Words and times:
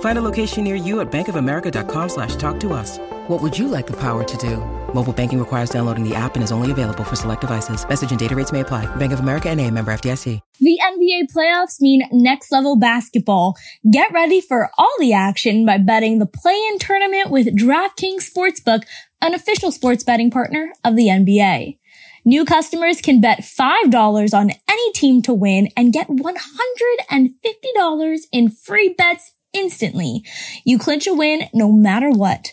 Find 0.00 0.18
a 0.18 0.22
location 0.22 0.64
near 0.64 0.76
you 0.76 1.00
at 1.00 1.12
bankofamerica.com 1.12 2.08
slash 2.08 2.36
talk 2.36 2.58
to 2.60 2.72
us. 2.72 2.98
What 3.28 3.42
would 3.42 3.56
you 3.56 3.68
like 3.68 3.86
the 3.86 3.96
power 3.96 4.24
to 4.24 4.36
do? 4.36 4.56
Mobile 4.92 5.12
banking 5.12 5.38
requires 5.38 5.70
downloading 5.70 6.06
the 6.06 6.14
app 6.14 6.34
and 6.34 6.42
is 6.42 6.52
only 6.52 6.70
available 6.70 7.04
for 7.04 7.16
select 7.16 7.42
devices. 7.42 7.88
Message 7.88 8.10
and 8.10 8.18
data 8.18 8.34
rates 8.34 8.52
may 8.52 8.60
apply. 8.60 8.84
Bank 8.96 9.12
of 9.12 9.20
America 9.20 9.48
and 9.48 9.60
a 9.60 9.70
member 9.70 9.92
FDIC. 9.92 10.40
The 10.58 10.80
NBA 10.82 11.32
playoffs 11.34 11.80
mean 11.80 12.02
next 12.12 12.50
level 12.50 12.76
basketball. 12.76 13.56
Get 13.90 14.12
ready 14.12 14.40
for 14.40 14.70
all 14.76 14.94
the 14.98 15.12
action 15.12 15.64
by 15.64 15.78
betting 15.78 16.18
the 16.18 16.26
play-in 16.26 16.78
tournament 16.78 17.30
with 17.30 17.56
DraftKings 17.56 18.30
Sportsbook, 18.30 18.82
an 19.22 19.34
official 19.34 19.70
sports 19.70 20.02
betting 20.02 20.30
partner 20.30 20.72
of 20.84 20.96
the 20.96 21.06
NBA. 21.06 21.78
New 22.24 22.44
customers 22.44 23.00
can 23.00 23.20
bet 23.20 23.40
$5 23.40 24.34
on 24.34 24.50
any 24.68 24.92
team 24.92 25.22
to 25.22 25.32
win 25.32 25.68
and 25.76 25.92
get 25.92 26.08
$150 26.08 28.20
in 28.32 28.50
free 28.50 28.94
bets 28.96 29.32
instantly. 29.52 30.22
You 30.64 30.78
clinch 30.78 31.06
a 31.06 31.14
win 31.14 31.44
no 31.52 31.72
matter 31.72 32.10
what. 32.10 32.52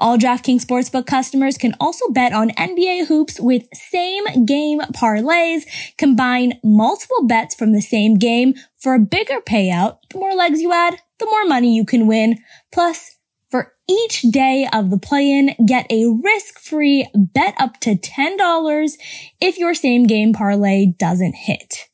All 0.00 0.18
DraftKings 0.18 0.64
Sportsbook 0.64 1.06
customers 1.06 1.56
can 1.56 1.74
also 1.78 2.10
bet 2.10 2.32
on 2.32 2.50
NBA 2.50 3.06
hoops 3.06 3.38
with 3.38 3.68
same 3.72 4.44
game 4.44 4.80
parlays. 4.92 5.62
Combine 5.96 6.58
multiple 6.64 7.26
bets 7.26 7.54
from 7.54 7.72
the 7.72 7.80
same 7.80 8.18
game 8.18 8.54
for 8.76 8.94
a 8.94 8.98
bigger 8.98 9.40
payout. 9.40 9.98
The 10.10 10.18
more 10.18 10.34
legs 10.34 10.60
you 10.60 10.72
add, 10.72 11.00
the 11.18 11.26
more 11.26 11.44
money 11.46 11.74
you 11.74 11.84
can 11.84 12.06
win. 12.06 12.38
Plus, 12.72 13.16
for 13.50 13.72
each 13.88 14.22
day 14.22 14.66
of 14.72 14.90
the 14.90 14.98
play-in, 14.98 15.54
get 15.64 15.86
a 15.90 16.06
risk-free 16.06 17.08
bet 17.14 17.54
up 17.56 17.78
to 17.80 17.94
$10 17.94 18.92
if 19.40 19.58
your 19.58 19.74
same 19.74 20.06
game 20.06 20.32
parlay 20.32 20.86
doesn't 20.98 21.34
hit. 21.34 21.88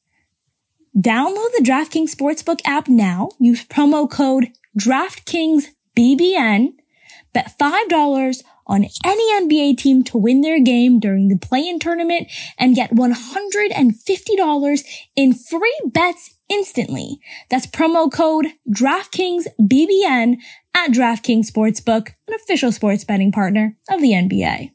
Download 1.01 1.51
the 1.57 1.65
DraftKings 1.65 2.15
Sportsbook 2.15 2.61
app 2.67 2.87
now. 2.87 3.31
Use 3.39 3.65
promo 3.65 4.11
code 4.11 4.49
DraftKingsBBN. 4.79 6.73
Bet 7.33 7.53
$5 7.59 8.43
on 8.67 8.85
any 9.05 9.41
NBA 9.41 9.79
team 9.79 10.05
to 10.05 10.19
win 10.19 10.43
their 10.43 10.61
game 10.61 11.01
during 11.01 11.29
the 11.29 11.39
play-in 11.39 11.79
tournament 11.79 12.31
and 12.59 12.75
get 12.75 12.91
$150 12.91 14.85
in 15.17 15.33
free 15.33 15.81
bets 15.87 16.35
instantly. 16.51 17.19
That's 17.49 17.67
promo 17.67 18.13
code 18.13 18.49
DraftKingsBBN 18.69 20.37
at 20.75 20.91
DraftKings 20.91 21.51
Sportsbook, 21.51 22.09
an 22.29 22.35
official 22.35 22.73
sports 22.73 23.05
betting 23.05 23.33
partner 23.33 23.79
of 23.89 24.03
the 24.03 24.11
NBA. 24.11 24.73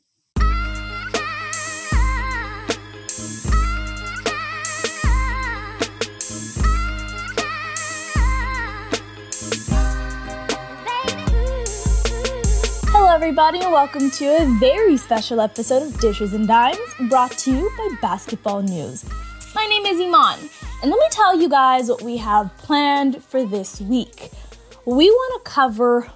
Everybody, 13.26 13.60
and 13.60 13.72
welcome 13.72 14.12
to 14.12 14.24
a 14.24 14.46
very 14.60 14.96
special 14.96 15.42
episode 15.42 15.82
of 15.82 16.00
Dishes 16.00 16.34
and 16.34 16.48
Dimes 16.48 16.78
brought 17.10 17.32
to 17.40 17.52
you 17.52 17.72
by 17.76 17.90
Basketball 18.00 18.62
News. 18.62 19.04
My 19.56 19.66
name 19.66 19.84
is 19.88 20.00
Iman, 20.00 20.48
and 20.84 20.92
let 20.92 21.00
me 21.00 21.08
tell 21.10 21.36
you 21.36 21.50
guys 21.50 21.90
what 21.90 22.04
we 22.04 22.18
have 22.18 22.56
planned 22.60 23.24
for 23.24 23.44
this 23.44 23.82
week. 23.82 24.30
We 24.86 25.10
want 25.10 25.44
to 25.44 25.52
cover 25.52 26.08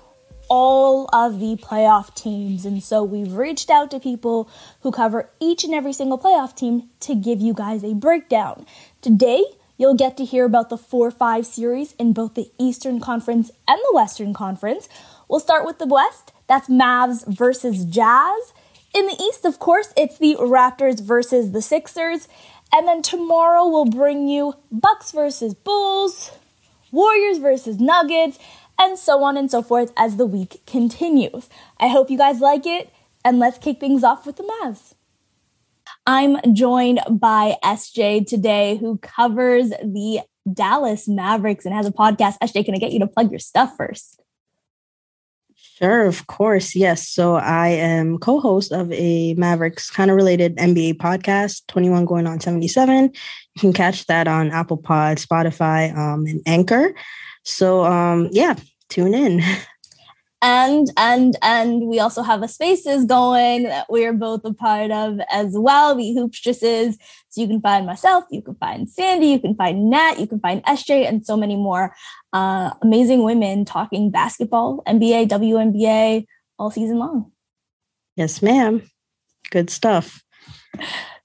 all 0.49 1.09
of 1.11 1.39
the 1.39 1.55
playoff 1.55 2.13
teams, 2.13 2.63
and 2.63 2.83
so 2.83 3.03
we've 3.03 3.33
reached 3.33 3.71
out 3.71 3.89
to 3.89 3.99
people 3.99 4.47
who 4.81 4.91
cover 4.91 5.31
each 5.39 5.63
and 5.63 5.73
every 5.73 5.93
single 5.93 6.19
playoff 6.19 6.55
team 6.55 6.91
to 6.99 7.15
give 7.15 7.41
you 7.41 7.55
guys 7.55 7.83
a 7.83 7.95
breakdown. 7.95 8.67
Today, 9.01 9.43
You'll 9.81 9.95
get 9.95 10.17
to 10.17 10.25
hear 10.25 10.43
about 10.43 10.67
the 10.67 10.77
4 10.77 11.09
5 11.09 11.45
series 11.45 11.93
in 11.93 12.11
both 12.11 12.33
the 12.33 12.51
Eastern 12.59 12.99
Conference 12.99 13.49
and 13.65 13.79
the 13.79 13.91
Western 13.93 14.33
Conference. 14.33 14.89
We'll 15.29 15.39
start 15.39 15.65
with 15.65 15.79
the 15.79 15.87
West. 15.87 16.33
That's 16.49 16.67
Mavs 16.67 17.25
versus 17.27 17.85
Jazz. 17.85 18.53
In 18.93 19.05
the 19.05 19.15
East, 19.21 19.45
of 19.45 19.59
course, 19.59 19.93
it's 19.95 20.17
the 20.17 20.35
Raptors 20.39 21.01
versus 21.01 21.51
the 21.51 21.61
Sixers. 21.61 22.27
And 22.73 22.87
then 22.87 23.01
tomorrow 23.03 23.67
we'll 23.67 23.85
bring 23.85 24.27
you 24.27 24.55
Bucks 24.71 25.11
versus 25.11 25.53
Bulls, 25.53 26.31
Warriors 26.91 27.37
versus 27.37 27.79
Nuggets, 27.79 28.39
and 28.79 28.97
so 28.97 29.23
on 29.23 29.37
and 29.37 29.49
so 29.49 29.61
forth 29.61 29.93
as 29.95 30.17
the 30.17 30.25
week 30.25 30.61
continues. 30.65 31.49
I 31.79 31.87
hope 31.87 32.09
you 32.09 32.17
guys 32.17 32.39
like 32.39 32.65
it, 32.65 32.91
and 33.23 33.37
let's 33.37 33.59
kick 33.59 33.79
things 33.79 34.03
off 34.03 34.25
with 34.25 34.37
the 34.37 34.43
Mavs. 34.43 34.95
I'm 36.07 36.37
joined 36.55 37.01
by 37.09 37.57
SJ 37.63 38.25
today, 38.27 38.77
who 38.77 38.97
covers 38.97 39.69
the 39.69 40.21
Dallas 40.51 41.07
Mavericks 41.07 41.65
and 41.65 41.75
has 41.75 41.85
a 41.85 41.91
podcast. 41.91 42.37
SJ, 42.41 42.65
can 42.65 42.73
I 42.73 42.79
get 42.79 42.91
you 42.91 42.99
to 42.99 43.07
plug 43.07 43.29
your 43.29 43.39
stuff 43.39 43.75
first? 43.77 44.19
Sure, 45.81 46.05
of 46.05 46.27
course. 46.27 46.75
Yes. 46.75 47.07
So 47.07 47.35
I 47.35 47.69
am 47.69 48.17
co 48.17 48.41
host 48.41 48.73
of 48.73 48.91
a 48.91 49.33
Mavericks 49.35 49.89
kind 49.89 50.11
of 50.11 50.17
related 50.17 50.57
NBA 50.57 50.95
podcast, 50.95 51.61
21 51.67 52.03
going 52.03 52.27
on 52.27 52.41
77. 52.41 53.05
You 53.05 53.11
can 53.59 53.71
catch 53.71 54.05
that 54.07 54.27
on 54.27 54.51
Apple 54.51 54.75
Pod, 54.77 55.17
Spotify, 55.17 55.95
um, 55.95 56.25
and 56.25 56.41
Anchor. 56.45 56.93
So, 57.43 57.85
um, 57.85 58.27
yeah, 58.31 58.55
tune 58.89 59.13
in. 59.13 59.41
and 60.41 60.87
and 60.95 61.37
and 61.41 61.87
we 61.87 61.99
also 61.99 62.21
have 62.21 62.41
a 62.41 62.47
spaces 62.47 63.05
going 63.05 63.63
that 63.63 63.85
we're 63.89 64.13
both 64.13 64.41
a 64.45 64.53
part 64.53 64.89
of 64.91 65.19
as 65.31 65.53
well 65.57 65.95
the 65.95 66.15
hoopstresses 66.15 66.95
so 67.29 67.41
you 67.41 67.47
can 67.47 67.61
find 67.61 67.85
myself 67.85 68.23
you 68.31 68.41
can 68.41 68.55
find 68.55 68.89
sandy 68.89 69.27
you 69.27 69.39
can 69.39 69.55
find 69.55 69.89
nat 69.89 70.19
you 70.19 70.27
can 70.27 70.39
find 70.39 70.63
sj 70.63 71.07
and 71.07 71.25
so 71.25 71.35
many 71.35 71.55
more 71.55 71.93
uh, 72.31 72.71
amazing 72.81 73.23
women 73.23 73.65
talking 73.65 74.09
basketball 74.09 74.81
nba 74.87 75.27
WNBA 75.27 76.25
all 76.57 76.71
season 76.71 76.97
long 76.97 77.31
yes 78.15 78.41
ma'am 78.41 78.81
good 79.51 79.69
stuff 79.69 80.23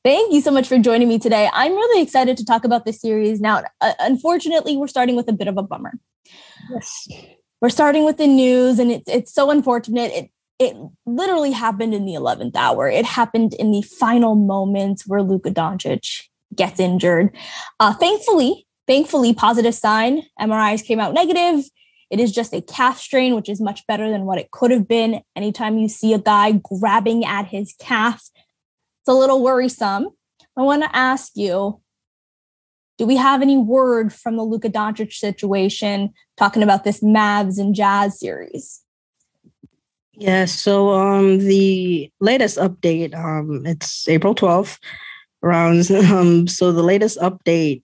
Thank 0.02 0.34
you 0.34 0.42
so 0.42 0.50
much 0.50 0.68
for 0.68 0.78
joining 0.78 1.08
me 1.08 1.18
today. 1.18 1.48
I'm 1.50 1.72
really 1.72 2.02
excited 2.02 2.36
to 2.36 2.44
talk 2.44 2.64
about 2.64 2.84
this 2.84 3.00
series. 3.00 3.40
Now, 3.40 3.62
uh, 3.80 3.94
unfortunately, 4.00 4.76
we're 4.76 4.86
starting 4.86 5.16
with 5.16 5.28
a 5.28 5.32
bit 5.32 5.48
of 5.48 5.56
a 5.56 5.62
bummer. 5.62 5.94
Yes 6.70 7.08
we're 7.64 7.70
starting 7.70 8.04
with 8.04 8.18
the 8.18 8.26
news 8.26 8.78
and 8.78 8.92
it's 8.92 9.08
it's 9.08 9.32
so 9.32 9.50
unfortunate. 9.50 10.12
It 10.12 10.30
it 10.58 10.76
literally 11.06 11.50
happened 11.50 11.94
in 11.94 12.04
the 12.04 12.12
11th 12.12 12.54
hour. 12.56 12.90
It 12.90 13.06
happened 13.06 13.54
in 13.54 13.70
the 13.70 13.80
final 13.80 14.34
moments 14.34 15.06
where 15.06 15.22
Luka 15.22 15.50
Doncic 15.50 16.24
gets 16.54 16.78
injured. 16.78 17.34
Uh, 17.80 17.94
thankfully 17.94 18.66
thankfully 18.86 19.32
positive 19.32 19.74
sign. 19.74 20.24
MRIs 20.38 20.84
came 20.84 21.00
out 21.00 21.14
negative. 21.14 21.64
It 22.10 22.20
is 22.20 22.32
just 22.32 22.52
a 22.52 22.60
calf 22.60 22.98
strain 22.98 23.34
which 23.34 23.48
is 23.48 23.62
much 23.62 23.86
better 23.86 24.10
than 24.10 24.26
what 24.26 24.36
it 24.36 24.50
could 24.50 24.70
have 24.70 24.86
been. 24.86 25.22
Anytime 25.34 25.78
you 25.78 25.88
see 25.88 26.12
a 26.12 26.18
guy 26.18 26.60
grabbing 26.62 27.24
at 27.24 27.46
his 27.46 27.74
calf 27.80 28.28
it's 28.36 29.08
a 29.08 29.14
little 29.14 29.42
worrisome. 29.42 30.08
I 30.54 30.60
want 30.60 30.82
to 30.82 30.94
ask 30.94 31.32
you 31.34 31.80
do 32.98 33.06
we 33.06 33.16
have 33.16 33.40
any 33.40 33.56
word 33.56 34.12
from 34.12 34.36
the 34.36 34.42
Luka 34.42 34.68
Doncic 34.68 35.14
situation 35.14 36.12
talking 36.36 36.62
about 36.62 36.84
this 36.84 37.00
Mavs 37.00 37.58
and 37.58 37.74
Jazz 37.74 38.18
series? 38.18 38.82
Yeah, 40.16 40.44
so 40.44 40.90
um 40.90 41.38
the 41.38 42.10
latest 42.20 42.58
update, 42.58 43.14
um 43.14 43.66
it's 43.66 44.08
April 44.08 44.34
12th 44.34 44.78
around 45.42 45.90
um 46.12 46.46
so 46.46 46.72
the 46.72 46.82
latest 46.82 47.18
update 47.18 47.82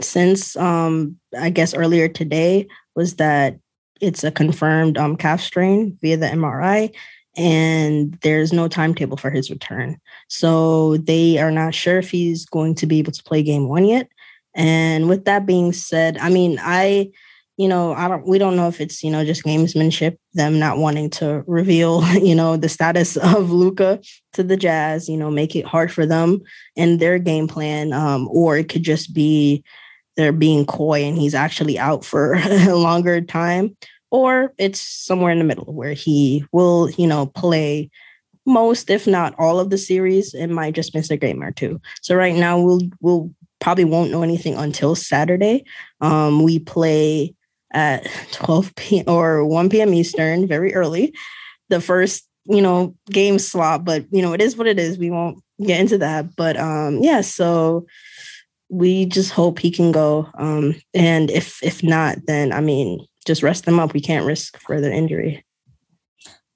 since 0.00 0.56
um 0.56 1.16
I 1.38 1.50
guess 1.50 1.74
earlier 1.74 2.08
today 2.08 2.68
was 2.94 3.16
that 3.16 3.58
it's 4.00 4.24
a 4.24 4.30
confirmed 4.30 4.98
um 4.98 5.16
calf 5.16 5.40
strain 5.40 5.98
via 6.00 6.16
the 6.16 6.26
MRI 6.26 6.94
and 7.36 8.18
there's 8.22 8.52
no 8.52 8.68
timetable 8.68 9.16
for 9.16 9.30
his 9.30 9.50
return. 9.50 9.98
So 10.28 10.96
they 10.96 11.38
are 11.38 11.52
not 11.52 11.74
sure 11.74 11.98
if 11.98 12.10
he's 12.10 12.44
going 12.44 12.74
to 12.76 12.86
be 12.86 12.98
able 12.98 13.12
to 13.12 13.22
play 13.22 13.42
game 13.42 13.68
1 13.68 13.84
yet. 13.84 14.08
And 14.54 15.08
with 15.08 15.24
that 15.26 15.46
being 15.46 15.72
said, 15.72 16.18
I 16.18 16.28
mean, 16.28 16.58
I 16.60 17.12
you 17.60 17.68
know, 17.68 17.92
I 17.92 18.08
don't 18.08 18.26
we 18.26 18.38
don't 18.38 18.56
know 18.56 18.68
if 18.68 18.80
it's, 18.80 19.04
you 19.04 19.10
know, 19.10 19.22
just 19.22 19.44
gamesmanship, 19.44 20.16
them 20.32 20.58
not 20.58 20.78
wanting 20.78 21.10
to 21.10 21.44
reveal, 21.46 22.02
you 22.14 22.34
know, 22.34 22.56
the 22.56 22.70
status 22.70 23.16
of 23.18 23.50
Luka 23.50 24.00
to 24.32 24.42
the 24.42 24.56
Jazz, 24.56 25.10
you 25.10 25.16
know, 25.18 25.30
make 25.30 25.54
it 25.54 25.66
hard 25.66 25.92
for 25.92 26.06
them 26.06 26.40
and 26.74 26.98
their 26.98 27.18
game 27.18 27.46
plan. 27.46 27.92
Um, 27.92 28.28
or 28.32 28.56
it 28.56 28.70
could 28.70 28.82
just 28.82 29.12
be 29.12 29.62
they're 30.16 30.32
being 30.32 30.64
coy 30.64 31.02
and 31.04 31.18
he's 31.18 31.34
actually 31.34 31.78
out 31.78 32.02
for 32.02 32.32
a 32.32 32.74
longer 32.74 33.20
time. 33.20 33.76
Or 34.10 34.54
it's 34.56 34.80
somewhere 34.80 35.30
in 35.30 35.38
the 35.38 35.44
middle 35.44 35.74
where 35.74 35.92
he 35.92 36.46
will, 36.52 36.88
you 36.92 37.06
know, 37.06 37.26
play 37.26 37.90
most, 38.46 38.88
if 38.88 39.06
not 39.06 39.34
all 39.38 39.60
of 39.60 39.68
the 39.68 39.76
series, 39.76 40.32
it 40.32 40.46
might 40.46 40.74
just 40.74 40.94
miss 40.94 41.10
a 41.10 41.16
game 41.18 41.42
or 41.42 41.52
two. 41.52 41.78
So 42.00 42.14
right 42.14 42.34
now 42.34 42.58
we'll 42.58 42.80
we'll 43.02 43.30
probably 43.60 43.84
won't 43.84 44.10
know 44.10 44.22
anything 44.22 44.54
until 44.54 44.94
Saturday. 44.94 45.64
Um, 46.00 46.42
we 46.42 46.58
play 46.58 47.34
at 47.72 48.08
12 48.32 48.74
p.m. 48.76 49.04
or 49.06 49.44
1 49.44 49.68
p.m. 49.68 49.94
Eastern, 49.94 50.46
very 50.46 50.74
early. 50.74 51.14
The 51.68 51.80
first, 51.80 52.26
you 52.46 52.60
know, 52.60 52.94
game 53.10 53.38
slot, 53.38 53.84
but 53.84 54.04
you 54.10 54.22
know, 54.22 54.32
it 54.32 54.40
is 54.40 54.56
what 54.56 54.66
it 54.66 54.78
is. 54.78 54.98
We 54.98 55.10
won't 55.10 55.42
get 55.62 55.80
into 55.80 55.98
that. 55.98 56.34
But 56.36 56.56
um, 56.56 56.98
yeah, 56.98 57.20
so 57.20 57.86
we 58.68 59.04
just 59.06 59.32
hope 59.32 59.58
he 59.58 59.70
can 59.70 59.92
go. 59.92 60.28
Um, 60.34 60.74
and 60.94 61.30
if 61.30 61.62
if 61.62 61.82
not, 61.82 62.18
then 62.26 62.52
I 62.52 62.60
mean, 62.60 63.06
just 63.26 63.42
rest 63.42 63.64
them 63.64 63.78
up. 63.78 63.92
We 63.92 64.00
can't 64.00 64.26
risk 64.26 64.58
further 64.60 64.90
injury. 64.90 65.44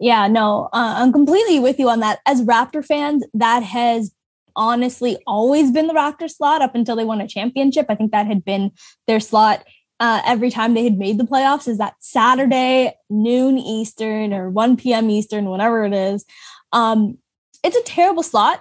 Yeah, 0.00 0.26
no, 0.26 0.68
uh, 0.72 0.94
I'm 0.98 1.12
completely 1.12 1.60
with 1.60 1.78
you 1.78 1.88
on 1.88 2.00
that. 2.00 2.18
As 2.26 2.42
Raptor 2.42 2.84
fans, 2.84 3.24
that 3.34 3.62
has 3.62 4.12
honestly 4.56 5.16
always 5.26 5.70
been 5.70 5.86
the 5.86 5.94
Raptor 5.94 6.30
slot 6.30 6.62
up 6.62 6.74
until 6.74 6.96
they 6.96 7.04
won 7.04 7.20
a 7.20 7.28
championship. 7.28 7.86
I 7.88 7.94
think 7.94 8.12
that 8.12 8.26
had 8.26 8.44
been 8.44 8.72
their 9.06 9.20
slot 9.20 9.64
uh, 10.00 10.22
every 10.26 10.50
time 10.50 10.74
they 10.74 10.84
had 10.84 10.98
made 10.98 11.18
the 11.18 11.24
playoffs 11.24 11.68
is 11.68 11.78
that 11.78 11.94
Saturday 12.00 12.94
noon 13.08 13.58
Eastern 13.58 14.32
or 14.32 14.50
1 14.50 14.76
p.m. 14.76 15.10
Eastern, 15.10 15.46
whatever 15.46 15.84
it 15.84 15.92
is. 15.92 16.24
Um, 16.72 17.18
it's 17.62 17.76
a 17.76 17.82
terrible 17.82 18.22
slot. 18.22 18.60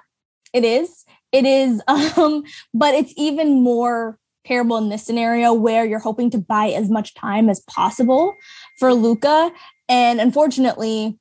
It 0.53 0.63
is. 0.63 1.05
It 1.31 1.45
is. 1.45 1.81
Um, 2.17 2.43
but 2.73 2.93
it's 2.93 3.13
even 3.17 3.63
more 3.63 4.19
terrible 4.45 4.77
in 4.77 4.89
this 4.89 5.03
scenario 5.03 5.53
where 5.53 5.85
you're 5.85 5.99
hoping 5.99 6.29
to 6.31 6.37
buy 6.37 6.67
as 6.67 6.89
much 6.89 7.13
time 7.15 7.49
as 7.49 7.61
possible 7.61 8.35
for 8.77 8.93
Luka. 8.93 9.51
And 9.89 10.21
unfortunately, 10.21 11.17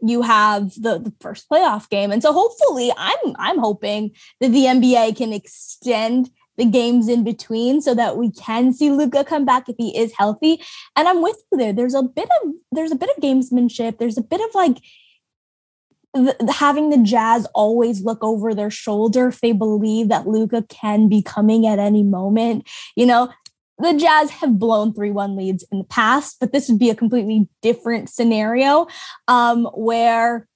you 0.00 0.22
have 0.22 0.74
the, 0.74 0.98
the 0.98 1.12
first 1.20 1.48
playoff 1.50 1.88
game. 1.88 2.12
And 2.12 2.22
so 2.22 2.32
hopefully 2.32 2.92
I'm 2.96 3.34
I'm 3.38 3.58
hoping 3.58 4.12
that 4.40 4.48
the 4.48 4.64
NBA 4.64 5.16
can 5.16 5.32
extend 5.32 6.30
the 6.56 6.64
games 6.64 7.08
in 7.08 7.24
between 7.24 7.80
so 7.80 7.94
that 7.94 8.16
we 8.16 8.30
can 8.30 8.72
see 8.72 8.90
Luka 8.90 9.24
come 9.24 9.44
back 9.44 9.68
if 9.68 9.76
he 9.78 9.96
is 9.96 10.12
healthy. 10.16 10.62
And 10.96 11.08
I'm 11.08 11.22
with 11.22 11.36
you 11.52 11.58
there. 11.58 11.72
There's 11.72 11.94
a 11.94 12.02
bit 12.02 12.28
of 12.42 12.52
there's 12.72 12.92
a 12.92 12.96
bit 12.96 13.10
of 13.10 13.22
gamesmanship. 13.22 13.98
There's 13.98 14.18
a 14.18 14.22
bit 14.22 14.40
of 14.40 14.54
like 14.54 14.78
having 16.48 16.90
the 16.90 16.98
Jazz 16.98 17.46
always 17.54 18.02
look 18.02 18.22
over 18.22 18.54
their 18.54 18.70
shoulder 18.70 19.28
if 19.28 19.40
they 19.40 19.52
believe 19.52 20.08
that 20.08 20.26
Luka 20.26 20.62
can 20.68 21.08
be 21.08 21.22
coming 21.22 21.66
at 21.66 21.78
any 21.78 22.02
moment. 22.02 22.66
You 22.94 23.06
know, 23.06 23.32
the 23.78 23.94
Jazz 23.94 24.30
have 24.30 24.58
blown 24.58 24.94
3 24.94 25.10
1 25.10 25.36
leads 25.36 25.64
in 25.70 25.78
the 25.78 25.84
past, 25.84 26.38
but 26.40 26.52
this 26.52 26.68
would 26.68 26.78
be 26.78 26.90
a 26.90 26.94
completely 26.94 27.48
different 27.60 28.08
scenario 28.08 28.86
um, 29.28 29.66
where 29.74 30.48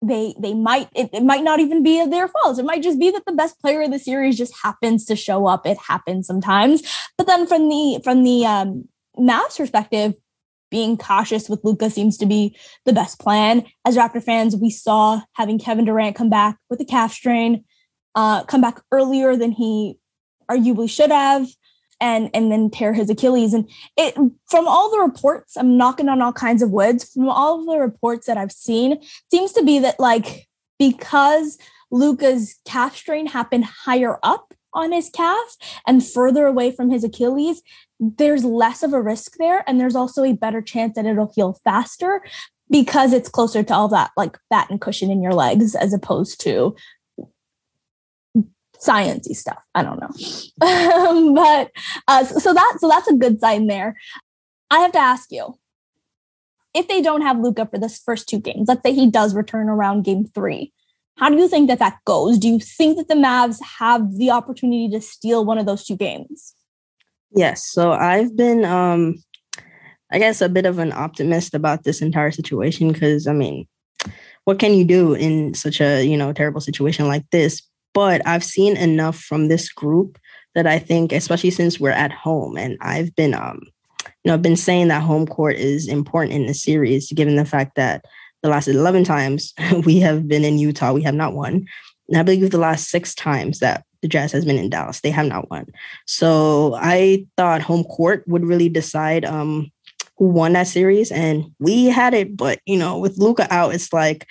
they 0.00 0.34
they 0.38 0.54
might 0.54 0.88
it, 0.94 1.10
it 1.12 1.24
might 1.24 1.42
not 1.42 1.60
even 1.60 1.82
be 1.82 2.04
their 2.06 2.28
fault. 2.28 2.58
It 2.58 2.64
might 2.64 2.82
just 2.82 2.98
be 2.98 3.10
that 3.10 3.24
the 3.26 3.32
best 3.32 3.60
player 3.60 3.82
of 3.82 3.90
the 3.90 3.98
series 3.98 4.38
just 4.38 4.54
happens 4.62 5.04
to 5.06 5.16
show 5.16 5.46
up. 5.46 5.66
It 5.66 5.78
happens 5.78 6.26
sometimes. 6.26 6.82
But 7.16 7.26
then 7.26 7.46
from 7.46 7.68
the 7.68 8.00
from 8.04 8.22
the 8.22 8.46
um 8.46 8.88
Mavs 9.18 9.56
perspective, 9.56 10.14
being 10.70 10.96
cautious 10.96 11.48
with 11.48 11.64
Luka 11.64 11.90
seems 11.90 12.16
to 12.18 12.26
be 12.26 12.56
the 12.84 12.92
best 12.92 13.18
plan. 13.18 13.64
As 13.84 13.96
Raptor 13.96 14.22
fans, 14.22 14.54
we 14.54 14.70
saw 14.70 15.20
having 15.32 15.58
Kevin 15.58 15.84
Durant 15.84 16.14
come 16.14 16.30
back 16.30 16.58
with 16.70 16.80
a 16.80 16.84
calf 16.84 17.12
strain, 17.12 17.64
uh, 18.14 18.44
come 18.44 18.60
back 18.60 18.80
earlier 18.92 19.36
than 19.36 19.50
he 19.50 19.98
arguably 20.48 20.88
should 20.88 21.10
have 21.10 21.48
and 22.00 22.30
and 22.34 22.50
then 22.52 22.70
tear 22.70 22.92
his 22.92 23.10
Achilles. 23.10 23.54
And 23.54 23.68
it 23.96 24.14
from 24.46 24.68
all 24.68 24.90
the 24.90 25.00
reports, 25.00 25.56
I'm 25.56 25.76
knocking 25.76 26.08
on 26.08 26.22
all 26.22 26.32
kinds 26.32 26.62
of 26.62 26.70
woods. 26.70 27.12
From 27.12 27.28
all 27.28 27.64
the 27.64 27.78
reports 27.78 28.26
that 28.26 28.36
I've 28.36 28.52
seen, 28.52 29.00
seems 29.30 29.52
to 29.52 29.64
be 29.64 29.78
that 29.80 29.98
like 29.98 30.48
because 30.78 31.58
Luka's 31.90 32.56
calf 32.66 32.96
strain 32.96 33.26
happened 33.26 33.64
higher 33.64 34.18
up 34.22 34.54
on 34.74 34.92
his 34.92 35.10
calf 35.10 35.56
and 35.86 36.06
further 36.06 36.46
away 36.46 36.70
from 36.70 36.90
his 36.90 37.02
Achilles, 37.02 37.62
there's 37.98 38.44
less 38.44 38.82
of 38.82 38.92
a 38.92 39.02
risk 39.02 39.36
there. 39.38 39.64
And 39.66 39.80
there's 39.80 39.96
also 39.96 40.24
a 40.24 40.34
better 40.34 40.62
chance 40.62 40.94
that 40.94 41.06
it'll 41.06 41.32
heal 41.34 41.58
faster 41.64 42.22
because 42.70 43.12
it's 43.12 43.28
closer 43.28 43.62
to 43.62 43.74
all 43.74 43.88
that 43.88 44.10
like 44.16 44.38
fat 44.50 44.68
and 44.70 44.80
cushion 44.80 45.10
in 45.10 45.22
your 45.22 45.32
legs 45.32 45.74
as 45.74 45.92
opposed 45.92 46.40
to 46.42 46.76
sciencey 48.80 49.34
stuff. 49.34 49.58
I 49.74 49.82
don't 49.82 50.00
know, 50.00 50.10
but 51.34 51.70
uh, 52.06 52.24
so 52.24 52.54
that 52.54 52.76
so 52.80 52.88
that's 52.88 53.08
a 53.08 53.14
good 53.14 53.40
sign 53.40 53.66
there. 53.66 53.96
I 54.70 54.80
have 54.80 54.92
to 54.92 54.98
ask 54.98 55.30
you, 55.30 55.58
if 56.74 56.88
they 56.88 57.00
don't 57.00 57.22
have 57.22 57.38
Luka 57.38 57.66
for 57.66 57.78
this 57.78 57.98
first 57.98 58.28
two 58.28 58.38
games, 58.38 58.68
let's 58.68 58.82
say 58.82 58.92
he 58.92 59.10
does 59.10 59.34
return 59.34 59.68
around 59.68 60.04
game 60.04 60.24
three, 60.26 60.72
how 61.16 61.28
do 61.28 61.36
you 61.36 61.48
think 61.48 61.68
that 61.68 61.78
that 61.78 61.98
goes? 62.04 62.38
Do 62.38 62.48
you 62.48 62.60
think 62.60 62.96
that 62.96 63.08
the 63.08 63.14
Mavs 63.14 63.60
have 63.78 64.16
the 64.16 64.30
opportunity 64.30 64.88
to 64.90 65.00
steal 65.00 65.44
one 65.44 65.58
of 65.58 65.66
those 65.66 65.84
two 65.84 65.96
games? 65.96 66.54
Yes. 67.34 67.66
So 67.66 67.92
I've 67.92 68.36
been, 68.36 68.64
um, 68.64 69.16
I 70.10 70.18
guess, 70.18 70.40
a 70.40 70.48
bit 70.48 70.64
of 70.64 70.78
an 70.78 70.92
optimist 70.92 71.54
about 71.54 71.84
this 71.84 72.00
entire 72.00 72.30
situation 72.30 72.92
because, 72.92 73.26
I 73.26 73.32
mean, 73.32 73.66
what 74.44 74.58
can 74.58 74.72
you 74.72 74.84
do 74.84 75.12
in 75.12 75.52
such 75.52 75.78
a 75.78 76.02
you 76.02 76.16
know 76.16 76.32
terrible 76.32 76.60
situation 76.60 77.06
like 77.06 77.24
this 77.32 77.60
but 77.98 78.24
I've 78.24 78.44
seen 78.44 78.76
enough 78.76 79.18
from 79.18 79.48
this 79.48 79.72
group 79.72 80.20
that 80.54 80.68
I 80.68 80.78
think, 80.78 81.10
especially 81.10 81.50
since 81.50 81.80
we're 81.80 81.90
at 81.90 82.12
home, 82.12 82.56
and 82.56 82.78
I've 82.80 83.12
been, 83.16 83.34
um, 83.34 83.60
you 84.04 84.12
know, 84.26 84.34
I've 84.34 84.40
been 84.40 84.54
saying 84.54 84.86
that 84.86 85.02
home 85.02 85.26
court 85.26 85.56
is 85.56 85.88
important 85.88 86.32
in 86.32 86.46
the 86.46 86.54
series, 86.54 87.10
given 87.10 87.34
the 87.34 87.44
fact 87.44 87.74
that 87.74 88.04
the 88.44 88.50
last 88.50 88.68
11 88.68 89.02
times 89.02 89.52
we 89.84 89.98
have 89.98 90.28
been 90.28 90.44
in 90.44 90.60
Utah, 90.60 90.92
we 90.92 91.02
have 91.02 91.16
not 91.16 91.34
won. 91.34 91.66
And 92.08 92.16
I 92.16 92.22
believe 92.22 92.52
the 92.52 92.56
last 92.56 92.88
six 92.88 93.16
times 93.16 93.58
that 93.58 93.84
the 94.00 94.06
Jazz 94.06 94.30
has 94.30 94.44
been 94.44 94.58
in 94.58 94.70
Dallas, 94.70 95.00
they 95.00 95.10
have 95.10 95.26
not 95.26 95.50
won. 95.50 95.66
So 96.06 96.76
I 96.78 97.26
thought 97.36 97.62
home 97.62 97.82
court 97.82 98.22
would 98.28 98.44
really 98.44 98.68
decide 98.68 99.24
um, 99.24 99.72
who 100.18 100.26
won 100.26 100.52
that 100.52 100.68
series, 100.68 101.10
and 101.10 101.46
we 101.58 101.86
had 101.86 102.14
it. 102.14 102.36
But 102.36 102.60
you 102.64 102.78
know, 102.78 102.96
with 102.96 103.18
Luka 103.18 103.52
out, 103.52 103.74
it's 103.74 103.92
like 103.92 104.24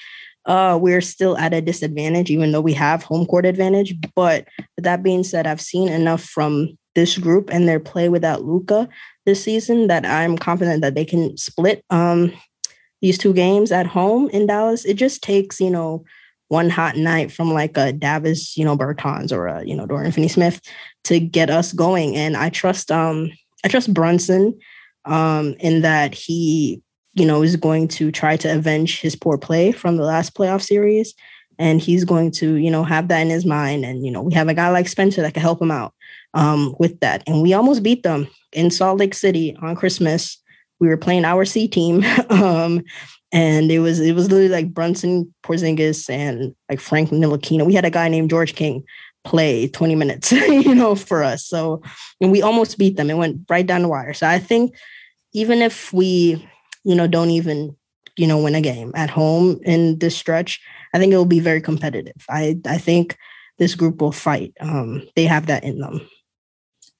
uh, 0.47 0.79
we're 0.81 1.01
still 1.01 1.37
at 1.37 1.53
a 1.53 1.61
disadvantage, 1.61 2.31
even 2.31 2.51
though 2.51 2.61
we 2.61 2.73
have 2.73 3.03
home 3.03 3.25
court 3.25 3.45
advantage. 3.45 3.95
But 4.15 4.47
that 4.77 5.03
being 5.03 5.23
said, 5.23 5.45
I've 5.45 5.61
seen 5.61 5.89
enough 5.89 6.23
from 6.23 6.77
this 6.95 7.17
group 7.17 7.49
and 7.51 7.67
their 7.67 7.79
play 7.79 8.09
without 8.09 8.43
Luka 8.43 8.89
this 9.25 9.43
season 9.43 9.87
that 9.87 10.05
I'm 10.05 10.37
confident 10.37 10.81
that 10.81 10.95
they 10.95 11.05
can 11.05 11.37
split 11.37 11.83
um, 11.89 12.33
these 13.01 13.17
two 13.17 13.33
games 13.33 13.71
at 13.71 13.85
home 13.85 14.29
in 14.29 14.47
Dallas. 14.47 14.85
It 14.85 14.95
just 14.95 15.21
takes, 15.21 15.59
you 15.59 15.69
know, 15.69 16.05
one 16.47 16.69
hot 16.69 16.95
night 16.95 17.31
from 17.31 17.53
like 17.53 17.77
a 17.77 17.91
Davis, 17.91 18.57
you 18.57 18.63
know, 18.63 18.77
Bertans 18.77 19.33
or 19.33 19.47
a, 19.47 19.65
you 19.65 19.75
know, 19.75 19.85
Dorian 19.85 20.13
Finney 20.13 20.29
Smith 20.29 20.61
to 21.03 21.19
get 21.19 21.49
us 21.49 21.73
going. 21.73 22.15
And 22.15 22.37
I 22.37 22.49
trust 22.49 22.89
um 22.89 23.31
I 23.65 23.67
trust 23.67 23.93
Brunson 23.93 24.57
um 25.05 25.55
in 25.59 25.81
that 25.81 26.13
he 26.13 26.81
you 27.17 27.25
know, 27.25 27.41
is 27.41 27.55
going 27.55 27.87
to 27.89 28.11
try 28.11 28.37
to 28.37 28.53
avenge 28.53 29.01
his 29.01 29.15
poor 29.15 29.37
play 29.37 29.71
from 29.71 29.97
the 29.97 30.03
last 30.03 30.35
playoff 30.35 30.61
series. 30.61 31.13
And 31.59 31.81
he's 31.81 32.05
going 32.05 32.31
to, 32.33 32.55
you 32.55 32.69
know, 32.69 32.83
have 32.83 33.07
that 33.07 33.21
in 33.21 33.29
his 33.29 33.45
mind. 33.45 33.83
And, 33.83 34.05
you 34.05 34.11
know, 34.11 34.21
we 34.21 34.33
have 34.35 34.47
a 34.47 34.53
guy 34.53 34.69
like 34.69 34.87
Spencer 34.87 35.23
that 35.23 35.33
can 35.33 35.41
help 35.41 35.59
him 35.59 35.71
out 35.71 35.93
um, 36.35 36.75
with 36.77 36.99
that. 36.99 37.23
And 37.25 37.41
we 37.41 37.53
almost 37.53 37.81
beat 37.81 38.03
them 38.03 38.27
in 38.53 38.69
Salt 38.69 38.99
Lake 38.99 39.15
City 39.15 39.57
on 39.61 39.75
Christmas. 39.75 40.37
We 40.79 40.87
were 40.87 40.97
playing 40.97 41.25
our 41.25 41.45
C 41.45 41.67
team. 41.67 42.03
um, 42.29 42.83
and 43.31 43.71
it 43.71 43.79
was 43.79 43.99
it 43.99 44.13
was 44.13 44.29
literally 44.31 44.49
like 44.49 44.73
Brunson, 44.73 45.33
Porzingis, 45.43 46.09
and 46.09 46.55
like 46.69 46.79
Frank 46.79 47.09
Ntilikina. 47.09 47.65
We 47.65 47.73
had 47.73 47.85
a 47.85 47.89
guy 47.89 48.07
named 48.07 48.29
George 48.29 48.55
King 48.55 48.83
play 49.25 49.67
20 49.67 49.95
minutes, 49.95 50.31
you 50.31 50.73
know, 50.73 50.95
for 50.95 51.23
us. 51.23 51.45
So 51.45 51.81
and 52.21 52.31
we 52.31 52.41
almost 52.41 52.77
beat 52.77 52.95
them. 52.95 53.09
It 53.09 53.17
went 53.17 53.41
right 53.49 53.65
down 53.65 53.81
the 53.81 53.89
wire. 53.89 54.13
So 54.13 54.27
I 54.27 54.39
think 54.39 54.75
even 55.33 55.61
if 55.61 55.91
we 55.91 56.47
you 56.87 56.95
know, 56.95 57.05
don't 57.05 57.31
even, 57.31 57.75
you 58.15 58.25
know, 58.25 58.41
win 58.41 58.55
a 58.55 58.61
game 58.61 58.93
at 58.95 59.09
home 59.09 59.59
in 59.65 59.99
this 59.99 60.15
stretch, 60.15 60.61
I 60.93 60.99
think 60.99 61.11
it 61.11 61.17
will 61.17 61.25
be 61.25 61.41
very 61.41 61.61
competitive. 61.61 62.15
I 62.29 62.59
I 62.65 62.77
think 62.77 63.17
this 63.57 63.75
group 63.75 63.99
will 64.01 64.13
fight. 64.13 64.53
Um, 64.61 65.03
they 65.15 65.25
have 65.25 65.47
that 65.47 65.65
in 65.65 65.79
them. 65.79 66.07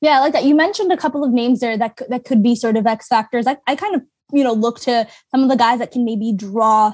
Yeah, 0.02 0.18
I 0.18 0.20
like 0.20 0.34
that. 0.34 0.44
You 0.44 0.56
mentioned 0.56 0.92
a 0.92 0.98
couple 0.98 1.24
of 1.24 1.32
names 1.32 1.62
there 1.62 1.78
that 1.78 2.02
that 2.10 2.26
could 2.26 2.44
be 2.44 2.54
sort 2.54 2.76
of 2.76 2.86
X 2.86 3.08
factors. 3.08 3.48
I, 3.48 3.58
I 3.66 3.78
kind 3.78 3.96
of 3.96 4.02
you 4.34 4.44
know 4.44 4.52
look 4.52 4.82
to 4.82 5.08
some 5.32 5.42
of 5.42 5.50
the 5.50 5.56
guys 5.56 5.80
that 5.80 5.92
can 5.92 6.04
maybe 6.04 6.34
draw 6.34 6.94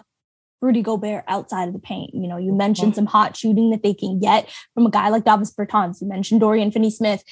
Rudy 0.61 0.83
Gobert 0.83 1.23
outside 1.27 1.67
of 1.67 1.73
the 1.73 1.79
paint. 1.79 2.13
You 2.13 2.27
know, 2.27 2.37
you 2.37 2.53
mentioned 2.53 2.91
mm-hmm. 2.91 2.97
some 2.97 3.05
hot 3.07 3.35
shooting 3.35 3.71
that 3.71 3.81
they 3.81 3.95
can 3.95 4.19
get 4.19 4.49
from 4.75 4.85
a 4.85 4.91
guy 4.91 5.09
like 5.09 5.25
Davis 5.25 5.51
Bertans. 5.51 5.99
You 5.99 6.07
mentioned 6.07 6.41
Dorian 6.41 6.71
Finney 6.71 6.91
Smith. 6.91 7.23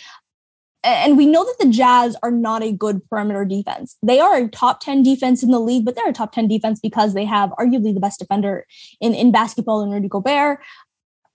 And 0.84 1.16
we 1.16 1.28
know 1.28 1.46
that 1.46 1.58
the 1.60 1.70
Jazz 1.70 2.16
are 2.24 2.32
not 2.32 2.64
a 2.64 2.72
good 2.72 3.08
perimeter 3.08 3.46
defense. 3.46 3.98
They 4.02 4.20
are 4.20 4.36
a 4.36 4.48
top 4.48 4.80
10 4.80 5.04
defense 5.04 5.44
in 5.44 5.52
the 5.52 5.60
league, 5.60 5.86
but 5.86 5.96
they're 5.96 6.10
a 6.10 6.14
top 6.14 6.32
10 6.32 6.48
defense 6.48 6.80
because 6.80 7.14
they 7.14 7.26
have 7.26 7.52
arguably 7.52 7.94
the 7.94 8.00
best 8.00 8.20
defender 8.20 8.66
in, 9.00 9.14
in 9.14 9.32
basketball 9.32 9.84
in 9.84 9.92
Rudy 9.92 10.08
Gobert, 10.08 10.60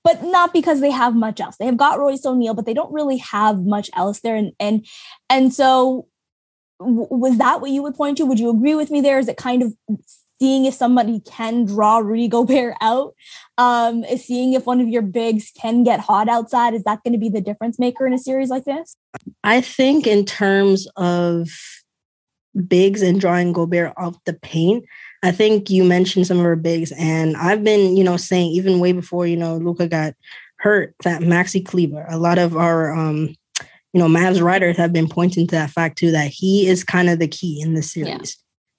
but 0.02 0.22
not 0.24 0.52
because 0.52 0.80
they 0.80 0.90
have 0.90 1.14
much 1.14 1.40
else. 1.40 1.56
They 1.58 1.66
have 1.66 1.76
got 1.76 2.00
Royce 2.00 2.26
O'Neale, 2.26 2.54
but 2.54 2.66
they 2.66 2.74
don't 2.74 2.92
really 2.92 3.18
have 3.18 3.64
much 3.64 3.88
else 3.94 4.20
there. 4.20 4.36
And 4.36 4.52
and 4.58 4.86
and 5.30 5.54
so 5.54 6.08
was 6.78 7.38
that 7.38 7.60
what 7.60 7.70
you 7.70 7.82
would 7.82 7.94
point 7.94 8.18
to? 8.18 8.26
Would 8.26 8.40
you 8.40 8.50
agree 8.50 8.74
with 8.74 8.90
me 8.90 9.00
there? 9.00 9.18
Is 9.18 9.28
it 9.28 9.36
kind 9.36 9.62
of 9.62 9.74
seeing 10.40 10.64
if 10.66 10.74
somebody 10.74 11.20
can 11.20 11.64
draw 11.64 11.98
Rudy 11.98 12.28
Gobert 12.28 12.76
out, 12.80 13.14
um, 13.58 14.04
seeing 14.16 14.52
if 14.52 14.66
one 14.66 14.80
of 14.80 14.88
your 14.88 15.02
bigs 15.02 15.52
can 15.58 15.84
get 15.84 16.00
hot 16.00 16.28
outside. 16.28 16.74
Is 16.74 16.84
that 16.84 17.02
going 17.04 17.12
to 17.12 17.18
be 17.18 17.28
the 17.28 17.40
difference 17.40 17.78
maker 17.78 18.06
in 18.06 18.12
a 18.12 18.18
series 18.18 18.50
like 18.50 18.64
this? 18.64 18.96
I 19.44 19.60
think 19.60 20.06
in 20.06 20.24
terms 20.24 20.86
of 20.96 21.48
bigs 22.66 23.02
and 23.02 23.20
drawing 23.20 23.52
Gobert 23.52 23.92
off 23.96 24.16
the 24.24 24.34
paint, 24.34 24.84
I 25.22 25.32
think 25.32 25.70
you 25.70 25.84
mentioned 25.84 26.26
some 26.26 26.38
of 26.38 26.44
our 26.44 26.56
bigs, 26.56 26.92
and 26.92 27.36
I've 27.36 27.64
been, 27.64 27.96
you 27.96 28.04
know, 28.04 28.16
saying 28.16 28.50
even 28.52 28.80
way 28.80 28.92
before, 28.92 29.26
you 29.26 29.36
know, 29.36 29.56
Luka 29.56 29.88
got 29.88 30.14
hurt 30.58 30.94
that 31.04 31.22
Maxi 31.22 31.64
Kleber, 31.64 32.06
a 32.08 32.18
lot 32.18 32.38
of 32.38 32.56
our 32.56 32.92
um, 32.94 33.34
you 33.92 34.00
know, 34.00 34.08
Mavs 34.08 34.42
writers 34.42 34.76
have 34.76 34.92
been 34.92 35.08
pointing 35.08 35.46
to 35.46 35.54
that 35.54 35.70
fact 35.70 35.96
too, 35.96 36.10
that 36.10 36.30
he 36.30 36.68
is 36.68 36.84
kind 36.84 37.08
of 37.08 37.18
the 37.18 37.28
key 37.28 37.62
in 37.62 37.72
this 37.72 37.92
series 37.92 38.36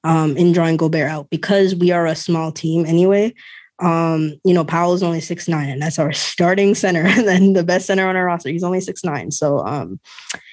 um, 0.07 0.37
in 0.37 0.53
drawing 0.53 0.77
Gobert 0.77 1.09
out 1.09 1.29
because 1.29 1.75
we 1.75 1.91
are 1.91 2.05
a 2.05 2.15
small 2.15 2.51
team 2.51 2.85
anyway. 2.85 3.33
Um, 3.79 4.39
you 4.43 4.53
know, 4.53 4.63
Powell 4.63 4.93
is 4.93 5.03
only 5.03 5.19
six 5.19 5.47
nine, 5.47 5.69
and 5.69 5.81
that's 5.81 5.99
our 5.99 6.13
starting 6.13 6.73
center, 6.75 7.01
and 7.05 7.27
then 7.27 7.53
the 7.53 7.63
best 7.63 7.85
center 7.85 8.07
on 8.07 8.15
our 8.15 8.25
roster. 8.25 8.49
He's 8.49 8.63
only 8.63 8.79
six 8.79 9.03
nine, 9.03 9.31
so 9.31 9.59
um, 9.59 9.99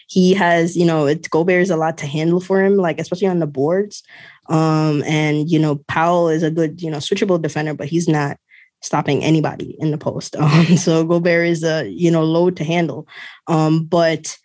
he 0.08 0.34
has, 0.34 0.76
you 0.76 0.84
know, 0.84 1.06
it, 1.06 1.30
Gobert 1.30 1.62
is 1.62 1.70
a 1.70 1.76
lot 1.76 1.96
to 1.98 2.06
handle 2.06 2.40
for 2.40 2.62
him, 2.62 2.76
like 2.76 3.00
especially 3.00 3.28
on 3.28 3.38
the 3.38 3.46
boards. 3.46 4.02
Um, 4.48 5.02
and 5.04 5.48
you 5.48 5.58
know, 5.58 5.76
Powell 5.86 6.28
is 6.28 6.42
a 6.42 6.50
good, 6.50 6.82
you 6.82 6.90
know, 6.90 6.98
switchable 6.98 7.40
defender, 7.40 7.74
but 7.74 7.88
he's 7.88 8.08
not 8.08 8.36
stopping 8.82 9.24
anybody 9.24 9.76
in 9.78 9.92
the 9.92 9.98
post. 9.98 10.36
Um, 10.40 10.76
so 10.76 11.04
Gobert 11.04 11.46
is 11.46 11.62
a 11.62 11.88
you 11.88 12.10
know 12.10 12.24
load 12.24 12.56
to 12.56 12.64
handle. 12.64 13.06
Um, 13.46 13.84
but 13.84 14.36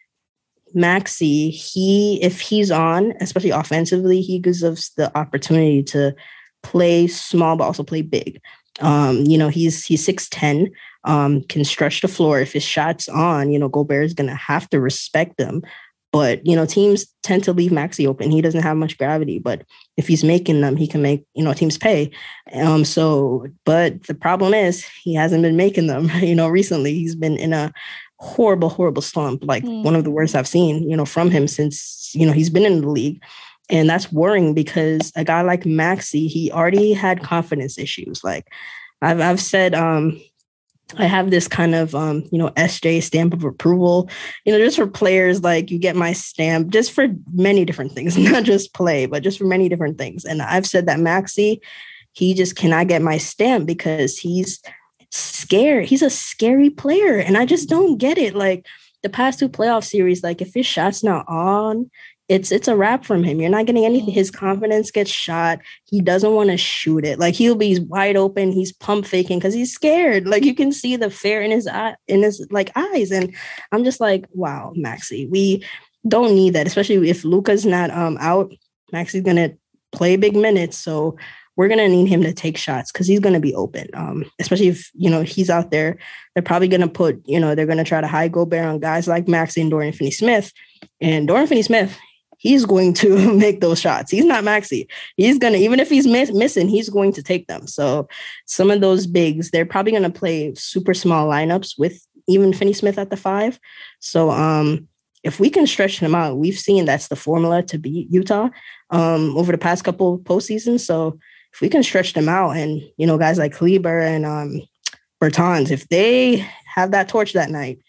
Maxi, 0.76 1.52
he 1.52 2.22
if 2.22 2.40
he's 2.40 2.72
on, 2.72 3.14
especially 3.20 3.50
offensively, 3.52 4.22
he 4.22 4.40
gives 4.40 4.64
us 4.64 4.90
the 4.98 5.16
opportunity 5.18 5.84
to 5.84 6.16
play 6.64 7.08
small 7.08 7.56
but 7.56 7.66
also 7.66 7.84
play 7.84 8.02
big. 8.02 8.42
Um, 8.82 9.26
you 9.26 9.38
know, 9.38 9.50
he's 9.50 9.86
he's 9.86 10.06
6'10, 10.08 10.72
um, 11.04 11.42
can 11.44 11.64
stretch 11.66 12.02
the 12.02 12.08
floor. 12.08 12.40
If 12.40 12.54
his 12.54 12.64
shot's 12.64 13.10
on, 13.10 13.52
you 13.52 13.60
know, 13.60 13.70
Gobert 13.70 14.06
is 14.06 14.14
gonna 14.14 14.36
have 14.36 14.70
to 14.70 14.80
respect 14.80 15.38
them. 15.38 15.62
But 16.12 16.46
you 16.46 16.56
know, 16.56 16.66
teams 16.66 17.06
tend 17.22 17.44
to 17.44 17.54
leave 17.54 17.72
Maxi 17.72 18.08
open. 18.08 18.32
He 18.32 18.42
doesn't 18.42 18.64
have 18.64 18.78
much 18.78 18.98
gravity, 18.98 19.38
but 19.38 19.64
if 19.96 20.08
he's 20.08 20.24
making 20.24 20.62
them, 20.62 20.76
he 20.76 20.88
can 20.88 21.02
make 21.02 21.24
you 21.36 21.44
know 21.44 21.54
teams 21.54 21.78
pay. 21.78 22.12
Um, 22.54 22.84
so, 22.84 23.46
but 23.64 24.04
the 24.04 24.16
problem 24.16 24.54
is 24.54 24.86
he 25.04 25.14
hasn't 25.14 25.44
been 25.44 25.58
making 25.58 25.88
them. 25.88 26.10
You 26.20 26.36
know, 26.36 26.48
recently 26.48 26.94
he's 26.94 27.16
been 27.16 27.38
in 27.38 27.54
a 27.54 27.72
horrible, 28.20 28.70
horrible 28.70 29.02
slump, 29.02 29.44
like 29.44 29.64
mm. 29.64 29.84
one 29.84 29.96
of 29.96 30.04
the 30.04 30.12
worst 30.12 30.36
I've 30.36 30.48
seen, 30.48 30.90
you 30.90 30.96
know, 30.96 31.06
from 31.06 31.32
him 31.32 31.48
since, 31.48 32.12
you 32.14 32.26
know, 32.26 32.34
he's 32.34 32.50
been 32.50 32.66
in 32.66 32.82
the 32.82 32.90
league. 32.90 33.24
And 33.70 33.90
that's 33.90 34.12
worrying 34.12 34.54
because 34.54 35.12
a 35.16 35.24
guy 35.24 35.42
like 35.42 35.64
Maxi, 35.64 36.28
he 36.28 36.52
already 36.52 36.94
had 36.94 37.24
confidence 37.24 37.78
issues. 37.78 38.24
Like 38.24 38.48
I've 39.02 39.22
I've 39.22 39.40
said 39.40 39.76
um 39.76 40.20
I 40.98 41.06
have 41.06 41.30
this 41.30 41.48
kind 41.48 41.76
of 41.76 41.94
um, 41.94 42.28
you 42.32 42.40
know, 42.40 42.50
SJ 42.50 43.04
stamp 43.04 43.34
of 43.34 43.44
approval, 43.44 44.10
you 44.44 44.52
know, 44.52 44.58
just 44.58 44.76
for 44.76 44.88
players, 44.88 45.44
like 45.44 45.70
you 45.70 45.78
get 45.78 45.96
my 45.96 46.14
stamp 46.14 46.70
just 46.70 46.92
for 46.92 47.08
many 47.32 47.64
different 47.64 47.92
things, 47.92 48.18
not 48.18 48.44
just 48.44 48.74
play, 48.74 49.06
but 49.06 49.22
just 49.22 49.38
for 49.38 49.46
many 49.46 49.70
different 49.70 50.00
things. 50.00 50.26
And 50.26 50.42
I've 50.42 50.66
said 50.66 50.88
that 50.88 50.98
Maxi, 50.98 51.60
he 52.14 52.34
just 52.34 52.56
cannot 52.56 52.88
get 52.88 53.04
my 53.04 53.18
stamp 53.18 53.68
because 53.68 54.18
he's 54.18 54.62
scared. 55.12 55.86
He's 55.86 56.02
a 56.02 56.10
scary 56.10 56.70
player. 56.70 57.18
And 57.18 57.38
I 57.38 57.46
just 57.46 57.70
don't 57.70 57.98
get 57.98 58.18
it. 58.18 58.36
Like 58.36 58.66
the 59.04 59.10
past 59.10 59.40
two 59.40 59.50
playoff 59.50 59.84
series, 59.84 60.24
like 60.24 60.42
if 60.42 60.54
his 60.54 60.66
shot's 60.66 61.04
not 61.04 61.26
on, 61.28 61.90
it's 62.28 62.52
it's 62.52 62.68
a 62.68 62.76
wrap 62.76 63.04
from 63.06 63.24
him. 63.24 63.42
You're 63.42 63.50
not 63.50 63.66
getting 63.66 63.86
anything. 63.86 64.14
His 64.14 64.30
confidence 64.30 64.92
gets 64.92 65.10
shot. 65.10 65.60
He 65.86 66.00
doesn't 66.00 66.36
want 66.36 66.52
to 66.52 66.58
shoot 66.58 67.04
it. 67.04 67.18
Like 67.18 67.34
he'll 67.34 67.56
be 67.56 67.80
wide 67.80 68.16
open. 68.16 68.52
He's 68.52 68.72
pump 68.72 69.08
faking 69.08 69.40
because 69.40 69.56
he's 69.56 69.74
scared. 69.74 70.28
Like 70.28 70.46
you 70.46 70.54
can 70.54 70.72
see 70.72 70.96
the 70.96 71.10
fear 71.10 71.42
in 71.42 71.50
his 71.50 71.68
eye, 71.68 71.96
in 72.08 72.22
his 72.22 72.46
like 72.52 72.72
eyes. 72.76 73.10
And 73.10 73.36
I'm 73.72 73.84
just 73.84 74.00
like, 74.00 74.28
wow, 74.32 74.74
Maxi, 74.78 75.28
we 75.28 75.66
don't 76.08 76.36
need 76.36 76.54
that, 76.54 76.68
especially 76.68 77.10
if 77.10 77.26
Luka's 77.26 77.66
not 77.66 77.90
um 77.90 78.16
out. 78.22 78.54
Maxi's 78.94 79.24
gonna 79.24 79.54
play 79.92 80.16
big 80.16 80.36
minutes. 80.36 80.78
So 80.78 81.18
we're 81.60 81.68
going 81.68 81.78
to 81.78 81.90
need 81.90 82.08
him 82.08 82.22
to 82.22 82.32
take 82.32 82.56
shots 82.56 82.90
because 82.90 83.06
he's 83.06 83.20
going 83.20 83.34
to 83.34 83.40
be 83.42 83.54
open. 83.54 83.90
Um, 83.94 84.24
especially 84.40 84.70
if, 84.70 84.90
you 84.94 85.10
know, 85.10 85.24
he's 85.24 85.50
out 85.50 85.72
there. 85.72 85.98
They're 86.34 86.42
probably 86.42 86.70
going 86.70 86.80
to 86.80 86.88
put, 86.88 87.22
you 87.26 87.38
know, 87.38 87.54
they're 87.54 87.66
going 87.66 87.80
to 87.80 87.84
try 87.84 88.00
to 88.00 88.08
high 88.08 88.30
Gobert 88.30 88.64
on 88.64 88.80
guys 88.80 89.10
like 89.10 89.26
Maxi 89.26 89.60
and 89.60 89.70
Dorian 89.70 89.92
Finney 89.92 90.12
Smith. 90.12 90.54
And 91.02 91.28
Dorian 91.28 91.48
Finney 91.48 91.64
Smith, 91.64 92.00
he's 92.38 92.64
going 92.64 92.94
to 92.94 93.34
make 93.38 93.60
those 93.60 93.78
shots. 93.78 94.10
He's 94.10 94.24
not 94.24 94.46
Maxi. 94.46 94.88
He's 95.18 95.38
going 95.38 95.52
to, 95.52 95.60
even 95.60 95.82
if 95.82 95.90
he's 95.90 96.08
miss, 96.08 96.32
missing, 96.32 96.70
he's 96.70 96.88
going 96.88 97.12
to 97.12 97.22
take 97.22 97.48
them. 97.48 97.68
So 97.68 98.08
some 98.46 98.72
of 98.72 98.80
those 98.80 99.06
bigs, 99.06 99.52
they're 99.52 99.66
probably 99.66 99.92
going 99.92 100.04
to 100.04 100.10
play 100.10 100.56
super 100.56 100.94
small 100.94 101.28
lineups 101.28 101.78
with 101.78 102.08
even 102.30 102.54
Finney 102.54 102.72
Smith 102.72 102.98
at 102.98 103.10
the 103.10 103.18
five. 103.18 103.60
So, 104.00 104.32
um, 104.32 104.88
if 105.22 105.42
we 105.42 105.50
can 105.50 105.68
stretch 105.68 106.00
them 106.00 106.16
out, 106.16 106.38
we've 106.38 106.58
seen 106.58 106.86
that's 106.86 107.10
the 107.10 107.18
formula 107.18 107.62
to 107.64 107.78
beat 107.78 108.10
Utah 108.10 108.48
um, 108.90 109.36
over 109.38 109.52
the 109.52 109.58
past 109.58 109.84
couple 109.84 110.20
postseasons. 110.20 110.80
So 110.80 111.20
if 111.54 111.62
we 111.62 111.70
can 111.70 111.84
stretch 111.84 112.14
them 112.14 112.30
out 112.30 112.52
and, 112.58 112.82
you 112.98 113.08
know, 113.08 113.18
guys 113.18 113.38
like 113.38 113.54
Kleber 113.54 114.00
and 114.00 114.26
um, 114.26 114.62
Bertans, 115.22 115.72
if 115.72 115.88
they 115.90 116.46
have 116.76 116.92
that 116.92 117.10
torch 117.10 117.34
that 117.34 117.50
night, 117.50 117.80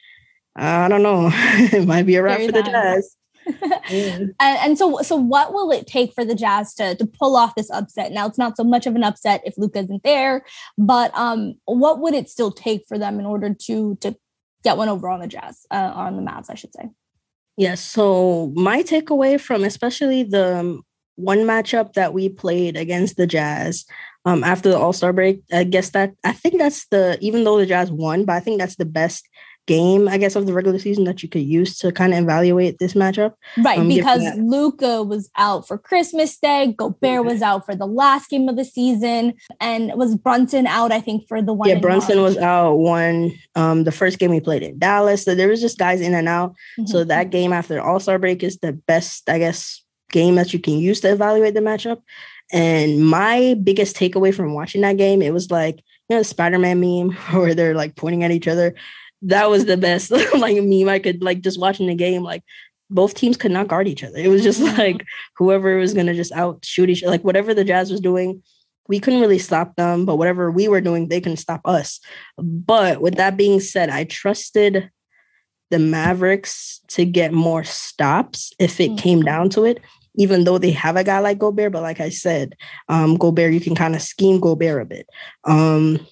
I 0.57 0.89
don't 0.89 1.03
know, 1.03 1.31
it 1.33 1.87
might 1.87 2.07
be 2.07 2.17
a 2.17 2.23
wrap 2.23 2.41
for 2.41 2.53
the 2.53 2.63
Jazz. 2.63 3.17
and, 3.91 4.35
and, 4.39 4.79
so 4.79 4.99
so 5.03 5.17
what 5.17 5.53
will 5.53 5.71
it 5.73 5.87
take 5.87 6.13
for 6.13 6.25
the 6.25 6.35
jazz 6.35 6.75
to 6.75 6.95
to 6.97 7.07
pull 7.07 7.37
off 7.37 7.55
this 7.55 7.71
upset? 7.71 8.13
Now 8.13 8.27
it's 8.27 8.39
not 8.39 8.57
so 8.57 8.65
much 8.65 8.87
of 8.87 8.95
an 8.95 9.03
upset 9.03 9.41
if 9.45 9.55
luka 9.57 9.81
isn't 9.81 10.03
there 10.03 10.45
but 10.77 11.11
um 11.17 11.55
what 11.65 12.01
would 12.01 12.15
it 12.15 12.29
still 12.29 12.53
take 12.53 12.85
for 12.87 12.99
them 12.99 13.19
in 13.19 13.27
order 13.27 13.55
to 13.55 13.97
to 14.03 14.15
get 14.63 14.77
one 14.77 14.89
over 14.89 15.09
on 15.09 15.21
the 15.21 15.27
jazz 15.27 15.67
uh, 15.71 15.93
on 15.95 16.17
the 16.17 16.23
mavs 16.23 16.51
i 16.51 16.55
should 16.55 16.73
say? 16.75 16.91
Yes 17.57 17.81
so 17.81 18.53
my 18.55 18.83
takeaway 18.83 19.41
from 19.41 19.65
especially 19.65 20.23
the 20.23 20.79
one 21.21 21.41
matchup 21.41 21.95
that 21.95 22.13
we 22.13 22.29
played 22.29 22.77
against 22.77 23.17
the 23.17 23.27
Jazz 23.27 23.85
um, 24.25 24.45
after 24.45 24.69
the 24.69 24.79
All 24.79 24.93
Star 24.93 25.13
break. 25.13 25.43
I 25.53 25.65
guess 25.65 25.91
that 25.91 26.13
I 26.25 26.33
think 26.33 26.59
that's 26.59 26.87
the 26.89 27.19
even 27.21 27.45
though 27.45 27.59
the 27.59 27.67
Jazz 27.67 27.91
won, 27.91 28.25
but 28.25 28.35
I 28.35 28.41
think 28.41 28.59
that's 28.59 28.77
the 28.77 28.85
best 28.85 29.29
game, 29.71 30.09
I 30.09 30.19
guess, 30.19 30.35
of 30.35 30.47
the 30.47 30.53
regular 30.53 30.81
season 30.81 31.05
that 31.05 31.23
you 31.23 31.29
could 31.29 31.43
use 31.43 31.79
to 31.79 31.93
kind 31.93 32.13
of 32.13 32.25
evaluate 32.25 32.79
this 32.79 32.95
matchup. 32.95 33.35
Right, 33.57 33.79
um, 33.79 33.87
because 33.87 34.23
Luka 34.37 35.05
was 35.05 35.31
out 35.37 35.69
for 35.69 35.79
Christmas 35.79 36.37
Day, 36.39 36.75
Gobert 36.77 37.25
was 37.25 37.41
out 37.41 37.67
for 37.67 37.77
the 37.77 37.87
last 37.87 38.31
game 38.31 38.49
of 38.49 38.57
the 38.57 38.65
season, 38.65 39.35
and 39.61 39.93
was 39.95 40.17
Brunson 40.17 40.67
out, 40.67 40.91
I 40.91 41.01
think, 41.01 41.29
for 41.29 41.41
the 41.41 41.53
one. 41.53 41.69
Yeah, 41.69 41.79
Brunson 41.79 42.17
March. 42.17 42.35
was 42.35 42.39
out 42.39 42.75
one 42.75 43.31
um 43.55 43.85
the 43.85 43.93
first 43.93 44.19
game 44.19 44.31
we 44.31 44.41
played 44.41 44.65
in 44.65 44.79
Dallas. 44.79 45.25
So 45.25 45.37
there 45.37 45.49
was 45.49 45.61
just 45.61 45.79
guys 45.79 46.01
in 46.01 46.15
and 46.15 46.29
out. 46.29 46.51
Mm-hmm. 46.51 46.87
So 46.87 47.05
that 47.05 47.31
game 47.31 47.53
after 47.53 47.81
All 47.81 48.01
Star 48.01 48.19
break 48.19 48.43
is 48.43 48.59
the 48.59 48.73
best, 48.73 49.31
I 49.31 49.39
guess, 49.39 49.80
game 50.11 50.37
that 50.37 50.53
you 50.53 50.59
can 50.59 50.79
use 50.79 51.01
to 51.01 51.13
evaluate 51.13 51.55
the 51.55 51.61
matchup. 51.61 52.03
And 52.53 53.07
my 53.07 53.55
biggest 53.63 53.97
takeaway 53.97 54.35
from 54.35 54.55
watching 54.55 54.81
that 54.81 54.97
game, 54.97 55.23
it 55.23 55.33
was 55.33 55.51
like, 55.51 55.77
you 56.09 56.17
know, 56.17 56.19
the 56.19 56.25
Spider-Man 56.25 56.81
meme 56.81 57.11
where 57.33 57.55
they're 57.55 57.75
like 57.75 57.97
pointing 57.97 58.25
at 58.25 58.31
each 58.31 58.49
other. 58.49 58.75
That 59.23 59.51
was 59.51 59.67
the 59.67 59.77
best 59.77 60.11
like 60.37 60.63
meme 60.63 60.89
I 60.89 60.99
could 60.99 61.23
like 61.23 61.41
just 61.41 61.61
watching 61.61 61.87
the 61.87 61.95
game. 61.95 62.23
Like 62.23 62.43
both 62.89 63.15
teams 63.15 63.37
could 63.37 63.53
not 63.53 63.69
guard 63.69 63.87
each 63.87 64.03
other. 64.03 64.19
It 64.19 64.29
was 64.29 64.43
just 64.43 64.61
mm-hmm. 64.63 64.79
like 64.79 65.07
whoever 65.37 65.77
was 65.77 65.95
gonna 65.95 66.15
just 66.15 66.33
out 66.33 66.65
shoot 66.65 66.91
each 66.91 67.05
like 67.05 67.23
whatever 67.23 67.55
the 67.55 67.65
Jazz 67.65 67.91
was 67.91 68.01
doing, 68.01 68.43
we 68.89 68.99
couldn't 68.99 69.21
really 69.21 69.39
stop 69.39 69.77
them, 69.77 70.05
but 70.05 70.17
whatever 70.17 70.51
we 70.51 70.67
were 70.67 70.81
doing, 70.81 71.09
they 71.09 71.21
couldn't 71.21 71.37
stop 71.37 71.61
us. 71.65 72.01
But 72.37 73.01
with 73.01 73.15
that 73.17 73.37
being 73.37 73.61
said, 73.61 73.89
I 73.89 74.05
trusted 74.05 74.91
the 75.71 75.79
Mavericks 75.79 76.81
to 76.89 77.05
get 77.05 77.33
more 77.33 77.63
stops 77.63 78.53
if 78.59 78.81
it 78.81 78.89
mm-hmm. 78.89 78.97
came 78.97 79.23
down 79.23 79.49
to 79.51 79.65
it 79.65 79.81
even 80.21 80.45
though 80.45 80.59
they 80.59 80.71
have 80.71 80.97
a 80.97 81.03
guy 81.03 81.19
like 81.19 81.39
Gobert. 81.39 81.73
But 81.73 81.81
like 81.81 81.99
I 81.99 82.11
said, 82.11 82.55
um, 82.91 83.17
Gobert, 83.17 83.55
you 83.55 83.61
can 83.61 83.75
kind 83.75 83.97
of 83.97 84.03
scheme 84.03 84.39
Gobert 84.39 84.83
a 84.83 84.85
bit. 84.85 85.09
Um, 85.45 86.07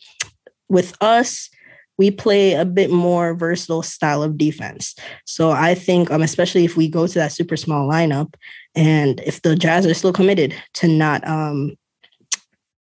with 0.70 0.96
us, 1.02 1.50
we 1.98 2.10
play 2.10 2.54
a 2.54 2.64
bit 2.64 2.90
more 2.90 3.34
versatile 3.34 3.82
style 3.82 4.22
of 4.22 4.38
defense. 4.38 4.94
So 5.26 5.50
I 5.50 5.74
think, 5.74 6.10
um, 6.10 6.22
especially 6.22 6.64
if 6.64 6.74
we 6.74 6.88
go 6.88 7.06
to 7.06 7.14
that 7.18 7.32
super 7.32 7.56
small 7.56 7.86
lineup, 7.86 8.32
and 8.74 9.20
if 9.26 9.42
the 9.42 9.54
Jazz 9.54 9.84
are 9.84 9.92
still 9.92 10.14
committed 10.14 10.54
to 10.74 10.88
not, 10.88 11.26
um, 11.28 11.76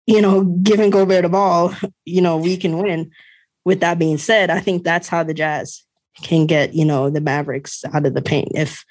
you 0.05 0.21
know, 0.21 0.43
giving 0.43 0.89
Gobert 0.89 1.23
the 1.23 1.29
ball, 1.29 1.73
you 2.05 2.21
know, 2.21 2.35
we 2.35 2.57
can 2.57 2.77
win. 2.77 3.11
With 3.63 3.79
that 3.79 3.97
being 3.97 4.17
said, 4.17 4.49
I 4.49 4.59
think 4.59 4.83
that's 4.83 5.07
how 5.07 5.23
the 5.23 5.33
Jazz 5.33 5.85
can 6.23 6.45
get 6.45 6.73
you 6.73 6.85
know 6.85 7.09
the 7.09 7.21
Mavericks 7.21 7.83
out 7.93 8.05
of 8.05 8.13
the 8.13 8.21
paint 8.21 8.49
if 8.55 8.85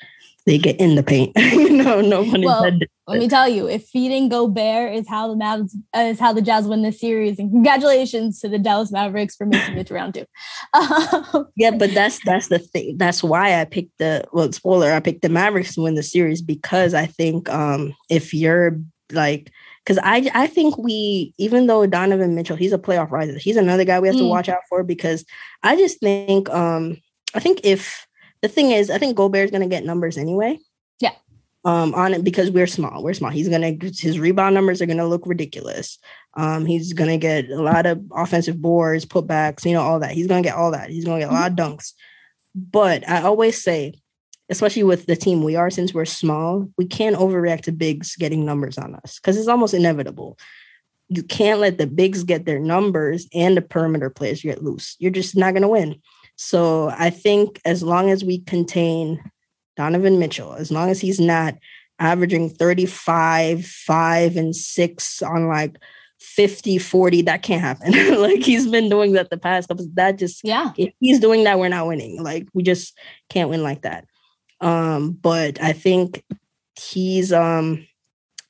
they 0.47 0.59
get 0.59 0.79
in 0.79 0.95
the 0.95 1.03
paint. 1.03 1.33
you 1.37 1.71
know, 1.71 2.01
no 2.01 2.23
one 2.23 2.43
well, 2.43 2.65
intended. 2.65 2.91
Let 3.07 3.19
me 3.19 3.29
tell 3.29 3.49
you, 3.49 3.67
if 3.67 3.87
feeding 3.87 4.29
Gobert 4.29 4.95
is 4.95 5.09
how 5.09 5.29
the 5.29 5.35
Mavs 5.35 5.75
uh, 5.97 6.01
is 6.01 6.19
how 6.19 6.33
the 6.33 6.43
Jazz 6.43 6.67
win 6.67 6.83
this 6.83 7.01
series, 7.01 7.39
and 7.39 7.51
congratulations 7.51 8.41
to 8.41 8.49
the 8.49 8.59
Dallas 8.59 8.93
Mavericks 8.93 9.37
for 9.37 9.47
making 9.47 9.77
it 9.77 9.87
to 9.89 9.95
round 9.95 10.15
two. 10.15 10.27
yeah, 11.57 11.71
but 11.71 11.93
that's 11.93 12.23
that's 12.25 12.49
the 12.49 12.59
thing. 12.59 12.97
That's 12.99 13.23
why 13.23 13.61
I 13.61 13.65
picked 13.65 13.99
the 13.99 14.25
well, 14.33 14.51
spoiler. 14.53 14.93
I 14.93 15.01
picked 15.01 15.23
the 15.23 15.29
Mavericks 15.29 15.75
to 15.75 15.83
win 15.83 15.95
the 15.95 16.03
series 16.03 16.43
because 16.43 16.95
I 16.95 17.07
think 17.07 17.49
um 17.51 17.95
if 18.11 18.35
you're 18.35 18.79
like 19.13 19.51
because 19.85 19.99
I 20.03 20.31
I 20.35 20.47
think 20.47 20.79
we 20.79 21.35
even 21.39 21.67
though 21.67 21.87
Donovan 21.87 22.35
Mitchell 22.35 22.57
he's 22.57 22.73
a 22.73 22.79
playoff 22.79 23.11
riser 23.11 23.39
he's 23.39 23.57
another 23.57 23.85
guy 23.85 24.01
we 24.01 24.09
have 24.09 24.17
mm. 24.17 24.21
to 24.21 24.29
watch 24.29 24.49
out 24.49 24.63
for 24.69 24.83
because 24.83 25.25
I 25.63 25.77
just 25.77 26.01
think 26.01 26.49
um 26.51 26.97
I 27.35 27.41
think 27.41 27.61
if 27.65 28.07
the 28.45 28.49
thing 28.49 28.73
is, 28.73 28.91
I 28.91 28.99
think 28.99 29.17
Gobert 29.17 29.47
is 29.47 29.51
going 29.51 29.63
to 29.63 29.75
get 29.75 29.87
numbers 29.87 30.19
anyway. 30.19 30.59
Yeah. 31.01 31.13
Um, 31.65 31.95
on 31.95 32.13
it 32.13 32.23
because 32.23 32.51
we're 32.51 32.67
small. 32.67 33.03
We're 33.03 33.15
small. 33.15 33.31
He's 33.31 33.49
gonna 33.49 33.75
his 33.81 34.19
rebound 34.19 34.55
numbers 34.55 34.83
are 34.83 34.87
gonna 34.87 35.07
look 35.07 35.23
ridiculous. 35.25 35.99
Um, 36.35 36.67
he's 36.67 36.93
gonna 36.93 37.17
get 37.17 37.49
a 37.49 37.63
lot 37.63 37.87
of 37.87 38.05
offensive 38.13 38.61
boards, 38.61 39.07
putbacks, 39.07 39.65
you 39.65 39.73
know, 39.73 39.81
all 39.81 39.99
that. 40.01 40.11
He's 40.11 40.27
gonna 40.27 40.43
get 40.43 40.57
all 40.57 40.73
that. 40.73 40.91
He's 40.91 41.07
gonna 41.07 41.21
get 41.21 41.31
a 41.31 41.33
lot 41.33 41.53
of 41.53 41.57
mm-hmm. 41.57 41.73
dunks. 41.73 41.95
But 42.55 43.09
I 43.09 43.23
always 43.23 43.63
say, 43.63 43.95
especially 44.51 44.83
with 44.83 45.07
the 45.07 45.17
team 45.17 45.43
we 45.43 45.57
are, 45.57 45.71
since 45.71 45.95
we're 45.95 46.05
small, 46.05 46.69
we 46.77 46.85
can't 46.85 47.17
overreact 47.17 47.63
to 47.63 47.73
bigs 47.73 48.15
getting 48.17 48.45
numbers 48.45 48.77
on 48.77 48.95
us 48.97 49.19
because 49.19 49.39
it's 49.39 49.49
almost 49.49 49.73
inevitable. 49.73 50.39
You 51.09 51.23
can't 51.23 51.61
let 51.61 51.79
the 51.79 51.87
bigs 51.87 52.25
get 52.25 52.45
their 52.45 52.61
numbers 52.61 53.27
and 53.33 53.57
the 53.57 53.63
perimeter 53.63 54.11
players 54.11 54.43
get 54.43 54.63
loose. 54.63 54.97
You're 54.99 55.13
just 55.13 55.35
not 55.35 55.55
gonna 55.55 55.69
win. 55.69 56.03
So 56.37 56.91
I 56.99 57.11
think 57.11 57.61
as 57.65 57.83
long 57.83 58.11
as 58.11 58.25
we 58.25 58.41
contain 58.41 59.23
Donovan 59.77 60.19
Mitchell, 60.19 60.55
as 60.55 60.71
long 60.71 60.91
as 60.91 61.01
he's 61.01 61.21
not 61.21 61.55
averaging 61.99 62.51
35, 62.51 63.65
5, 63.65 64.37
and 64.37 64.55
6 64.55 65.23
on 65.23 65.49
like 65.49 65.77
50, 66.21 66.79
40, 66.79 67.23
that 67.23 67.43
can't 67.43 67.61
happen. 67.61 67.93
like 68.21 68.41
he's 68.41 68.67
been 68.67 68.89
doing 68.89 69.13
that 69.13 69.31
the 69.31 69.39
past 69.39 69.69
couple. 69.69 69.87
That 69.95 70.19
just 70.19 70.41
yeah. 70.45 70.73
If 70.77 70.93
he's 71.01 71.21
doing 71.21 71.45
that, 71.45 71.59
we're 71.59 71.69
not 71.69 71.87
winning. 71.87 72.23
Like 72.23 72.49
we 72.53 72.63
just 72.63 72.99
can't 73.29 73.51
win 73.51 73.63
like 73.63 73.83
that. 73.83 74.07
Um, 74.61 75.13
but 75.13 75.61
I 75.63 75.73
think 75.73 76.25
he's 76.79 77.33
um 77.33 77.87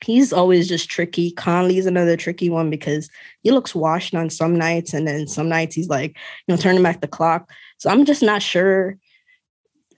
he's 0.05 0.33
always 0.33 0.69
just 0.69 0.89
tricky. 0.89 1.31
Conley's 1.31 1.87
another 1.87 2.17
tricky 2.17 2.51
one 2.51 2.71
because 2.71 3.09
he 3.43 3.51
looks 3.51 3.75
washed 3.75 4.15
on 4.15 4.31
some 4.31 4.57
nights, 4.57 4.93
and 4.93 5.07
then 5.09 5.27
some 5.27 5.49
nights 5.49 5.75
he's 5.75 5.89
like, 5.89 6.17
you 6.47 6.55
know, 6.55 6.61
turning 6.61 6.83
back 6.83 7.01
the 7.01 7.09
clock. 7.09 7.51
So 7.79 7.91
I'm 7.91 8.05
just 8.05 8.23
not 8.23 8.43
sure. 8.43 8.99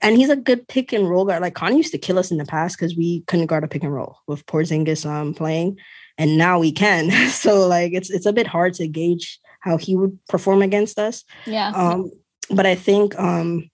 And 0.01 0.15
he's 0.15 0.29
a 0.29 0.35
good 0.35 0.67
pick 0.67 0.93
and 0.93 1.09
roll 1.09 1.25
guard. 1.25 1.41
Like 1.41 1.55
Conley 1.55 1.77
used 1.77 1.91
to 1.91 1.97
kill 1.97 2.19
us 2.19 2.31
in 2.31 2.37
the 2.37 2.45
past 2.45 2.77
because 2.77 2.95
we 2.95 3.21
couldn't 3.21 3.47
guard 3.47 3.63
a 3.63 3.67
pick 3.67 3.83
and 3.83 3.93
roll 3.93 4.17
with 4.27 4.45
Porzingis 4.45 5.05
um 5.05 5.33
playing, 5.33 5.77
and 6.17 6.37
now 6.37 6.59
we 6.59 6.71
can. 6.71 7.29
so 7.29 7.67
like 7.67 7.93
it's 7.93 8.09
it's 8.09 8.25
a 8.25 8.33
bit 8.33 8.47
hard 8.47 8.73
to 8.75 8.87
gauge 8.87 9.39
how 9.61 9.77
he 9.77 9.95
would 9.95 10.17
perform 10.29 10.61
against 10.61 10.99
us. 10.99 11.23
Yeah. 11.45 11.69
Um, 11.69 12.11
but 12.49 12.65
I 12.65 12.75
think 12.75 13.17
um 13.19 13.69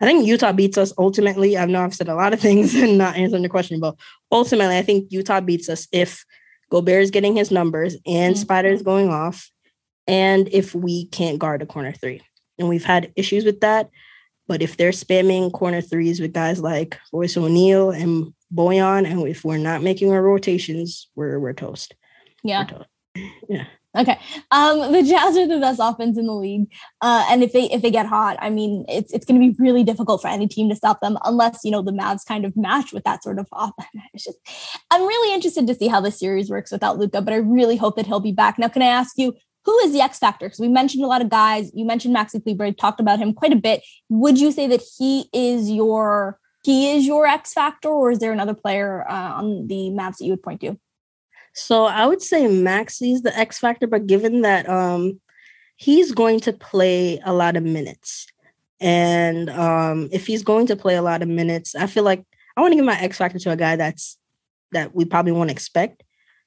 I 0.00 0.04
think 0.04 0.26
Utah 0.26 0.52
beats 0.52 0.78
us 0.78 0.92
ultimately. 0.98 1.56
I 1.56 1.64
know 1.66 1.82
I've 1.82 1.94
said 1.94 2.08
a 2.08 2.14
lot 2.14 2.32
of 2.32 2.40
things 2.40 2.74
and 2.82 2.98
not 2.98 3.16
answering 3.16 3.42
the 3.42 3.48
question, 3.48 3.80
but 3.80 3.96
ultimately, 4.30 4.76
I 4.76 4.82
think 4.82 5.10
Utah 5.10 5.40
beats 5.40 5.68
us 5.68 5.88
if 5.92 6.24
Gobert 6.70 7.02
is 7.02 7.10
getting 7.10 7.36
his 7.36 7.50
numbers 7.50 7.96
and 8.06 8.34
mm-hmm. 8.34 8.40
Spida's 8.40 8.82
going 8.82 9.08
off, 9.08 9.50
and 10.06 10.48
if 10.52 10.74
we 10.74 11.06
can't 11.06 11.38
guard 11.38 11.62
a 11.62 11.66
corner 11.66 11.92
three. 11.92 12.22
And 12.58 12.68
we've 12.68 12.84
had 12.84 13.12
issues 13.16 13.44
with 13.44 13.60
that. 13.60 13.90
But 14.48 14.62
if 14.62 14.76
they're 14.76 14.92
spamming 14.92 15.52
corner 15.52 15.80
threes 15.80 16.20
with 16.20 16.32
guys 16.32 16.60
like 16.60 16.98
Royce 17.12 17.36
O'Neale 17.36 17.90
and 17.90 18.32
Bojan, 18.54 19.06
and 19.06 19.26
if 19.26 19.44
we're 19.44 19.58
not 19.58 19.82
making 19.82 20.12
our 20.12 20.22
rotations, 20.22 21.08
we're 21.16 21.38
we're 21.40 21.52
toast. 21.52 21.94
Yeah. 22.44 22.60
We're 22.60 22.78
toast. 22.78 22.88
Yeah. 23.48 23.66
Okay. 23.96 24.18
Um, 24.50 24.92
the 24.92 25.02
Jazz 25.02 25.36
are 25.36 25.46
the 25.46 25.58
best 25.58 25.80
offense 25.82 26.18
in 26.18 26.26
the 26.26 26.34
league, 26.34 26.70
uh, 27.00 27.26
and 27.30 27.42
if 27.42 27.52
they 27.52 27.64
if 27.70 27.80
they 27.80 27.90
get 27.90 28.06
hot, 28.06 28.36
I 28.40 28.50
mean, 28.50 28.84
it's 28.88 29.12
it's 29.12 29.24
going 29.24 29.40
to 29.40 29.52
be 29.52 29.56
really 29.58 29.84
difficult 29.84 30.20
for 30.20 30.28
any 30.28 30.46
team 30.46 30.68
to 30.68 30.76
stop 30.76 31.00
them 31.00 31.16
unless 31.24 31.60
you 31.64 31.70
know 31.70 31.82
the 31.82 31.92
Mavs 31.92 32.26
kind 32.26 32.44
of 32.44 32.56
match 32.56 32.92
with 32.92 33.04
that 33.04 33.22
sort 33.22 33.38
of 33.38 33.46
offense. 33.52 33.88
Just, 34.18 34.38
I'm 34.90 35.02
really 35.02 35.34
interested 35.34 35.66
to 35.66 35.74
see 35.74 35.88
how 35.88 36.00
the 36.00 36.10
series 36.10 36.50
works 36.50 36.70
without 36.70 36.98
Luka, 36.98 37.22
but 37.22 37.32
I 37.32 37.38
really 37.38 37.76
hope 37.76 37.96
that 37.96 38.06
he'll 38.06 38.20
be 38.20 38.32
back. 38.32 38.58
Now, 38.58 38.68
can 38.68 38.82
I 38.82 38.86
ask 38.86 39.16
you? 39.16 39.34
Who 39.64 39.76
is 39.80 39.92
the 39.92 40.00
X 40.00 40.20
factor? 40.20 40.46
Because 40.46 40.60
we 40.60 40.68
mentioned 40.68 41.02
a 41.02 41.08
lot 41.08 41.22
of 41.22 41.28
guys. 41.28 41.72
You 41.74 41.84
mentioned 41.84 42.14
Maxi 42.14 42.40
Kleber. 42.40 42.70
Talked 42.70 43.00
about 43.00 43.18
him 43.18 43.32
quite 43.32 43.52
a 43.52 43.56
bit. 43.56 43.82
Would 44.08 44.38
you 44.38 44.52
say 44.52 44.68
that 44.68 44.80
he 44.96 45.28
is 45.32 45.68
your 45.68 46.38
he 46.62 46.92
is 46.92 47.06
your 47.06 47.26
X 47.26 47.52
factor, 47.52 47.88
or 47.88 48.12
is 48.12 48.18
there 48.18 48.32
another 48.32 48.54
player 48.54 49.04
uh, 49.08 49.32
on 49.34 49.66
the 49.66 49.90
Mavs 49.90 50.18
that 50.18 50.24
you 50.24 50.30
would 50.30 50.42
point 50.42 50.60
to? 50.60 50.78
So 51.56 51.86
I 51.86 52.06
would 52.06 52.20
say 52.20 52.46
Maxi's 52.46 53.22
the 53.22 53.36
X 53.36 53.58
factor, 53.58 53.86
but 53.86 54.06
given 54.06 54.42
that 54.42 54.68
um 54.68 55.20
he's 55.76 56.12
going 56.12 56.40
to 56.40 56.52
play 56.52 57.18
a 57.24 57.32
lot 57.32 57.56
of 57.56 57.62
minutes. 57.62 58.26
And 58.78 59.48
um 59.48 60.08
if 60.12 60.26
he's 60.26 60.42
going 60.42 60.66
to 60.66 60.76
play 60.76 60.96
a 60.96 61.02
lot 61.02 61.22
of 61.22 61.28
minutes, 61.28 61.74
I 61.74 61.86
feel 61.86 62.04
like 62.04 62.22
I 62.56 62.60
want 62.60 62.72
to 62.72 62.76
give 62.76 62.84
my 62.84 63.00
X 63.00 63.16
factor 63.16 63.38
to 63.38 63.52
a 63.52 63.56
guy 63.56 63.76
that's 63.76 64.18
that 64.72 64.94
we 64.94 65.06
probably 65.06 65.32
won't 65.32 65.50
expect. 65.50 66.02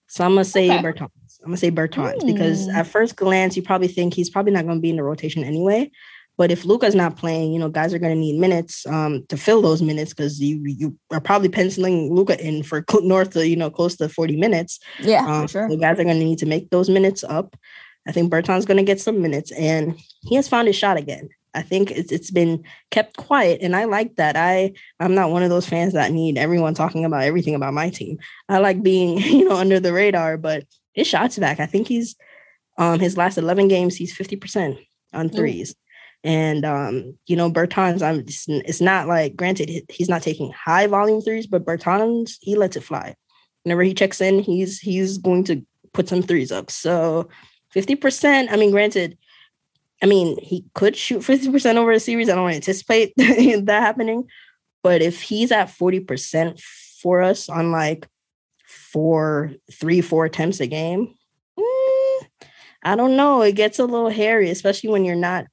So 0.07 0.23
I'm 0.23 0.31
gonna 0.31 0.45
say 0.45 0.69
okay. 0.69 0.83
Bertans. 0.83 1.39
I'm 1.41 1.47
gonna 1.47 1.57
say 1.57 1.71
Bertans 1.71 2.21
mm. 2.21 2.27
because 2.27 2.67
at 2.69 2.85
first 2.85 3.15
glance 3.15 3.57
you 3.57 3.63
probably 3.63 3.87
think 3.87 4.13
he's 4.13 4.29
probably 4.29 4.51
not 4.51 4.67
gonna 4.67 4.79
be 4.79 4.91
in 4.91 4.95
the 4.95 5.03
rotation 5.03 5.43
anyway. 5.43 5.89
But 6.39 6.51
if 6.51 6.63
Luka's 6.63 6.95
not 6.95 7.17
playing, 7.17 7.51
you 7.51 7.59
know, 7.59 7.67
guys 7.67 7.93
are 7.93 7.99
going 7.99 8.15
to 8.15 8.19
need 8.19 8.39
minutes 8.39 8.87
um, 8.87 9.25
to 9.27 9.35
fill 9.35 9.61
those 9.61 9.81
minutes 9.81 10.13
because 10.13 10.39
you 10.39 10.63
you 10.63 10.97
are 11.11 11.19
probably 11.19 11.49
penciling 11.49 12.15
Luca 12.15 12.41
in 12.41 12.63
for 12.63 12.85
north 13.01 13.35
of 13.35 13.45
you 13.45 13.57
know 13.57 13.69
close 13.69 13.97
to 13.97 14.07
forty 14.07 14.37
minutes. 14.37 14.79
Yeah, 15.01 15.27
um, 15.27 15.47
sure. 15.47 15.67
The 15.67 15.75
guys 15.75 15.99
are 15.99 16.05
going 16.05 16.17
to 16.17 16.25
need 16.25 16.39
to 16.39 16.45
make 16.45 16.69
those 16.69 16.89
minutes 16.89 17.25
up. 17.25 17.57
I 18.07 18.13
think 18.13 18.31
Bertan's 18.31 18.65
going 18.65 18.77
to 18.77 18.83
get 18.83 19.01
some 19.01 19.21
minutes, 19.21 19.51
and 19.51 19.99
he 20.21 20.35
has 20.35 20.47
found 20.47 20.67
his 20.67 20.77
shot 20.77 20.95
again. 20.95 21.27
I 21.53 21.61
think 21.61 21.91
it's 21.91 22.09
it's 22.09 22.31
been 22.31 22.63
kept 22.89 23.17
quiet, 23.17 23.59
and 23.61 23.75
I 23.75 23.83
like 23.83 24.15
that. 24.15 24.37
I 24.37 24.71
I'm 25.01 25.15
not 25.15 25.31
one 25.31 25.43
of 25.43 25.49
those 25.49 25.67
fans 25.67 25.91
that 25.91 26.13
need 26.13 26.37
everyone 26.37 26.73
talking 26.73 27.03
about 27.03 27.23
everything 27.23 27.53
about 27.53 27.73
my 27.73 27.89
team. 27.89 28.17
I 28.47 28.59
like 28.59 28.81
being 28.81 29.17
you 29.17 29.43
know 29.43 29.57
under 29.57 29.81
the 29.81 29.91
radar, 29.91 30.37
but 30.37 30.63
his 30.93 31.05
shots 31.05 31.37
back. 31.37 31.59
I 31.59 31.65
think 31.65 31.89
he's 31.89 32.15
um 32.77 33.01
his 33.01 33.17
last 33.17 33.37
eleven 33.37 33.67
games, 33.67 33.97
he's 33.97 34.15
fifty 34.15 34.37
percent 34.37 34.77
on 35.11 35.27
threes. 35.27 35.75
And 36.23 36.65
um, 36.65 37.17
you 37.27 37.35
know, 37.35 37.51
Bertans, 37.51 38.01
I'm 38.01 38.25
it's 38.65 38.81
not 38.81 39.07
like 39.07 39.35
granted 39.35 39.69
he's 39.89 40.09
not 40.09 40.21
taking 40.21 40.51
high 40.51 40.87
volume 40.87 41.21
threes, 41.21 41.47
but 41.47 41.65
Bertans 41.65 42.37
he 42.41 42.55
lets 42.55 42.75
it 42.75 42.83
fly. 42.83 43.15
Whenever 43.63 43.83
he 43.83 43.93
checks 43.93 44.19
in, 44.19 44.39
he's 44.39 44.79
he's 44.79 45.17
going 45.17 45.45
to 45.45 45.65
put 45.93 46.09
some 46.09 46.21
threes 46.21 46.51
up. 46.51 46.71
So 46.71 47.29
50%, 47.75 48.47
I 48.51 48.55
mean, 48.55 48.71
granted, 48.71 49.17
I 50.01 50.05
mean, 50.05 50.37
he 50.41 50.65
could 50.73 50.95
shoot 50.95 51.21
50% 51.21 51.75
over 51.75 51.91
a 51.91 51.99
series. 51.99 52.29
I 52.29 52.35
don't 52.35 52.49
anticipate 52.49 53.13
that 53.17 53.67
happening. 53.67 54.27
But 54.81 55.01
if 55.01 55.21
he's 55.21 55.51
at 55.51 55.67
40% 55.67 56.59
for 57.01 57.21
us 57.21 57.49
on 57.49 57.71
like 57.71 58.07
four, 58.65 59.51
three, 59.71 60.01
four 60.01 60.25
attempts 60.25 60.59
a 60.61 60.67
game, 60.67 61.13
mm, 61.59 62.23
I 62.83 62.95
don't 62.95 63.17
know. 63.17 63.41
It 63.41 63.55
gets 63.55 63.77
a 63.77 63.85
little 63.85 64.09
hairy, 64.09 64.49
especially 64.49 64.89
when 64.89 65.05
you're 65.05 65.15
not 65.15 65.45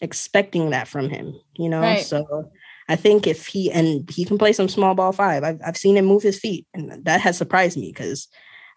expecting 0.00 0.70
that 0.70 0.88
from 0.88 1.08
him, 1.08 1.34
you 1.56 1.68
know? 1.68 1.80
Right. 1.80 2.04
So 2.04 2.50
I 2.88 2.96
think 2.96 3.26
if 3.26 3.46
he 3.46 3.70
and 3.70 4.10
he 4.10 4.24
can 4.24 4.36
play 4.36 4.52
some 4.52 4.68
small 4.68 4.94
ball 4.94 5.12
five, 5.12 5.44
I've, 5.44 5.60
I've 5.64 5.76
seen 5.76 5.96
him 5.96 6.06
move 6.06 6.22
his 6.22 6.38
feet, 6.38 6.66
and 6.74 7.04
that 7.04 7.20
has 7.20 7.38
surprised 7.38 7.78
me 7.78 7.92
because 7.92 8.28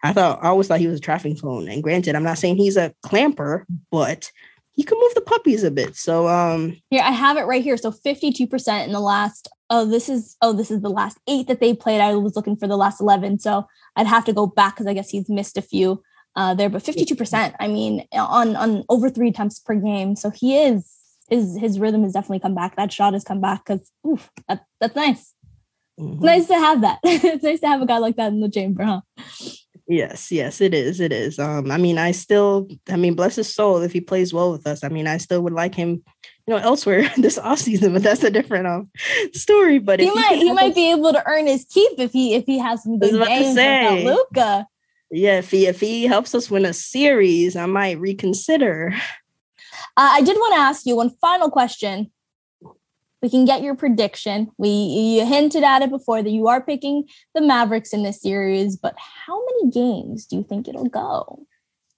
I 0.04 0.12
thought 0.12 0.38
I 0.42 0.48
always 0.48 0.68
thought 0.68 0.78
he 0.78 0.86
was 0.86 0.98
a 0.98 1.02
traffic 1.02 1.38
phone. 1.38 1.68
And 1.68 1.82
granted, 1.82 2.14
I'm 2.14 2.22
not 2.22 2.38
saying 2.38 2.56
he's 2.56 2.76
a 2.76 2.94
clamper, 3.02 3.66
but 3.90 4.30
he 4.70 4.82
can 4.84 4.98
move 5.00 5.14
the 5.14 5.20
puppies 5.20 5.64
a 5.64 5.70
bit. 5.70 5.96
So 5.96 6.28
um 6.28 6.76
here 6.90 7.02
I 7.02 7.10
have 7.10 7.36
it 7.36 7.44
right 7.44 7.62
here. 7.62 7.76
So 7.76 7.90
52% 7.90 8.84
in 8.84 8.92
the 8.92 9.00
last 9.00 9.48
oh 9.70 9.84
this 9.84 10.08
is 10.08 10.36
oh 10.42 10.52
this 10.52 10.70
is 10.70 10.80
the 10.82 10.90
last 10.90 11.18
eight 11.26 11.48
that 11.48 11.60
they 11.60 11.74
played. 11.74 12.00
I 12.00 12.14
was 12.14 12.36
looking 12.36 12.56
for 12.56 12.68
the 12.68 12.76
last 12.76 13.00
11. 13.00 13.38
So 13.38 13.66
I'd 13.96 14.06
have 14.06 14.24
to 14.26 14.32
go 14.32 14.46
back 14.46 14.74
because 14.74 14.86
I 14.86 14.94
guess 14.94 15.10
he's 15.10 15.28
missed 15.28 15.56
a 15.56 15.62
few 15.62 16.02
uh 16.36 16.54
there, 16.54 16.68
but 16.68 16.84
52%. 16.84 17.54
I 17.58 17.66
mean 17.68 18.06
on 18.12 18.54
on 18.56 18.84
over 18.88 19.10
three 19.10 19.30
attempts 19.30 19.58
per 19.58 19.74
game. 19.74 20.16
So 20.16 20.30
he 20.30 20.56
is 20.58 20.92
his 21.28 21.56
his 21.58 21.78
rhythm 21.78 22.02
has 22.02 22.12
definitely 22.12 22.40
come 22.40 22.54
back. 22.54 22.76
That 22.76 22.92
shot 22.92 23.14
has 23.14 23.24
come 23.24 23.40
back 23.40 23.64
because 23.64 23.90
that, 24.48 24.64
that's 24.80 24.96
nice. 24.96 25.34
Mm-hmm. 25.98 26.14
It's 26.14 26.22
nice 26.22 26.46
to 26.48 26.54
have 26.54 26.80
that. 26.82 26.98
it's 27.04 27.42
nice 27.44 27.60
to 27.60 27.68
have 27.68 27.82
a 27.82 27.86
guy 27.86 27.98
like 27.98 28.16
that 28.16 28.32
in 28.32 28.40
the 28.40 28.50
chamber, 28.50 28.84
huh? 28.84 29.00
Yes, 29.86 30.32
yes, 30.32 30.60
it 30.60 30.72
is. 30.72 30.98
It 30.98 31.12
is. 31.12 31.38
Um, 31.38 31.70
I 31.70 31.76
mean, 31.76 31.98
I 31.98 32.12
still, 32.12 32.68
I 32.88 32.96
mean, 32.96 33.14
bless 33.14 33.36
his 33.36 33.52
soul 33.52 33.82
if 33.82 33.92
he 33.92 34.00
plays 34.00 34.32
well 34.32 34.50
with 34.50 34.66
us. 34.66 34.82
I 34.82 34.88
mean, 34.88 35.06
I 35.06 35.18
still 35.18 35.42
would 35.42 35.52
like 35.52 35.74
him, 35.74 36.02
you 36.46 36.54
know, 36.54 36.56
elsewhere 36.56 37.10
this 37.16 37.38
off 37.38 37.58
season, 37.58 37.92
but 37.92 38.02
that's 38.02 38.24
a 38.24 38.30
different 38.30 38.66
um 38.66 38.90
story. 39.34 39.78
But 39.78 40.00
he 40.00 40.10
might, 40.10 40.36
he, 40.36 40.46
he 40.46 40.52
might 40.54 40.74
be 40.74 40.90
able 40.90 41.12
to 41.12 41.22
earn 41.26 41.46
his 41.46 41.66
keep 41.66 41.92
if 41.98 42.12
he 42.12 42.34
if 42.34 42.46
he 42.46 42.58
has 42.58 42.82
some 42.82 42.98
good 42.98 43.12
games 43.26 43.54
without 43.54 43.98
Luka. 43.98 44.66
Yeah, 45.10 45.38
if 45.38 45.50
he 45.50 45.66
if 45.66 45.80
he 45.80 46.04
helps 46.04 46.34
us 46.34 46.50
win 46.50 46.64
a 46.64 46.72
series, 46.72 47.54
I 47.54 47.66
might 47.66 48.00
reconsider. 48.00 48.94
Uh, 49.96 50.10
I 50.12 50.22
did 50.22 50.36
want 50.36 50.54
to 50.54 50.60
ask 50.60 50.86
you 50.86 50.96
one 50.96 51.10
final 51.20 51.50
question. 51.50 52.10
we 53.24 53.30
can 53.30 53.46
get 53.46 53.62
your 53.62 53.74
prediction. 53.74 54.50
We 54.58 54.68
you 54.68 55.24
hinted 55.24 55.64
at 55.64 55.80
it 55.80 55.88
before 55.88 56.22
that 56.22 56.30
you 56.30 56.46
are 56.48 56.60
picking 56.60 57.04
the 57.34 57.40
Mavericks 57.40 57.94
in 57.94 58.02
this 58.02 58.20
series, 58.20 58.76
but 58.76 58.94
how 58.98 59.40
many 59.46 59.70
games 59.70 60.26
do 60.26 60.36
you 60.36 60.44
think 60.44 60.68
it'll 60.68 60.90
go? 60.90 61.46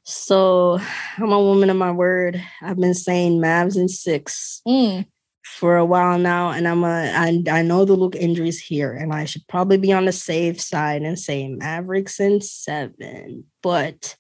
So 0.05 0.79
I'm 1.19 1.33
a 1.33 1.43
woman 1.43 1.69
of 1.69 1.77
my 1.77 1.91
word. 1.91 2.41
I've 2.63 2.79
been 2.79 2.95
saying 2.95 3.41
Mavs 3.41 3.77
in 3.77 3.89
six 3.89 4.63
mm. 4.69 5.05
for 5.45 5.77
a 5.77 5.85
while 5.85 6.17
now, 6.17 6.51
and 6.51 6.69
I'm 6.69 6.85
a 6.85 7.11
I, 7.13 7.43
I 7.51 7.63
know 7.63 7.85
the 7.85 7.95
Luke 7.95 8.15
injuries 8.15 8.61
here, 8.61 8.93
and 8.93 9.13
I 9.13 9.25
should 9.25 9.49
probably 9.49 9.79
be 9.79 9.93
on 9.93 10.05
the 10.05 10.13
safe 10.13 10.61
side 10.61 11.03
and 11.03 11.19
say 11.19 11.49
Mavericks 11.49 12.21
in 12.21 12.41
seven, 12.41 13.47
but 13.65 14.15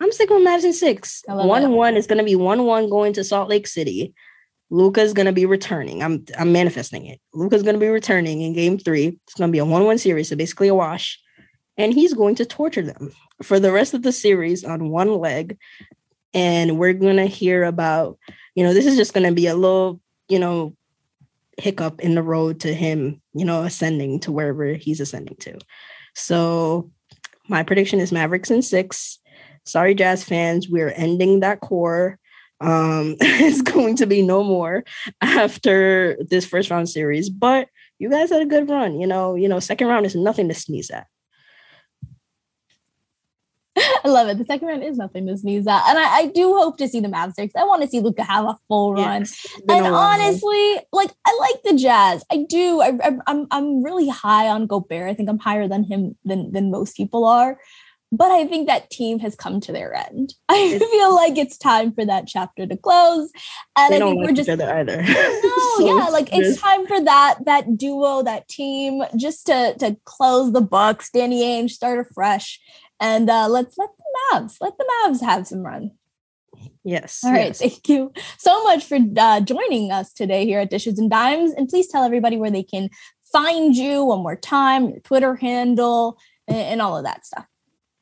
I'm 0.00 0.12
sticking 0.12 0.36
with 0.36 0.46
Mavs 0.46 0.64
in 0.64 0.72
six. 0.72 1.22
One 1.26 1.72
one 1.72 1.96
is 1.96 2.06
going 2.06 2.18
to 2.18 2.24
be 2.24 2.36
one 2.36 2.64
one 2.64 2.90
going 2.90 3.12
to 3.14 3.24
Salt 3.24 3.48
Lake 3.48 3.66
City. 3.66 4.14
Luka's 4.68 5.12
going 5.12 5.26
to 5.26 5.32
be 5.32 5.46
returning. 5.46 6.02
I'm 6.02 6.24
I'm 6.38 6.52
manifesting 6.52 7.06
it. 7.06 7.20
Luka's 7.32 7.62
going 7.62 7.74
to 7.74 7.80
be 7.80 7.88
returning 7.88 8.42
in 8.42 8.52
Game 8.52 8.78
Three. 8.78 9.18
It's 9.24 9.34
going 9.34 9.48
to 9.48 9.52
be 9.52 9.58
a 9.58 9.64
one 9.64 9.84
one 9.84 9.98
series, 9.98 10.28
so 10.28 10.36
basically 10.36 10.68
a 10.68 10.74
wash, 10.74 11.20
and 11.76 11.94
he's 11.94 12.14
going 12.14 12.34
to 12.36 12.44
torture 12.44 12.82
them 12.82 13.12
for 13.42 13.60
the 13.60 13.72
rest 13.72 13.94
of 13.94 14.02
the 14.02 14.12
series 14.12 14.64
on 14.64 14.90
one 14.90 15.18
leg. 15.18 15.58
And 16.34 16.78
we're 16.78 16.92
going 16.92 17.16
to 17.16 17.26
hear 17.26 17.64
about, 17.64 18.18
you 18.54 18.64
know, 18.64 18.74
this 18.74 18.84
is 18.84 18.96
just 18.96 19.14
going 19.14 19.26
to 19.26 19.32
be 19.32 19.46
a 19.46 19.54
little, 19.54 20.00
you 20.28 20.38
know, 20.38 20.76
hiccup 21.56 22.00
in 22.00 22.14
the 22.14 22.22
road 22.22 22.60
to 22.60 22.74
him, 22.74 23.22
you 23.32 23.46
know, 23.46 23.62
ascending 23.62 24.20
to 24.20 24.32
wherever 24.32 24.74
he's 24.74 25.00
ascending 25.00 25.36
to. 25.36 25.58
So 26.14 26.90
my 27.48 27.62
prediction 27.62 28.00
is 28.00 28.12
Mavericks 28.12 28.50
in 28.50 28.60
six. 28.60 29.18
Sorry, 29.66 29.94
Jazz 29.94 30.24
fans, 30.24 30.68
we're 30.68 30.90
ending 30.90 31.40
that 31.40 31.60
core. 31.60 32.18
Um, 32.60 33.16
it's 33.20 33.62
going 33.62 33.96
to 33.96 34.06
be 34.06 34.22
no 34.22 34.42
more 34.42 34.84
after 35.20 36.16
this 36.28 36.46
first 36.46 36.70
round 36.70 36.88
series, 36.88 37.28
but 37.28 37.68
you 37.98 38.10
guys 38.10 38.30
had 38.30 38.42
a 38.42 38.46
good 38.46 38.68
run. 38.68 39.00
You 39.00 39.06
know, 39.06 39.34
you 39.34 39.48
know, 39.48 39.60
second 39.60 39.88
round 39.88 40.06
is 40.06 40.14
nothing 40.14 40.48
to 40.48 40.54
sneeze 40.54 40.90
at. 40.90 41.06
I 44.04 44.08
love 44.08 44.28
it. 44.28 44.38
The 44.38 44.44
second 44.44 44.68
round 44.68 44.84
is 44.84 44.96
nothing 44.96 45.26
to 45.26 45.36
sneeze 45.36 45.66
at. 45.66 45.82
And 45.88 45.98
I, 45.98 46.18
I 46.18 46.26
do 46.28 46.56
hope 46.56 46.78
to 46.78 46.88
see 46.88 47.00
the 47.00 47.08
Mavs 47.08 47.34
there 47.34 47.46
because 47.46 47.60
I 47.60 47.64
want 47.64 47.82
to 47.82 47.88
see 47.88 48.00
Luka 48.00 48.22
have 48.22 48.44
a 48.46 48.56
full 48.68 48.94
run. 48.94 49.22
Yes, 49.22 49.46
and 49.68 49.86
honestly, 49.86 50.78
like 50.92 51.10
I 51.26 51.38
like 51.40 51.62
the 51.62 51.74
Jazz. 51.74 52.24
I 52.30 52.46
do. 52.48 52.80
I, 52.80 52.92
I, 53.02 53.18
I'm 53.26 53.46
I'm 53.50 53.82
really 53.82 54.08
high 54.08 54.48
on 54.48 54.66
Gobert. 54.66 55.10
I 55.10 55.14
think 55.14 55.28
I'm 55.28 55.38
higher 55.38 55.68
than 55.68 55.84
him 55.84 56.16
than 56.24 56.52
than 56.52 56.70
most 56.70 56.96
people 56.96 57.26
are. 57.26 57.58
But 58.12 58.30
I 58.30 58.46
think 58.46 58.68
that 58.68 58.88
team 58.88 59.18
has 59.18 59.34
come 59.34 59.60
to 59.62 59.72
their 59.72 59.92
end. 59.94 60.34
I 60.48 60.78
feel 60.78 61.14
like 61.14 61.36
it's 61.36 61.58
time 61.58 61.92
for 61.92 62.04
that 62.04 62.26
chapter 62.26 62.66
to 62.66 62.76
close. 62.76 63.30
And 63.76 63.94
I 63.94 63.98
think 63.98 64.18
like 64.18 64.28
we're 64.28 64.34
just 64.34 64.48
either. 64.48 65.02
No, 65.02 65.02
so 65.78 65.86
yeah, 65.86 66.08
like 66.08 66.28
it's 66.32 66.60
time 66.60 66.86
for 66.86 67.00
that 67.02 67.38
that 67.46 67.76
duo, 67.76 68.22
that 68.22 68.48
team, 68.48 69.02
just 69.16 69.46
to 69.46 69.74
to 69.78 69.96
close 70.04 70.52
the 70.52 70.60
books. 70.60 71.10
Danny 71.10 71.42
Ainge 71.42 71.70
start 71.70 71.98
afresh 71.98 72.60
and 73.00 73.28
uh, 73.28 73.48
let's 73.48 73.76
let 73.78 73.90
the 73.96 74.38
Mavs 74.38 74.56
let 74.60 74.78
the 74.78 74.84
Mavs 75.04 75.20
have 75.20 75.46
some 75.46 75.60
run. 75.60 75.92
Yes. 76.84 77.20
All 77.24 77.32
right. 77.32 77.46
yes. 77.46 77.58
Thank 77.58 77.88
you 77.88 78.12
so 78.38 78.62
much 78.64 78.84
for 78.84 78.98
uh, 79.18 79.40
joining 79.40 79.90
us 79.90 80.12
today 80.12 80.46
here 80.46 80.60
at 80.60 80.70
Dishes 80.70 80.98
and 80.98 81.10
Dimes. 81.10 81.52
And 81.52 81.68
please 81.68 81.88
tell 81.88 82.04
everybody 82.04 82.36
where 82.36 82.50
they 82.50 82.62
can 82.62 82.88
find 83.32 83.76
you 83.76 84.04
one 84.04 84.22
more 84.22 84.36
time, 84.36 84.88
your 84.88 85.00
Twitter 85.00 85.34
handle, 85.34 86.18
and, 86.46 86.56
and 86.56 86.82
all 86.82 86.96
of 86.96 87.04
that 87.04 87.26
stuff. 87.26 87.44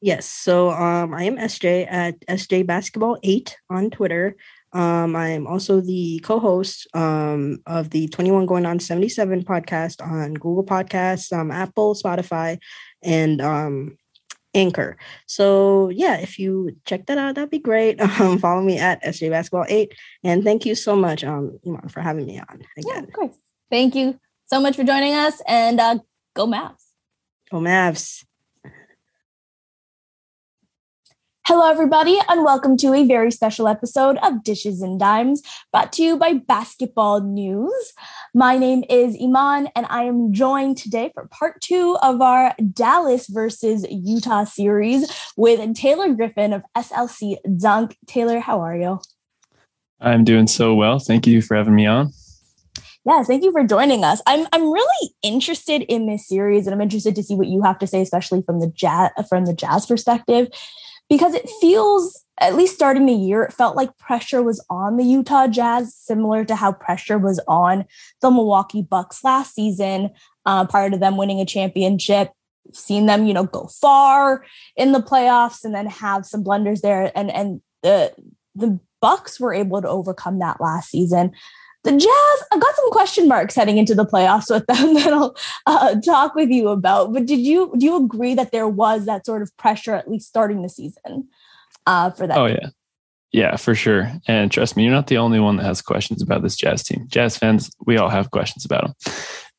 Yes. 0.04 0.26
So 0.26 0.68
um, 0.70 1.14
I 1.14 1.22
am 1.22 1.38
SJ 1.38 1.90
at 1.90 2.20
SJ 2.26 2.66
Basketball 2.66 3.16
8 3.22 3.56
on 3.70 3.88
Twitter. 3.88 4.36
Um, 4.74 5.16
I'm 5.16 5.46
also 5.46 5.80
the 5.80 6.20
co-host 6.22 6.86
um, 6.92 7.60
of 7.66 7.88
the 7.88 8.08
21 8.08 8.44
Going 8.44 8.66
on 8.66 8.80
77 8.80 9.44
podcast 9.44 10.06
on 10.06 10.34
Google 10.34 10.62
Podcasts, 10.62 11.32
um, 11.32 11.50
Apple, 11.50 11.94
Spotify, 11.94 12.58
and 13.02 13.40
um, 13.40 13.96
Anchor. 14.52 14.98
So 15.24 15.88
yeah, 15.88 16.18
if 16.18 16.38
you 16.38 16.76
check 16.84 17.06
that 17.06 17.16
out, 17.16 17.36
that'd 17.36 17.48
be 17.48 17.58
great. 17.58 17.98
Um, 18.20 18.38
follow 18.38 18.60
me 18.60 18.78
at 18.78 19.02
SJ 19.04 19.30
Basketball 19.30 19.64
8. 19.66 19.94
And 20.22 20.44
thank 20.44 20.66
you 20.66 20.74
so 20.74 20.94
much, 20.94 21.24
um, 21.24 21.58
Iman, 21.66 21.88
for 21.88 22.02
having 22.02 22.26
me 22.26 22.38
on 22.40 22.60
again. 22.76 22.84
Yeah, 22.86 22.98
of 22.98 23.10
course. 23.10 23.36
Thank 23.70 23.94
you 23.94 24.20
so 24.48 24.60
much 24.60 24.76
for 24.76 24.84
joining 24.84 25.14
us 25.14 25.40
and 25.48 25.80
uh, 25.80 25.98
go 26.34 26.46
Mavs. 26.46 26.82
Go 27.50 27.60
Mavs. 27.60 28.22
Hello, 31.46 31.70
everybody, 31.70 32.18
and 32.30 32.42
welcome 32.42 32.74
to 32.78 32.94
a 32.94 33.06
very 33.06 33.30
special 33.30 33.68
episode 33.68 34.16
of 34.22 34.42
Dishes 34.42 34.80
and 34.80 34.98
Dimes 34.98 35.42
brought 35.70 35.92
to 35.92 36.02
you 36.02 36.16
by 36.16 36.32
Basketball 36.32 37.20
News. 37.20 37.92
My 38.32 38.56
name 38.56 38.82
is 38.88 39.14
Iman, 39.22 39.68
and 39.76 39.84
I 39.90 40.04
am 40.04 40.32
joined 40.32 40.78
today 40.78 41.10
for 41.12 41.28
part 41.28 41.60
two 41.60 41.98
of 42.02 42.22
our 42.22 42.54
Dallas 42.72 43.26
versus 43.26 43.84
Utah 43.90 44.44
series 44.44 45.12
with 45.36 45.76
Taylor 45.76 46.14
Griffin 46.14 46.54
of 46.54 46.62
SLC 46.74 47.36
Dunk. 47.60 47.98
Taylor, 48.06 48.40
how 48.40 48.62
are 48.62 48.76
you? 48.78 49.02
I'm 50.00 50.24
doing 50.24 50.46
so 50.46 50.74
well. 50.74 50.98
Thank 50.98 51.26
you 51.26 51.42
for 51.42 51.56
having 51.56 51.74
me 51.74 51.84
on. 51.84 52.14
Yeah, 53.04 53.22
thank 53.22 53.44
you 53.44 53.52
for 53.52 53.64
joining 53.64 54.02
us. 54.02 54.22
I'm 54.26 54.46
I'm 54.54 54.72
really 54.72 55.10
interested 55.22 55.82
in 55.82 56.06
this 56.06 56.26
series, 56.26 56.66
and 56.66 56.74
I'm 56.74 56.80
interested 56.80 57.14
to 57.16 57.22
see 57.22 57.34
what 57.34 57.48
you 57.48 57.62
have 57.62 57.78
to 57.80 57.86
say, 57.86 58.00
especially 58.00 58.40
from 58.40 58.60
the 58.60 58.72
jazz 58.74 59.10
from 59.28 59.44
the 59.44 59.52
jazz 59.52 59.84
perspective 59.84 60.48
because 61.14 61.32
it 61.32 61.48
feels 61.60 62.24
at 62.40 62.56
least 62.56 62.74
starting 62.74 63.06
the 63.06 63.12
year, 63.12 63.44
it 63.44 63.52
felt 63.52 63.76
like 63.76 63.96
pressure 63.98 64.42
was 64.42 64.64
on 64.68 64.96
the 64.96 65.04
Utah 65.04 65.46
Jazz, 65.46 65.94
similar 65.94 66.44
to 66.44 66.56
how 66.56 66.72
pressure 66.72 67.18
was 67.18 67.40
on 67.46 67.84
the 68.20 68.32
Milwaukee 68.32 68.82
Bucks 68.82 69.22
last 69.22 69.54
season, 69.54 70.10
uh, 70.44 70.66
prior 70.66 70.90
to 70.90 70.98
them 70.98 71.16
winning 71.16 71.40
a 71.40 71.46
championship. 71.46 72.32
Seen 72.72 73.06
them, 73.06 73.26
you 73.26 73.32
know, 73.34 73.44
go 73.44 73.68
far 73.68 74.44
in 74.74 74.90
the 74.90 74.98
playoffs 74.98 75.62
and 75.62 75.72
then 75.72 75.86
have 75.86 76.26
some 76.26 76.42
blunders 76.42 76.80
there, 76.80 77.16
and 77.16 77.30
and 77.30 77.60
the 77.84 78.12
the 78.56 78.80
Bucks 79.00 79.38
were 79.38 79.54
able 79.54 79.80
to 79.82 79.88
overcome 79.88 80.40
that 80.40 80.60
last 80.60 80.90
season 80.90 81.30
the 81.84 81.92
Jazz, 81.92 82.48
I've 82.50 82.60
got 82.60 82.74
some 82.74 82.90
question 82.90 83.28
marks 83.28 83.54
heading 83.54 83.76
into 83.76 83.94
the 83.94 84.06
playoffs 84.06 84.50
with 84.50 84.66
them 84.66 84.94
that 84.94 85.12
I'll 85.12 85.36
uh, 85.66 86.00
talk 86.00 86.34
with 86.34 86.50
you 86.50 86.68
about. 86.68 87.12
But 87.12 87.26
did 87.26 87.40
you 87.40 87.72
do 87.76 87.86
you 87.86 87.96
agree 87.96 88.34
that 88.34 88.52
there 88.52 88.68
was 88.68 89.04
that 89.06 89.24
sort 89.26 89.42
of 89.42 89.54
pressure 89.56 89.94
at 89.94 90.10
least 90.10 90.28
starting 90.28 90.62
the 90.62 90.68
season 90.68 91.28
uh, 91.86 92.10
for 92.10 92.26
that? 92.26 92.36
Oh 92.36 92.46
yeah, 92.46 92.70
yeah, 93.32 93.56
for 93.56 93.74
sure. 93.74 94.10
And 94.26 94.50
trust 94.50 94.76
me, 94.76 94.84
you're 94.84 94.92
not 94.92 95.08
the 95.08 95.18
only 95.18 95.40
one 95.40 95.56
that 95.56 95.64
has 95.64 95.82
questions 95.82 96.22
about 96.22 96.42
this 96.42 96.56
Jazz 96.56 96.82
team. 96.82 97.06
Jazz 97.08 97.36
fans, 97.36 97.70
we 97.86 97.98
all 97.98 98.08
have 98.08 98.30
questions 98.30 98.64
about 98.64 98.84
them. 98.84 98.94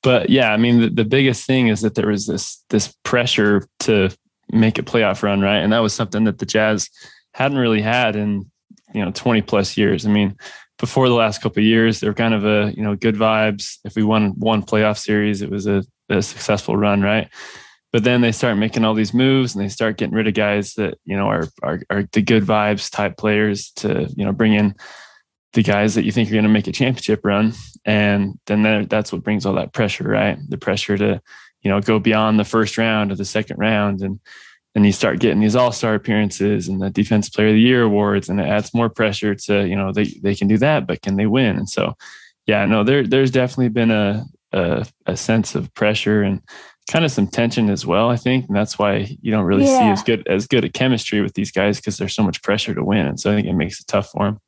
But 0.01 0.29
yeah, 0.29 0.51
I 0.51 0.57
mean, 0.57 0.81
the, 0.81 0.89
the 0.89 1.05
biggest 1.05 1.45
thing 1.45 1.67
is 1.67 1.81
that 1.81 1.95
there 1.95 2.07
was 2.07 2.25
this 2.25 2.63
this 2.69 2.93
pressure 3.03 3.67
to 3.81 4.09
make 4.51 4.79
a 4.79 4.83
playoff 4.83 5.23
run, 5.23 5.41
right? 5.41 5.57
And 5.59 5.73
that 5.73 5.79
was 5.79 5.93
something 5.93 6.23
that 6.23 6.39
the 6.39 6.45
Jazz 6.45 6.89
hadn't 7.33 7.57
really 7.57 7.81
had 7.81 8.15
in 8.15 8.49
you 8.95 9.05
know 9.05 9.11
20 9.11 9.43
plus 9.43 9.77
years. 9.77 10.07
I 10.07 10.09
mean 10.09 10.35
before 10.77 11.07
the 11.07 11.15
last 11.15 11.41
couple 11.41 11.61
of 11.61 11.65
years, 11.65 11.99
they 11.99 12.07
were 12.07 12.13
kind 12.13 12.33
of 12.33 12.45
a 12.45 12.73
you 12.75 12.83
know 12.83 12.95
good 12.95 13.15
vibes. 13.15 13.77
If 13.85 13.95
we 13.95 14.03
won 14.03 14.31
one 14.37 14.63
playoff 14.63 14.97
series, 14.97 15.41
it 15.41 15.49
was 15.49 15.67
a, 15.67 15.83
a 16.09 16.21
successful 16.21 16.75
run, 16.75 17.01
right? 17.01 17.29
But 17.93 18.03
then 18.03 18.21
they 18.21 18.33
start 18.33 18.57
making 18.57 18.83
all 18.83 18.93
these 18.93 19.13
moves 19.13 19.55
and 19.55 19.63
they 19.63 19.69
start 19.69 19.97
getting 19.97 20.15
rid 20.15 20.27
of 20.27 20.33
guys 20.33 20.73
that 20.73 20.97
you 21.05 21.15
know 21.15 21.27
are 21.27 21.47
are, 21.63 21.81
are 21.89 22.03
the 22.11 22.21
good 22.21 22.43
vibes 22.43 22.91
type 22.91 23.17
players 23.17 23.71
to 23.77 24.09
you 24.15 24.25
know 24.25 24.33
bring 24.33 24.53
in 24.53 24.75
the 25.53 25.63
guys 25.63 25.95
that 25.95 26.03
you 26.03 26.11
think 26.11 26.27
are 26.27 26.33
going 26.33 26.43
to 26.43 26.49
make 26.49 26.67
a 26.67 26.73
championship 26.73 27.21
run, 27.23 27.53
and 27.85 28.37
then 28.47 28.87
that's 28.89 29.13
what 29.13 29.23
brings 29.23 29.45
all 29.45 29.53
that 29.53 29.71
pressure, 29.71 30.07
right? 30.07 30.37
The 30.49 30.57
pressure 30.57 30.97
to 30.97 31.21
you 31.61 31.71
know 31.71 31.79
go 31.79 31.99
beyond 31.99 32.37
the 32.37 32.43
first 32.43 32.77
round 32.77 33.11
or 33.11 33.15
the 33.15 33.25
second 33.25 33.57
round 33.57 34.01
and 34.01 34.19
and 34.75 34.85
you 34.85 34.91
start 34.91 35.19
getting 35.19 35.39
these 35.39 35.55
all-star 35.55 35.95
appearances 35.95 36.67
and 36.67 36.81
the 36.81 36.89
defense 36.89 37.29
player 37.29 37.47
of 37.47 37.53
the 37.53 37.61
year 37.61 37.83
awards 37.83 38.29
and 38.29 38.39
it 38.39 38.45
adds 38.45 38.73
more 38.73 38.89
pressure 38.89 39.33
to 39.33 39.65
you 39.67 39.75
know 39.75 39.91
they, 39.91 40.05
they 40.21 40.35
can 40.35 40.47
do 40.47 40.57
that 40.57 40.85
but 40.85 41.01
can 41.01 41.15
they 41.15 41.25
win 41.25 41.55
and 41.55 41.69
so 41.69 41.95
yeah 42.45 42.65
no 42.65 42.83
there 42.83 43.07
there's 43.07 43.31
definitely 43.31 43.69
been 43.69 43.91
a, 43.91 44.25
a, 44.51 44.85
a 45.07 45.17
sense 45.17 45.55
of 45.55 45.73
pressure 45.73 46.21
and 46.21 46.41
kind 46.91 47.03
of 47.03 47.11
some 47.11 47.27
tension 47.27 47.69
as 47.69 47.85
well 47.85 48.09
i 48.09 48.17
think 48.17 48.45
and 48.47 48.55
that's 48.55 48.77
why 48.77 49.07
you 49.21 49.31
don't 49.31 49.45
really 49.45 49.65
yeah. 49.65 49.79
see 49.79 49.85
as 49.85 50.03
good 50.03 50.27
as 50.27 50.45
good 50.45 50.63
a 50.63 50.69
chemistry 50.69 51.21
with 51.21 51.33
these 51.33 51.51
guys 51.51 51.77
because 51.77 51.97
there's 51.97 52.13
so 52.13 52.23
much 52.23 52.43
pressure 52.43 52.75
to 52.75 52.83
win 52.83 53.07
and 53.07 53.19
so 53.19 53.31
i 53.31 53.35
think 53.35 53.47
it 53.47 53.53
makes 53.53 53.79
it 53.79 53.87
tough 53.87 54.09
for 54.11 54.25
them 54.25 54.39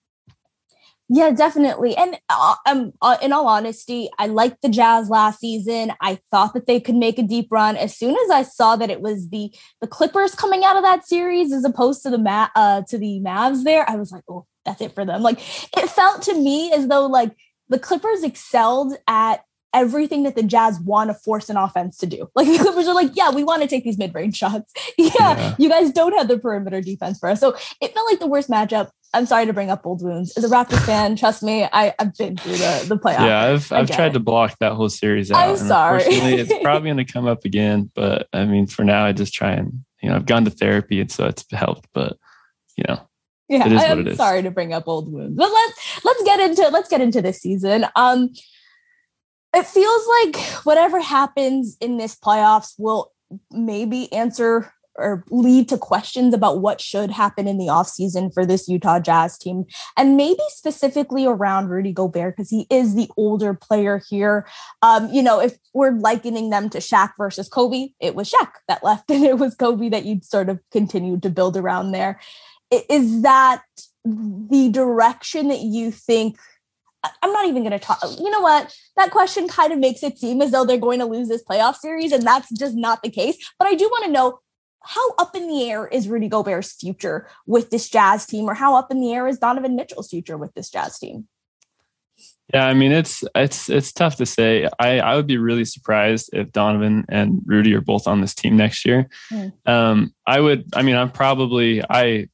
yeah, 1.09 1.31
definitely. 1.31 1.95
And 1.95 2.19
uh, 2.29 2.55
um, 2.65 2.91
uh, 3.01 3.17
in 3.21 3.31
all 3.31 3.47
honesty, 3.47 4.09
I 4.19 4.27
liked 4.27 4.61
the 4.61 4.69
Jazz 4.69 5.09
last 5.09 5.39
season. 5.39 5.93
I 6.01 6.19
thought 6.31 6.53
that 6.53 6.67
they 6.67 6.79
could 6.79 6.95
make 6.95 7.17
a 7.17 7.23
deep 7.23 7.47
run. 7.49 7.77
As 7.77 7.95
soon 7.97 8.15
as 8.25 8.29
I 8.29 8.43
saw 8.43 8.75
that 8.75 8.89
it 8.89 9.01
was 9.01 9.29
the 9.29 9.53
the 9.79 9.87
Clippers 9.87 10.35
coming 10.35 10.65
out 10.65 10.75
of 10.75 10.83
that 10.83 11.05
series 11.05 11.53
as 11.53 11.63
opposed 11.63 12.03
to 12.03 12.09
the 12.09 12.17
Ma- 12.17 12.49
uh, 12.55 12.81
to 12.89 12.97
the 12.97 13.21
Mavs, 13.21 13.63
there, 13.63 13.89
I 13.89 13.95
was 13.95 14.11
like, 14.11 14.23
oh, 14.29 14.45
that's 14.65 14.81
it 14.81 14.93
for 14.93 15.05
them. 15.05 15.21
Like 15.21 15.39
it 15.77 15.89
felt 15.89 16.21
to 16.23 16.35
me 16.35 16.73
as 16.73 16.87
though 16.87 17.05
like 17.05 17.31
the 17.69 17.79
Clippers 17.79 18.23
excelled 18.23 18.93
at 19.07 19.43
everything 19.73 20.23
that 20.23 20.35
the 20.35 20.43
Jazz 20.43 20.79
want 20.79 21.09
to 21.09 21.13
force 21.13 21.49
an 21.49 21.57
offense 21.57 21.97
to 21.97 22.05
do. 22.05 22.29
Like 22.35 22.47
the 22.47 22.57
Clippers 22.59 22.87
are 22.87 22.95
like, 22.95 23.11
yeah, 23.15 23.31
we 23.31 23.43
want 23.43 23.61
to 23.61 23.67
take 23.67 23.83
these 23.83 23.97
mid-range 23.97 24.35
shots. 24.35 24.73
Yeah, 24.97 25.11
yeah, 25.17 25.55
you 25.57 25.69
guys 25.69 25.91
don't 25.91 26.13
have 26.17 26.27
the 26.27 26.37
perimeter 26.37 26.81
defense 26.81 27.19
for 27.19 27.29
us. 27.29 27.39
So 27.39 27.55
it 27.81 27.93
felt 27.93 28.09
like 28.09 28.19
the 28.19 28.27
worst 28.27 28.49
matchup. 28.49 28.89
I'm 29.13 29.25
sorry 29.25 29.45
to 29.45 29.53
bring 29.53 29.69
up 29.69 29.85
old 29.85 30.01
wounds. 30.03 30.35
As 30.37 30.43
a 30.43 30.49
Raptors 30.49 30.85
fan, 30.85 31.15
trust 31.15 31.41
me, 31.41 31.63
I, 31.71 31.93
have 31.97 32.15
been 32.17 32.37
through 32.37 32.53
the, 32.53 32.85
the 32.89 32.97
playoffs. 32.97 33.25
Yeah, 33.25 33.43
I've 33.43 33.71
I've 33.71 33.89
tried 33.89 34.07
it. 34.07 34.13
to 34.13 34.19
block 34.19 34.57
that 34.59 34.73
whole 34.73 34.89
series 34.89 35.31
out. 35.31 35.49
I'm 35.49 35.57
sorry. 35.57 36.03
it's 36.03 36.51
probably 36.63 36.87
going 36.89 37.05
to 37.05 37.11
come 37.11 37.25
up 37.25 37.45
again. 37.45 37.89
But 37.95 38.27
I 38.33 38.45
mean, 38.45 38.67
for 38.67 38.83
now, 38.83 39.05
I 39.05 39.13
just 39.13 39.33
try 39.33 39.53
and 39.53 39.85
you 40.01 40.09
know 40.09 40.15
I've 40.15 40.25
gone 40.25 40.45
to 40.45 40.51
therapy 40.51 40.99
and 40.99 41.11
so 41.11 41.25
it's 41.25 41.45
helped. 41.51 41.87
But 41.93 42.17
you 42.75 42.83
know, 42.87 42.99
yeah, 43.47 43.65
it 43.65 43.71
is 43.71 43.81
I'm 43.81 44.15
sorry 44.15 44.43
to 44.43 44.51
bring 44.51 44.73
up 44.73 44.87
old 44.87 45.11
wounds, 45.11 45.37
but 45.37 45.51
let's 45.51 46.05
let's 46.05 46.23
get 46.23 46.39
into 46.39 46.67
let's 46.69 46.89
get 46.89 47.01
into 47.01 47.21
this 47.21 47.39
season. 47.39 47.85
Um, 47.95 48.33
it 49.55 49.65
feels 49.65 50.07
like 50.07 50.37
whatever 50.65 50.99
happens 51.01 51.77
in 51.79 51.97
this 51.97 52.15
playoffs 52.15 52.73
will 52.77 53.13
maybe 53.51 54.11
answer 54.11 54.71
or 54.97 55.23
lead 55.29 55.69
to 55.69 55.77
questions 55.77 56.33
about 56.33 56.61
what 56.61 56.81
should 56.81 57.11
happen 57.11 57.47
in 57.47 57.57
the 57.57 57.67
offseason 57.67 58.33
for 58.33 58.45
this 58.45 58.67
Utah 58.67 58.99
Jazz 58.99 59.37
team. 59.37 59.65
And 59.95 60.17
maybe 60.17 60.41
specifically 60.49 61.25
around 61.25 61.69
Rudy 61.69 61.91
Gobert, 61.91 62.35
because 62.35 62.49
he 62.49 62.67
is 62.69 62.95
the 62.95 63.09
older 63.17 63.53
player 63.53 64.01
here. 64.09 64.47
Um, 64.81 65.09
you 65.11 65.21
know, 65.21 65.39
if 65.39 65.57
we're 65.73 65.91
likening 65.91 66.49
them 66.49 66.69
to 66.71 66.79
Shaq 66.79 67.11
versus 67.17 67.47
Kobe, 67.49 67.89
it 67.99 68.15
was 68.15 68.31
Shaq 68.31 68.51
that 68.67 68.83
left, 68.83 69.09
and 69.11 69.23
it 69.23 69.37
was 69.37 69.55
Kobe 69.55 69.89
that 69.89 70.05
you'd 70.05 70.25
sort 70.25 70.49
of 70.49 70.59
continued 70.71 71.23
to 71.23 71.29
build 71.29 71.57
around 71.57 71.91
there. 71.91 72.19
Is 72.71 73.21
that 73.21 73.63
the 74.03 74.69
direction 74.71 75.47
that 75.49 75.61
you 75.61 75.91
think 75.91 76.37
I'm 77.21 77.31
not 77.31 77.47
even 77.47 77.63
going 77.63 77.71
to 77.71 77.79
talk. 77.79 77.99
You 78.19 78.29
know 78.29 78.41
what? 78.41 78.75
That 78.95 79.11
question 79.11 79.47
kind 79.47 79.71
of 79.71 79.79
makes 79.79 80.03
it 80.03 80.17
seem 80.17 80.41
as 80.41 80.51
though 80.51 80.65
they're 80.65 80.77
going 80.77 80.99
to 80.99 81.05
lose 81.05 81.27
this 81.27 81.43
playoff 81.43 81.75
series, 81.75 82.11
and 82.11 82.25
that's 82.25 82.49
just 82.57 82.75
not 82.75 83.01
the 83.03 83.09
case. 83.09 83.37
But 83.59 83.67
I 83.67 83.75
do 83.75 83.85
want 83.85 84.05
to 84.05 84.11
know 84.11 84.39
how 84.83 85.13
up 85.15 85.35
in 85.35 85.47
the 85.47 85.69
air 85.69 85.87
is 85.87 86.07
Rudy 86.07 86.29
Gobert's 86.29 86.73
future 86.73 87.27
with 87.45 87.69
this 87.69 87.89
Jazz 87.89 88.25
team, 88.25 88.49
or 88.49 88.53
how 88.53 88.75
up 88.75 88.91
in 88.91 89.01
the 89.01 89.13
air 89.13 89.27
is 89.27 89.37
Donovan 89.37 89.75
Mitchell's 89.75 90.09
future 90.09 90.37
with 90.37 90.53
this 90.53 90.69
Jazz 90.69 90.97
team? 90.97 91.27
Yeah, 92.53 92.65
I 92.65 92.73
mean 92.73 92.93
it's 92.93 93.23
it's 93.35 93.69
it's 93.69 93.91
tough 93.91 94.15
to 94.17 94.25
say. 94.25 94.69
I 94.79 94.99
I 94.99 95.15
would 95.15 95.27
be 95.27 95.37
really 95.37 95.65
surprised 95.65 96.29
if 96.31 96.51
Donovan 96.53 97.05
and 97.09 97.41
Rudy 97.45 97.73
are 97.75 97.81
both 97.81 98.07
on 98.07 98.21
this 98.21 98.33
team 98.33 98.55
next 98.55 98.85
year. 98.85 99.09
Mm. 99.31 99.53
Um, 99.67 100.13
I 100.25 100.39
would. 100.39 100.69
I 100.73 100.81
mean, 100.81 100.95
I'm 100.95 101.11
probably 101.11 101.83
I. 101.83 102.29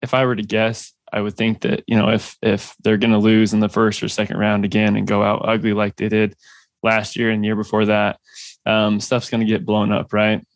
If 0.00 0.14
I 0.14 0.24
were 0.24 0.36
to 0.36 0.44
guess, 0.44 0.92
I 1.12 1.20
would 1.20 1.36
think 1.36 1.62
that 1.62 1.82
you 1.88 1.96
know 1.96 2.10
if 2.10 2.36
if 2.42 2.76
they're 2.84 2.96
going 2.96 3.12
to 3.12 3.18
lose 3.18 3.52
in 3.52 3.58
the 3.58 3.68
first 3.68 4.02
or 4.04 4.08
second 4.08 4.38
round 4.38 4.64
again 4.64 4.94
and 4.94 5.06
go 5.06 5.24
out 5.24 5.48
ugly 5.48 5.72
like 5.72 5.96
they 5.96 6.08
did 6.08 6.36
last 6.84 7.16
year 7.16 7.30
and 7.30 7.42
the 7.42 7.46
year 7.46 7.56
before 7.56 7.86
that, 7.86 8.20
um, 8.66 9.00
stuff's 9.00 9.30
going 9.30 9.40
to 9.40 9.52
get 9.52 9.66
blown 9.66 9.90
up, 9.90 10.12
right? 10.12 10.46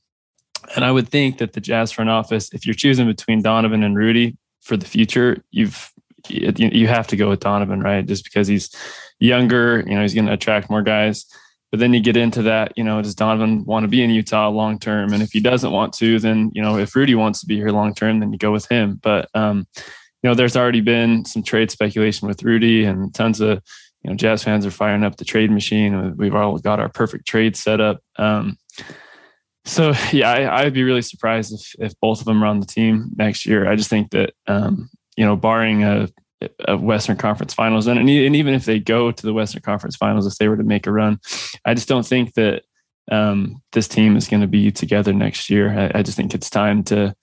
And 0.75 0.85
I 0.85 0.91
would 0.91 1.09
think 1.09 1.39
that 1.39 1.53
the 1.53 1.61
Jazz 1.61 1.93
front 1.93 2.11
office, 2.11 2.53
if 2.53 2.67
you're 2.67 2.75
choosing 2.75 3.07
between 3.07 3.43
Donovan 3.43 3.83
and 3.83 3.97
Rudy 3.97 4.37
for 4.61 4.77
the 4.77 4.87
future, 4.87 5.43
you've 5.51 5.91
you 6.29 6.87
have 6.87 7.09
to 7.09 7.17
go 7.17 7.29
with 7.29 7.41
Donovan, 7.41 7.81
right? 7.81 8.07
Just 8.07 8.23
because 8.23 8.47
he's 8.47 8.71
younger, 9.19 9.83
you 9.87 9.95
know, 9.95 10.03
he's 10.03 10.15
going 10.15 10.27
to 10.27 10.33
attract 10.33 10.71
more 10.71 10.83
guys. 10.83 11.27
But 11.73 11.81
then 11.81 11.95
you 11.95 12.01
get 12.01 12.17
into 12.17 12.43
that, 12.43 12.73
you 12.77 12.85
know, 12.85 13.01
does 13.01 13.15
Donovan 13.15 13.65
want 13.65 13.85
to 13.85 13.89
be 13.89 14.03
in 14.03 14.11
Utah 14.11 14.51
long 14.51 14.79
term? 14.79 15.13
And 15.13 15.23
if 15.23 15.33
he 15.33 15.41
doesn't 15.41 15.73
want 15.73 15.95
to, 15.95 16.19
then 16.19 16.51
you 16.55 16.61
know, 16.61 16.77
if 16.79 16.95
Rudy 16.95 17.15
wants 17.15 17.41
to 17.41 17.47
be 17.47 17.57
here 17.57 17.71
long 17.71 17.95
term, 17.95 18.21
then 18.21 18.31
you 18.31 18.39
go 18.39 18.53
with 18.53 18.69
him. 18.69 19.01
But 19.03 19.29
um, 19.35 19.67
you 20.23 20.29
know, 20.29 20.35
there's 20.35 20.57
already 20.57 20.83
been 20.83 21.25
some 21.25 21.43
trade 21.43 21.71
speculation 21.71 22.29
with 22.29 22.43
Rudy, 22.43 22.85
and 22.85 23.13
tons 23.15 23.41
of 23.41 23.63
you 24.03 24.11
know 24.11 24.17
Jazz 24.17 24.45
fans 24.45 24.67
are 24.67 24.71
firing 24.71 25.03
up 25.03 25.17
the 25.17 25.25
trade 25.25 25.51
machine. 25.51 26.15
We've 26.17 26.35
all 26.35 26.59
got 26.59 26.79
our 26.79 26.91
perfect 26.91 27.27
trade 27.27 27.57
set 27.57 27.81
up. 27.81 28.01
Um, 28.17 28.59
so 29.65 29.93
yeah, 30.13 30.31
I, 30.31 30.65
would 30.65 30.75
be 30.75 30.83
really 30.83 31.03
surprised 31.03 31.53
if 31.53 31.75
if 31.79 32.01
both 32.01 32.21
of 32.21 32.27
them 32.27 32.43
are 32.43 32.47
on 32.47 32.61
the 32.61 32.67
team 32.67 33.11
next 33.17 33.47
year. 33.47 33.71
I 33.71 33.77
just 33.77 33.91
think 33.91 34.11
that 34.11 34.35
um, 34.47 34.91
you 35.17 35.25
know, 35.25 35.37
barring 35.37 35.85
a, 35.85 36.09
a 36.67 36.77
Western 36.77 37.17
Conference 37.17 37.55
Finals, 37.55 37.87
and, 37.87 37.99
and 37.99 38.09
even 38.11 38.55
if 38.55 38.65
they 38.65 38.81
go 38.81 39.13
to 39.13 39.23
the 39.23 39.33
Western 39.33 39.63
Conference 39.63 39.97
Finals, 39.97 40.27
if 40.27 40.37
they 40.37 40.49
were 40.49 40.57
to 40.57 40.65
make 40.65 40.87
a 40.87 40.93
run, 40.93 41.21
I 41.65 41.75
just 41.75 41.89
don't 41.89 42.07
think 42.07 42.35
that 42.35 42.63
um, 43.11 43.63
this 43.73 43.89
team 43.89 44.17
is 44.17 44.29
going 44.29 44.41
to 44.41 44.47
be 44.47 44.71
together 44.71 45.13
next 45.13 45.51
year. 45.51 45.71
I, 45.71 45.99
I, 45.99 46.03
just 46.03 46.17
think 46.17 46.35
it's 46.35 46.51
time 46.51 46.85
to 46.85 47.15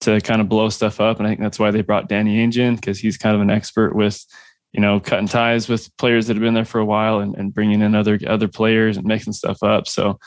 to 0.00 0.20
kind 0.20 0.40
of 0.40 0.48
blow 0.48 0.68
stuff 0.68 1.00
up, 1.00 1.18
and 1.18 1.26
I 1.26 1.30
think 1.30 1.40
that's 1.40 1.58
why 1.58 1.70
they 1.70 1.82
brought 1.82 2.08
Danny 2.08 2.38
Ainge 2.38 2.58
in 2.58 2.76
because 2.76 2.98
he's 2.98 3.16
kind 3.16 3.34
of 3.34 3.42
an 3.42 3.50
expert 3.50 3.94
with 3.94 4.24
you 4.72 4.80
know 4.80 5.00
cutting 5.00 5.28
ties 5.28 5.68
with 5.68 5.94
players 5.96 6.26
that 6.26 6.36
have 6.36 6.42
been 6.42 6.54
there 6.54 6.64
for 6.64 6.80
a 6.80 6.84
while 6.84 7.20
and, 7.20 7.34
and 7.36 7.54
bringing 7.54 7.80
in 7.80 7.94
other 7.94 8.18
other 8.26 8.48
players 8.48 8.96
and 8.96 9.06
mixing 9.06 9.32
stuff 9.32 9.62
up. 9.62 9.86
So 9.88 10.18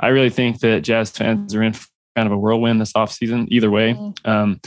I 0.00 0.08
really 0.08 0.30
think 0.30 0.60
that 0.60 0.80
Jazz 0.80 1.10
fans 1.10 1.54
are 1.54 1.62
in 1.62 1.74
kind 2.16 2.26
of 2.26 2.32
a 2.32 2.38
whirlwind 2.38 2.80
this 2.80 2.94
offseason, 2.94 3.46
either 3.50 3.70
way. 3.70 3.94
Mm-hmm. 3.94 4.30
Um, 4.30 4.60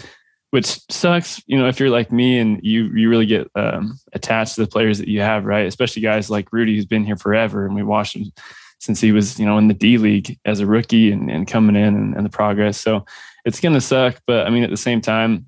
which 0.51 0.79
sucks, 0.91 1.41
you 1.47 1.57
know, 1.57 1.67
if 1.67 1.79
you're 1.79 1.89
like 1.89 2.11
me 2.11 2.37
and 2.37 2.59
you 2.61 2.83
you 2.93 3.09
really 3.09 3.25
get 3.25 3.49
um, 3.55 3.97
attached 4.13 4.53
to 4.53 4.61
the 4.61 4.67
players 4.67 4.99
that 4.99 5.07
you 5.07 5.19
have, 5.19 5.45
right? 5.45 5.65
Especially 5.65 6.03
guys 6.03 6.29
like 6.29 6.53
Rudy, 6.53 6.75
who's 6.75 6.85
been 6.85 7.03
here 7.03 7.17
forever, 7.17 7.65
and 7.65 7.73
we 7.73 7.81
watched 7.81 8.15
him 8.15 8.31
since 8.77 9.01
he 9.01 9.11
was, 9.11 9.39
you 9.39 9.47
know, 9.47 9.57
in 9.57 9.67
the 9.67 9.73
D 9.73 9.97
League 9.97 10.37
as 10.45 10.59
a 10.59 10.67
rookie 10.67 11.11
and, 11.11 11.31
and 11.31 11.47
coming 11.47 11.75
in 11.75 11.95
and, 11.95 12.15
and 12.15 12.23
the 12.23 12.29
progress. 12.29 12.79
So 12.79 13.03
it's 13.45 13.59
going 13.59 13.73
to 13.73 13.81
suck, 13.81 14.21
but 14.27 14.45
I 14.45 14.51
mean, 14.51 14.63
at 14.63 14.69
the 14.69 14.77
same 14.77 15.01
time, 15.01 15.47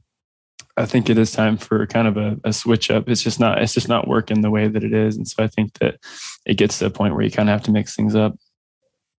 I 0.75 0.85
think 0.85 1.09
it 1.09 1.19
is 1.19 1.31
time 1.31 1.57
for 1.57 1.85
kind 1.85 2.07
of 2.07 2.17
a, 2.17 2.37
a, 2.43 2.51
switch 2.51 2.89
up. 2.89 3.07
It's 3.07 3.21
just 3.21 3.39
not 3.39 3.61
it's 3.61 3.73
just 3.73 3.87
not 3.87 4.07
working 4.07 4.41
the 4.41 4.49
way 4.49 4.67
that 4.67 4.83
it 4.83 4.93
is, 4.93 5.17
and 5.17 5.27
so 5.27 5.43
I 5.43 5.47
think 5.47 5.73
that 5.79 5.99
it 6.45 6.55
gets 6.55 6.79
to 6.79 6.87
a 6.87 6.89
point 6.89 7.13
where 7.13 7.23
you 7.23 7.31
kind 7.31 7.47
of 7.47 7.53
have 7.53 7.63
to 7.63 7.71
mix 7.71 7.95
things 7.95 8.15
up. 8.15 8.35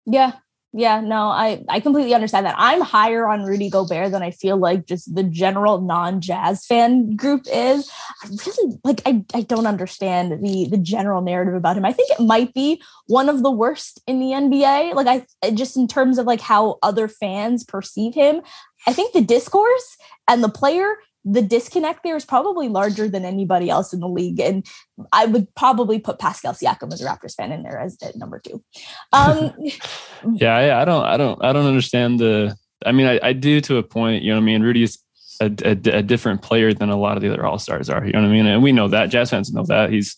Yeah, 0.05 0.33
yeah, 0.73 0.99
no, 0.99 1.29
I 1.29 1.63
I 1.69 1.79
completely 1.79 2.13
understand 2.13 2.45
that. 2.45 2.55
I'm 2.57 2.81
higher 2.81 3.27
on 3.27 3.43
Rudy 3.43 3.69
Gobert 3.69 4.11
than 4.11 4.21
I 4.21 4.31
feel 4.31 4.57
like 4.57 4.85
just 4.85 5.15
the 5.15 5.23
general 5.23 5.81
non-jazz 5.81 6.65
fan 6.65 7.15
group 7.15 7.45
is. 7.51 7.89
I 8.23 8.27
really 8.45 8.77
like 8.83 9.01
I 9.05 9.23
I 9.33 9.41
don't 9.41 9.65
understand 9.65 10.43
the 10.43 10.67
the 10.69 10.77
general 10.77 11.21
narrative 11.21 11.55
about 11.55 11.77
him. 11.77 11.85
I 11.85 11.93
think 11.93 12.11
it 12.11 12.23
might 12.23 12.53
be 12.53 12.81
one 13.07 13.29
of 13.29 13.43
the 13.43 13.51
worst 13.51 14.01
in 14.07 14.19
the 14.19 14.27
NBA. 14.27 14.93
Like 14.93 15.25
I 15.41 15.51
just 15.51 15.77
in 15.77 15.87
terms 15.87 16.17
of 16.17 16.25
like 16.25 16.41
how 16.41 16.79
other 16.83 17.07
fans 17.07 17.63
perceive 17.63 18.13
him. 18.13 18.41
I 18.85 18.93
think 18.93 19.13
the 19.13 19.21
discourse 19.21 19.97
and 20.27 20.43
the 20.43 20.49
player 20.49 20.97
the 21.29 21.41
disconnect 21.41 22.03
there 22.03 22.15
is 22.15 22.25
probably 22.25 22.69
larger 22.69 23.07
than 23.09 23.25
anybody 23.25 23.69
else 23.69 23.91
in 23.91 23.99
the 23.99 24.07
league. 24.07 24.39
And 24.39 24.65
I 25.11 25.25
would 25.25 25.53
probably 25.55 25.99
put 25.99 26.19
Pascal 26.19 26.53
Siakam 26.53 26.93
as 26.93 27.01
a 27.01 27.05
Raptors 27.05 27.35
fan 27.35 27.51
in 27.51 27.63
there 27.63 27.79
as 27.79 27.97
number 28.15 28.39
two. 28.39 28.63
Um, 29.11 29.53
yeah, 30.33 30.55
I, 30.55 30.81
I, 30.81 30.85
don't, 30.85 31.03
I 31.03 31.17
don't, 31.17 31.43
I 31.43 31.51
don't 31.51 31.65
understand 31.65 32.19
the. 32.19 32.55
I 32.85 32.91
mean, 32.91 33.07
I, 33.07 33.19
I 33.21 33.33
do 33.33 33.59
to 33.61 33.77
a 33.77 33.83
point. 33.83 34.23
You 34.23 34.31
know, 34.31 34.37
what 34.37 34.43
I 34.43 34.45
mean, 34.45 34.61
Rudy's 34.61 34.99
a, 35.41 35.51
a, 35.65 35.97
a 35.97 36.03
different 36.03 36.41
player 36.43 36.73
than 36.73 36.89
a 36.89 36.97
lot 36.97 37.17
of 37.17 37.23
the 37.23 37.31
other 37.31 37.45
All 37.45 37.59
Stars 37.59 37.89
are. 37.89 38.05
You 38.05 38.13
know 38.13 38.21
what 38.21 38.29
I 38.29 38.31
mean? 38.31 38.45
And 38.45 38.63
we 38.63 38.71
know 38.71 38.87
that. 38.87 39.07
Jazz 39.07 39.29
fans 39.29 39.51
know 39.51 39.65
that. 39.65 39.91
He's 39.91 40.15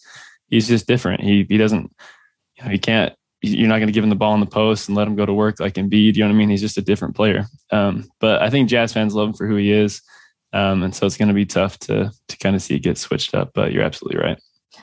he's 0.49 0.67
just 0.67 0.87
different. 0.87 1.21
He 1.21 1.45
he 1.49 1.57
doesn't. 1.57 1.91
You 2.57 2.65
know, 2.65 2.69
he 2.69 2.77
can't. 2.77 3.13
You're 3.41 3.69
not 3.69 3.77
going 3.77 3.87
to 3.87 3.93
give 3.93 4.03
him 4.03 4.09
the 4.09 4.17
ball 4.17 4.33
in 4.33 4.41
the 4.41 4.45
post 4.45 4.89
and 4.89 4.97
let 4.97 5.07
him 5.07 5.15
go 5.15 5.25
to 5.25 5.33
work 5.33 5.61
like 5.61 5.75
Embiid. 5.75 6.15
You 6.15 6.23
know 6.23 6.27
what 6.27 6.35
I 6.35 6.37
mean? 6.37 6.49
He's 6.49 6.59
just 6.59 6.77
a 6.77 6.81
different 6.81 7.15
player. 7.15 7.45
Um, 7.71 8.09
but 8.19 8.41
I 8.41 8.49
think 8.49 8.67
Jazz 8.67 8.91
fans 8.91 9.15
love 9.15 9.29
him 9.29 9.33
for 9.33 9.47
who 9.47 9.55
he 9.55 9.71
is. 9.71 10.01
Um, 10.53 10.83
and 10.83 10.95
so 10.95 11.05
it's 11.05 11.17
going 11.17 11.27
to 11.27 11.33
be 11.33 11.45
tough 11.45 11.77
to 11.79 12.11
to 12.27 12.37
kind 12.37 12.55
of 12.55 12.61
see 12.61 12.75
it 12.75 12.83
get 12.83 12.97
switched 12.97 13.35
up. 13.35 13.51
But 13.53 13.71
you're 13.71 13.83
absolutely 13.83 14.19
right. 14.19 14.39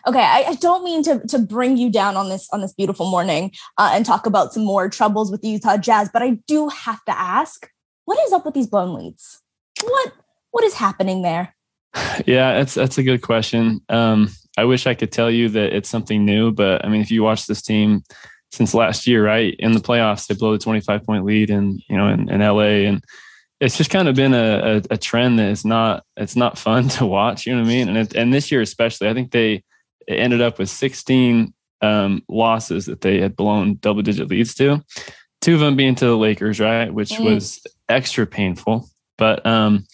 Okay, 0.07 0.21
I, 0.21 0.45
I 0.49 0.55
don't 0.55 0.85
mean 0.85 1.03
to 1.05 1.21
to 1.29 1.39
bring 1.39 1.77
you 1.77 1.91
down 1.91 2.17
on 2.17 2.29
this 2.29 2.49
on 2.53 2.61
this 2.61 2.73
beautiful 2.73 3.11
morning 3.11 3.53
uh, 3.79 3.91
and 3.93 4.05
talk 4.05 4.27
about 4.27 4.53
some 4.53 4.65
more 4.65 4.89
troubles 4.89 5.31
with 5.31 5.43
the 5.43 5.49
Utah 5.49 5.77
Jazz, 5.77 6.11
but 6.13 6.23
I 6.23 6.39
do 6.47 6.69
have 6.69 7.05
to 7.07 7.19
ask, 7.19 7.69
what 8.05 8.19
is 8.27 8.33
up 8.33 8.45
with 8.45 8.55
these 8.55 8.67
blown 8.67 8.95
leads? 8.95 9.43
What 9.83 10.13
what 10.51 10.65
is 10.65 10.75
happening 10.75 11.23
there? 11.23 11.55
Yeah, 12.27 12.55
that's 12.55 12.75
that's 12.75 12.99
a 12.99 13.03
good 13.03 13.23
question. 13.23 13.81
Um, 13.89 14.31
I 14.57 14.65
wish 14.65 14.87
I 14.87 14.95
could 14.95 15.13
tell 15.13 15.31
you 15.31 15.49
that 15.51 15.75
it's 15.75 15.89
something 15.89 16.25
new, 16.25 16.51
but 16.53 16.85
I 16.85 16.89
mean, 16.89 17.01
if 17.01 17.11
you 17.11 17.23
watch 17.23 17.47
this 17.47 17.63
team 17.63 18.05
since 18.53 18.75
last 18.75 19.07
year, 19.07 19.25
right 19.25 19.55
in 19.59 19.73
the 19.73 19.81
playoffs, 19.81 20.27
they 20.27 20.35
blow 20.35 20.53
the 20.53 20.59
25 20.59 21.05
point 21.05 21.25
lead, 21.25 21.51
and 21.51 21.83
you 21.89 21.97
know, 21.97 22.09
in, 22.09 22.31
in 22.31 22.41
LA, 22.41 22.87
and 22.89 23.03
it's 23.61 23.77
just 23.77 23.90
kind 23.90 24.09
of 24.09 24.14
been 24.14 24.35
a, 24.35 24.77
a, 24.90 24.95
a, 24.95 24.97
trend 24.97 25.38
that 25.38 25.49
is 25.49 25.64
not 25.64 26.05
it's 26.16 26.37
not 26.37 26.59
fun 26.66 26.88
to 26.88 27.07
watch. 27.07 27.47
You 27.47 27.55
know 27.55 27.62
what 27.62 27.69
I 27.69 27.73
mean? 27.73 27.88
And 27.88 27.99
it, 27.99 28.14
and 28.14 28.33
this 28.33 28.51
year 28.51 28.61
especially, 28.61 29.09
I 29.09 29.14
think 29.14 29.31
they 29.31 29.62
ended 30.09 30.40
up 30.40 30.59
with 30.59 30.69
16 30.69 31.53
um, 31.83 32.23
losses 32.29 32.87
that 32.87 33.01
they 33.01 33.21
had 33.21 33.37
blown 33.37 33.77
double 33.77 34.03
digit 34.03 34.29
leads 34.29 34.55
to. 34.57 34.83
Two 35.40 35.55
of 35.55 35.61
them 35.61 35.77
being 35.77 35.95
to 35.97 36.07
the 36.07 36.16
Lakers, 36.16 36.61
right, 36.61 36.92
which 36.92 37.11
mm. 37.11 37.25
was 37.25 37.61
extra 37.88 38.27
painful. 38.27 38.88
But 39.19 39.45
um, 39.47 39.87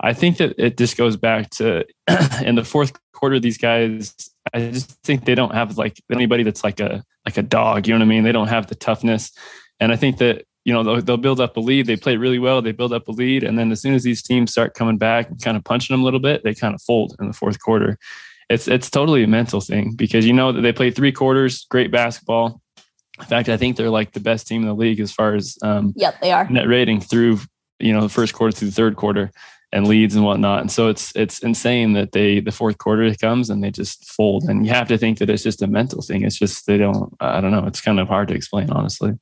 I 0.00 0.12
think 0.12 0.38
that 0.38 0.54
it 0.58 0.76
just 0.76 0.96
goes 0.96 1.16
back 1.16 1.50
to 1.50 1.84
in 2.44 2.54
the 2.54 2.64
fourth 2.64 2.92
quarter. 3.12 3.40
These 3.40 3.58
guys, 3.58 4.14
I 4.52 4.70
just 4.70 4.90
think 5.02 5.24
they 5.24 5.34
don't 5.34 5.54
have 5.54 5.78
like 5.78 6.00
anybody 6.10 6.42
that's 6.42 6.64
like 6.64 6.80
a 6.80 7.04
like 7.24 7.36
a 7.36 7.42
dog. 7.42 7.86
You 7.86 7.94
know 7.94 7.98
what 7.98 8.06
I 8.06 8.08
mean? 8.08 8.24
They 8.24 8.32
don't 8.32 8.48
have 8.48 8.66
the 8.68 8.74
toughness. 8.74 9.32
And 9.80 9.92
I 9.92 9.96
think 9.96 10.18
that 10.18 10.44
you 10.66 10.72
know 10.72 10.82
they'll, 10.82 11.00
they'll, 11.00 11.16
build 11.16 11.40
up 11.40 11.56
a 11.56 11.60
lead. 11.60 11.86
They 11.86 11.96
play 11.96 12.16
really 12.16 12.40
well. 12.40 12.60
They 12.60 12.72
build 12.72 12.92
up 12.92 13.06
a 13.06 13.12
lead, 13.12 13.44
and 13.44 13.56
then 13.56 13.70
as 13.70 13.80
soon 13.80 13.94
as 13.94 14.02
these 14.02 14.20
teams 14.20 14.50
start 14.50 14.74
coming 14.74 14.98
back 14.98 15.30
and 15.30 15.40
kind 15.40 15.56
of 15.56 15.62
punching 15.62 15.94
them 15.94 16.00
a 16.02 16.04
little 16.04 16.18
bit, 16.18 16.42
they 16.42 16.54
kind 16.54 16.74
of 16.74 16.82
fold 16.82 17.14
in 17.20 17.28
the 17.28 17.32
fourth 17.32 17.60
quarter. 17.60 17.96
it's 18.50 18.66
it's 18.66 18.90
totally 18.90 19.22
a 19.22 19.28
mental 19.28 19.60
thing 19.60 19.92
because 19.94 20.26
you 20.26 20.32
know 20.32 20.50
that 20.50 20.62
they 20.62 20.72
play 20.72 20.90
three 20.90 21.12
quarters, 21.12 21.66
great 21.70 21.92
basketball. 21.92 22.60
In 23.20 23.26
fact, 23.26 23.48
I 23.48 23.56
think 23.56 23.76
they're 23.76 23.90
like 23.90 24.12
the 24.12 24.20
best 24.20 24.48
team 24.48 24.62
in 24.62 24.68
the 24.68 24.74
league 24.74 24.98
as 24.98 25.12
far 25.12 25.36
as 25.36 25.56
um, 25.62 25.94
yep, 25.96 26.20
they 26.20 26.32
are 26.32 26.48
net 26.50 26.66
rating 26.66 27.00
through 27.00 27.38
you 27.78 27.92
know 27.92 28.00
the 28.00 28.08
first 28.08 28.34
quarter 28.34 28.50
through 28.50 28.68
the 28.68 28.74
third 28.74 28.96
quarter 28.96 29.30
and 29.70 29.86
leads 29.86 30.16
and 30.16 30.24
whatnot. 30.24 30.62
And 30.62 30.72
so 30.72 30.88
it's 30.88 31.14
it's 31.14 31.38
insane 31.44 31.92
that 31.92 32.10
they 32.10 32.40
the 32.40 32.50
fourth 32.50 32.78
quarter 32.78 33.14
comes 33.14 33.50
and 33.50 33.62
they 33.62 33.70
just 33.70 34.10
fold. 34.10 34.44
And 34.48 34.66
you 34.66 34.72
have 34.72 34.88
to 34.88 34.98
think 34.98 35.18
that 35.18 35.30
it's 35.30 35.44
just 35.44 35.62
a 35.62 35.68
mental 35.68 36.02
thing. 36.02 36.24
It's 36.24 36.38
just 36.38 36.66
they 36.66 36.78
don't. 36.78 37.14
I 37.20 37.40
don't 37.40 37.52
know. 37.52 37.66
It's 37.66 37.80
kind 37.80 38.00
of 38.00 38.08
hard 38.08 38.26
to 38.28 38.34
explain, 38.34 38.70
honestly. 38.70 39.12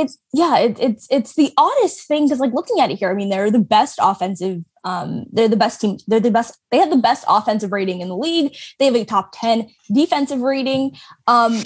It's 0.00 0.18
yeah. 0.32 0.58
It, 0.58 0.78
it's 0.78 1.06
it's 1.10 1.34
the 1.34 1.52
oddest 1.56 2.06
thing 2.06 2.26
because 2.26 2.40
like 2.40 2.52
looking 2.52 2.80
at 2.80 2.90
it 2.90 2.98
here, 2.98 3.10
I 3.10 3.14
mean 3.14 3.30
they're 3.30 3.50
the 3.50 3.58
best 3.58 3.98
offensive. 4.02 4.62
Um, 4.84 5.24
they're 5.32 5.48
the 5.48 5.56
best 5.56 5.80
team. 5.80 5.98
They're 6.06 6.20
the 6.20 6.30
best. 6.30 6.58
They 6.70 6.78
have 6.78 6.90
the 6.90 6.96
best 6.96 7.24
offensive 7.28 7.72
rating 7.72 8.00
in 8.00 8.08
the 8.08 8.16
league. 8.16 8.56
They 8.78 8.84
have 8.86 8.94
a 8.94 9.04
top 9.04 9.30
ten 9.32 9.68
defensive 9.92 10.40
rating. 10.40 10.96
Um, 11.26 11.62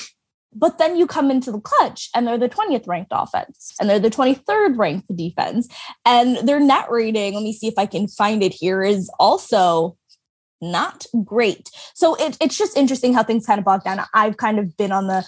but 0.53 0.79
then 0.79 0.97
you 0.97 1.07
come 1.07 1.31
into 1.31 1.53
the 1.53 1.61
clutch 1.61 2.11
and 2.15 2.27
they're 2.27 2.37
the 2.37 2.49
20th 2.49 2.89
ranked 2.89 3.13
offense 3.15 3.73
and 3.79 3.89
they're 3.89 4.01
the 4.01 4.11
23rd 4.11 4.77
ranked 4.77 5.17
defense. 5.17 5.69
And 6.05 6.49
their 6.49 6.59
net 6.59 6.91
rating, 6.91 7.35
let 7.35 7.45
me 7.45 7.53
see 7.53 7.69
if 7.69 7.75
I 7.79 7.87
can 7.87 8.09
find 8.09 8.43
it 8.43 8.53
here, 8.53 8.83
is 8.83 9.09
also 9.21 9.97
not 10.61 11.07
great. 11.25 11.71
So 11.95 12.17
it, 12.17 12.37
it's 12.41 12.59
just 12.59 12.77
interesting 12.77 13.15
how 13.15 13.23
things 13.23 13.47
kind 13.47 13.59
of 13.59 13.65
bog 13.65 13.85
down. 13.85 14.01
I've 14.13 14.37
kind 14.37 14.59
of 14.59 14.77
been 14.77 14.93
on 14.93 15.07
the 15.07 15.25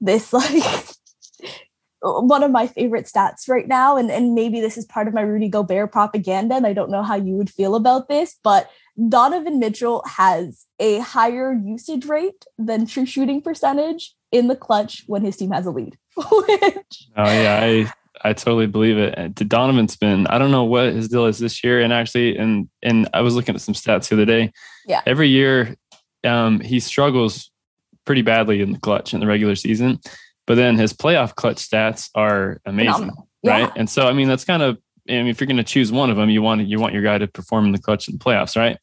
this 0.00 0.32
like 0.32 0.62
one 2.04 2.42
of 2.42 2.50
my 2.50 2.66
favorite 2.66 3.06
stats 3.06 3.48
right 3.48 3.66
now, 3.66 3.96
and, 3.96 4.10
and 4.10 4.34
maybe 4.34 4.60
this 4.60 4.76
is 4.76 4.84
part 4.84 5.08
of 5.08 5.14
my 5.14 5.22
Rudy 5.22 5.48
Gobert 5.48 5.90
propaganda, 5.90 6.54
and 6.54 6.66
I 6.66 6.72
don't 6.72 6.90
know 6.90 7.02
how 7.02 7.14
you 7.14 7.34
would 7.34 7.50
feel 7.50 7.74
about 7.74 8.08
this, 8.08 8.36
but 8.44 8.70
Donovan 9.08 9.58
Mitchell 9.58 10.04
has 10.06 10.66
a 10.78 10.98
higher 10.98 11.52
usage 11.52 12.04
rate 12.06 12.44
than 12.58 12.86
true 12.86 13.06
shooting 13.06 13.40
percentage 13.40 14.14
in 14.30 14.48
the 14.48 14.56
clutch 14.56 15.04
when 15.06 15.24
his 15.24 15.36
team 15.36 15.50
has 15.50 15.66
a 15.66 15.70
lead. 15.70 15.96
Which... 16.16 17.08
Oh 17.16 17.24
yeah, 17.24 17.60
I 17.62 17.92
I 18.22 18.32
totally 18.34 18.66
believe 18.66 18.98
it. 18.98 19.14
And 19.16 19.36
to 19.36 19.44
Donovan's 19.44 19.96
been 19.96 20.26
I 20.26 20.38
don't 20.38 20.50
know 20.50 20.64
what 20.64 20.92
his 20.92 21.08
deal 21.08 21.26
is 21.26 21.38
this 21.38 21.64
year, 21.64 21.80
and 21.80 21.92
actually, 21.92 22.36
and 22.36 22.68
and 22.82 23.08
I 23.14 23.22
was 23.22 23.34
looking 23.34 23.54
at 23.54 23.60
some 23.60 23.74
stats 23.74 24.08
the 24.08 24.16
other 24.16 24.26
day. 24.26 24.52
Yeah, 24.86 25.00
every 25.06 25.28
year, 25.28 25.74
um, 26.22 26.60
he 26.60 26.80
struggles 26.80 27.50
pretty 28.04 28.22
badly 28.22 28.60
in 28.60 28.72
the 28.72 28.78
clutch 28.78 29.14
in 29.14 29.20
the 29.20 29.26
regular 29.26 29.54
season, 29.54 29.98
but 30.46 30.56
then 30.56 30.76
his 30.76 30.92
playoff 30.92 31.34
clutch 31.34 31.56
stats 31.56 32.10
are 32.14 32.60
amazing, 32.66 33.10
right? 33.44 33.70
And 33.76 33.88
so 33.88 34.06
I 34.06 34.12
mean 34.12 34.28
that's 34.28 34.44
kind 34.44 34.62
of 34.62 34.78
I 35.08 35.12
mean, 35.12 35.26
if 35.28 35.40
you're 35.40 35.46
going 35.46 35.58
to 35.58 35.64
choose 35.64 35.92
one 35.92 36.10
of 36.10 36.16
them, 36.16 36.30
you 36.30 36.42
want 36.42 36.66
you 36.66 36.80
want 36.80 36.94
your 36.94 37.02
guy 37.02 37.18
to 37.18 37.26
perform 37.26 37.66
in 37.66 37.72
the 37.72 37.78
clutch 37.78 38.08
in 38.08 38.16
the 38.16 38.24
playoffs, 38.24 38.56
right? 38.56 38.78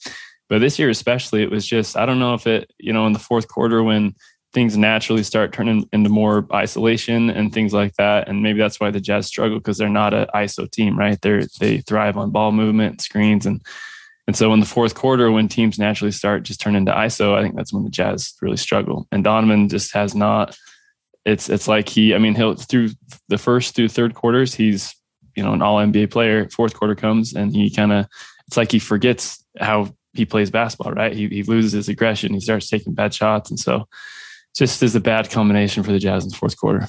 But 0.50 0.60
this 0.60 0.78
year 0.78 0.89
especially, 0.89 1.43
it 1.43 1.50
was 1.50 1.65
just 1.65 1.97
I 1.97 2.06
don't 2.06 2.19
know 2.19 2.34
if 2.34 2.45
it 2.45 2.71
you 2.78 2.93
know 2.93 3.08
in 3.08 3.13
the 3.13 3.19
fourth 3.19 3.47
quarter 3.47 3.84
when 3.84 4.15
things 4.54 4.78
naturally 4.78 5.24
start 5.24 5.54
turning 5.54 5.88
into 5.93 6.10
more 6.10 6.45
isolation 6.54 7.30
and 7.30 7.54
things 7.54 7.74
like 7.74 7.93
that. 7.95 8.28
And 8.28 8.43
maybe 8.43 8.60
that's 8.60 8.80
why 8.80 8.91
the 8.91 9.00
Jazz 9.00 9.28
struggle 9.28 9.60
because 9.60 9.78
they're 9.78 9.89
not 9.89 10.13
an 10.13 10.28
ISO 10.36 10.69
team, 10.69 10.97
right? 10.97 11.19
They 11.21 11.47
they 11.60 11.78
thrive 11.80 12.17
on 12.17 12.32
ball 12.32 12.52
movement, 12.52 13.02
screens, 13.02 13.45
and 13.45 13.62
and 14.28 14.36
so 14.36 14.54
in 14.54 14.60
the 14.60 14.65
fourth 14.65 14.93
quarter, 14.93 15.32
when 15.32 15.47
teams 15.47 15.80
naturally 15.80 16.12
start 16.12 16.43
just 16.43 16.62
turn 16.62 16.76
into 16.76 16.91
ISO, 16.91 17.34
I 17.34 17.41
think 17.41 17.56
that's 17.56 17.74
when 17.74 17.84
the 17.84 17.89
Jazz 17.89 18.34
really 18.41 18.58
struggle. 18.58 19.08
And 19.12 19.24
Donovan 19.24 19.69
just 19.69 19.93
has 19.93 20.13
not. 20.13 20.58
It's 21.26 21.50
it's 21.50 21.68
like 21.68 21.88
he. 21.88 22.16
I 22.16 22.18
mean, 22.18 22.36
he'll 22.36 22.56
through 22.56 22.90
the 23.28 23.38
first 23.38 23.76
through 23.76 23.90
third 23.90 24.16
quarters, 24.16 24.56
he's 24.56 24.96
you 25.36 25.44
know 25.44 25.54
an 25.54 25.62
All 25.62 25.78
NBA 25.78 26.12
player. 26.12 26.50
Fourth 26.50 26.74
quarter 26.74 26.96
comes 26.96 27.34
and 27.34 27.56
he 27.56 27.70
kind 27.70 27.92
of. 27.92 28.08
It's 28.48 28.58
like 28.58 28.72
he 28.72 28.80
forgets 28.80 29.44
how 29.60 29.96
he 30.14 30.26
plays 30.26 30.50
basketball, 30.50 30.94
right? 30.94 31.14
He 31.14 31.28
he 31.28 31.44
loses 31.44 31.74
his 31.74 31.90
aggression. 31.90 32.34
He 32.34 32.40
starts 32.40 32.70
taking 32.70 32.94
bad 32.94 33.14
shots, 33.14 33.50
and 33.50 33.60
so 33.60 33.88
just 34.56 34.84
is 34.84 34.96
a 34.96 35.00
bad 35.00 35.30
combination 35.30 35.84
for 35.84 35.92
the 35.92 36.00
Jazz 36.00 36.24
in 36.24 36.30
the 36.30 36.36
fourth 36.36 36.58
quarter. 36.58 36.88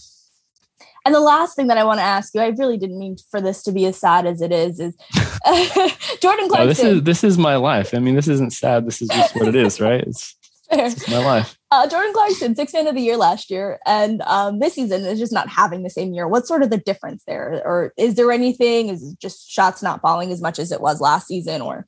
And 1.05 1.15
the 1.15 1.21
last 1.21 1.57
thing 1.57 1.67
that 1.67 1.79
I 1.79 1.85
want 1.85 1.99
to 1.99 2.05
ask 2.05 2.33
you, 2.35 2.41
I 2.41 2.49
really 2.49 2.79
didn't 2.79 2.99
mean 2.99 3.17
for 3.31 3.41
this 3.41 3.63
to 3.65 3.73
be 3.73 3.87
as 3.87 3.99
sad 3.99 4.25
as 4.25 4.41
it 4.41 4.53
is, 4.53 4.79
is 4.79 4.97
Jordan 6.21 6.49
Clarkson. 6.49 6.59
No, 6.59 6.67
this 6.67 6.81
is 6.81 7.03
this 7.03 7.25
is 7.25 7.39
my 7.39 7.57
life. 7.57 7.93
I 7.93 7.99
mean, 7.99 8.15
this 8.15 8.29
isn't 8.29 8.53
sad. 8.53 8.87
This 8.87 9.03
is 9.03 9.09
just 9.09 9.35
what 9.35 9.49
it 9.49 9.57
is, 9.57 9.81
right? 9.81 10.01
It's, 10.01 10.37
it's 10.71 11.09
my 11.09 11.19
life. 11.19 11.59
Uh, 11.73 11.89
Jordan 11.89 12.13
Clarkson, 12.13 12.55
six 12.55 12.75
man 12.75 12.87
of 12.87 12.95
the 12.95 13.01
year 13.01 13.17
last 13.17 13.51
year, 13.51 13.81
and 13.87 14.21
um, 14.27 14.59
this 14.59 14.75
season 14.75 15.07
is 15.07 15.19
just 15.19 15.33
not 15.33 15.49
having 15.49 15.83
the 15.83 15.89
same 15.89 16.13
year. 16.13 16.29
What's 16.29 16.47
sort 16.47 16.63
of 16.63 16.69
the 16.69 16.77
difference 16.77 17.25
there, 17.27 17.63
or 17.65 17.95
is 17.97 18.15
there 18.15 18.31
anything? 18.31 18.91
Is 18.91 19.15
just 19.15 19.51
shots 19.51 19.83
not 19.83 20.03
falling 20.03 20.31
as 20.33 20.43
much 20.43 20.59
as 20.59 20.71
it 20.71 20.83
was 20.83 21.01
last 21.01 21.29
season, 21.29 21.63
or 21.63 21.87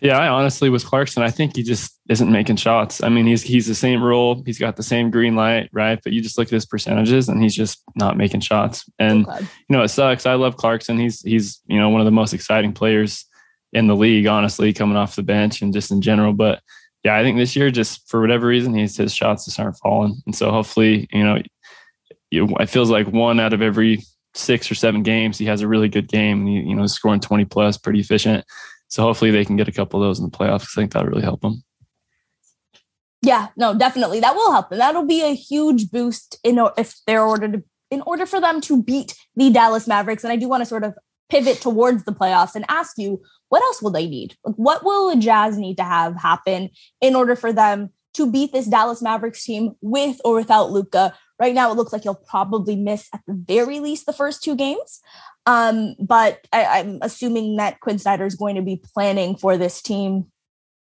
yeah, 0.00 0.16
I 0.16 0.28
honestly 0.28 0.70
with 0.70 0.86
Clarkson, 0.86 1.22
I 1.22 1.30
think 1.30 1.56
he 1.56 1.62
just 1.62 2.00
isn't 2.08 2.32
making 2.32 2.56
shots. 2.56 3.02
I 3.02 3.10
mean, 3.10 3.26
he's 3.26 3.42
he's 3.42 3.66
the 3.66 3.74
same 3.74 4.02
role, 4.02 4.42
he's 4.46 4.58
got 4.58 4.76
the 4.76 4.82
same 4.82 5.10
green 5.10 5.36
light, 5.36 5.68
right? 5.74 6.00
But 6.02 6.14
you 6.14 6.22
just 6.22 6.38
look 6.38 6.48
at 6.48 6.52
his 6.52 6.64
percentages, 6.64 7.28
and 7.28 7.42
he's 7.42 7.54
just 7.54 7.82
not 7.96 8.16
making 8.16 8.40
shots. 8.40 8.88
And 8.98 9.28
okay. 9.28 9.40
you 9.40 9.76
know, 9.76 9.82
it 9.82 9.88
sucks. 9.88 10.24
I 10.24 10.36
love 10.36 10.56
Clarkson. 10.56 10.98
He's 10.98 11.20
he's 11.20 11.60
you 11.66 11.78
know 11.78 11.90
one 11.90 12.00
of 12.00 12.06
the 12.06 12.12
most 12.12 12.32
exciting 12.32 12.72
players 12.72 13.26
in 13.74 13.88
the 13.88 13.96
league, 13.96 14.26
honestly, 14.26 14.72
coming 14.72 14.96
off 14.96 15.16
the 15.16 15.22
bench 15.22 15.60
and 15.60 15.74
just 15.74 15.90
in 15.90 16.00
general. 16.00 16.32
But 16.32 16.62
yeah, 17.04 17.16
I 17.16 17.22
think 17.22 17.38
this 17.38 17.54
year, 17.54 17.70
just 17.70 18.08
for 18.08 18.20
whatever 18.20 18.46
reason, 18.46 18.74
he's 18.74 18.96
his 18.96 19.14
shots 19.14 19.44
just 19.44 19.58
aren't 19.58 19.78
falling, 19.78 20.20
and 20.26 20.34
so 20.34 20.50
hopefully, 20.50 21.08
you 21.12 21.24
know, 21.24 21.40
it 22.30 22.66
feels 22.68 22.90
like 22.90 23.06
one 23.08 23.40
out 23.40 23.52
of 23.52 23.62
every 23.62 24.02
six 24.34 24.70
or 24.70 24.74
seven 24.74 25.02
games 25.02 25.38
he 25.38 25.46
has 25.46 25.62
a 25.62 25.68
really 25.68 25.88
good 25.88 26.08
game. 26.08 26.46
He, 26.46 26.60
you 26.60 26.74
know, 26.74 26.86
scoring 26.86 27.20
twenty 27.20 27.44
plus, 27.44 27.78
pretty 27.78 28.00
efficient 28.00 28.44
so 28.88 29.02
hopefully 29.02 29.30
they 29.30 29.44
can 29.44 29.56
get 29.56 29.68
a 29.68 29.72
couple 29.72 30.02
of 30.02 30.08
those 30.08 30.18
in 30.18 30.24
the 30.24 30.36
playoffs. 30.36 30.62
I 30.62 30.80
think 30.80 30.92
that'll 30.92 31.08
really 31.08 31.22
help 31.22 31.42
them. 31.42 31.62
Yeah, 33.20 33.48
no, 33.56 33.74
definitely 33.76 34.20
that 34.20 34.34
will 34.34 34.52
help 34.52 34.70
them. 34.70 34.78
That'll 34.78 35.06
be 35.06 35.22
a 35.22 35.34
huge 35.34 35.90
boost 35.90 36.38
in 36.42 36.58
if 36.76 36.96
they're 37.06 37.24
ordered 37.24 37.62
in 37.90 38.02
order 38.02 38.26
for 38.26 38.40
them 38.40 38.60
to 38.62 38.82
beat 38.82 39.14
the 39.36 39.50
Dallas 39.50 39.86
Mavericks. 39.86 40.24
And 40.24 40.32
I 40.32 40.36
do 40.36 40.48
want 40.48 40.62
to 40.62 40.66
sort 40.66 40.84
of 40.84 40.94
pivot 41.28 41.60
towards 41.60 42.04
the 42.04 42.12
playoffs 42.12 42.54
and 42.54 42.64
ask 42.68 42.96
you, 42.96 43.20
what 43.48 43.62
else 43.62 43.82
will 43.82 43.90
they 43.90 44.06
need? 44.06 44.36
Like, 44.44 44.56
What 44.56 44.84
will 44.84 45.10
the 45.10 45.16
Jazz 45.16 45.56
need 45.56 45.76
to 45.76 45.84
have 45.84 46.16
happen 46.16 46.70
in 47.00 47.14
order 47.14 47.36
for 47.36 47.52
them 47.52 47.90
to 48.14 48.30
beat 48.30 48.52
this 48.52 48.66
Dallas 48.66 49.02
Mavericks 49.02 49.44
team 49.44 49.72
with 49.80 50.20
or 50.24 50.34
without 50.34 50.70
Luka? 50.70 51.14
Right 51.40 51.54
now, 51.54 51.70
it 51.70 51.76
looks 51.76 51.92
like 51.92 52.02
he'll 52.02 52.14
probably 52.14 52.76
miss 52.76 53.08
at 53.14 53.20
the 53.26 53.34
very 53.34 53.80
least 53.80 54.06
the 54.06 54.12
first 54.12 54.42
two 54.42 54.56
games. 54.56 55.00
Um, 55.46 55.94
but 56.00 56.46
I, 56.52 56.80
am 56.80 56.98
assuming 57.00 57.56
that 57.56 57.80
Quinn 57.80 57.98
Snyder 57.98 58.26
is 58.26 58.34
going 58.34 58.56
to 58.56 58.62
be 58.62 58.82
planning 58.94 59.36
for 59.36 59.56
this 59.56 59.80
team 59.80 60.26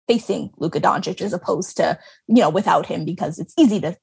facing 0.08 0.52
Luka 0.58 0.82
Doncic 0.82 1.22
as 1.22 1.32
opposed 1.32 1.78
to, 1.78 1.98
you 2.28 2.42
know, 2.42 2.50
without 2.50 2.88
him 2.88 3.06
because 3.06 3.40
it's 3.40 3.54
easy 3.58 3.80
to 3.80 3.96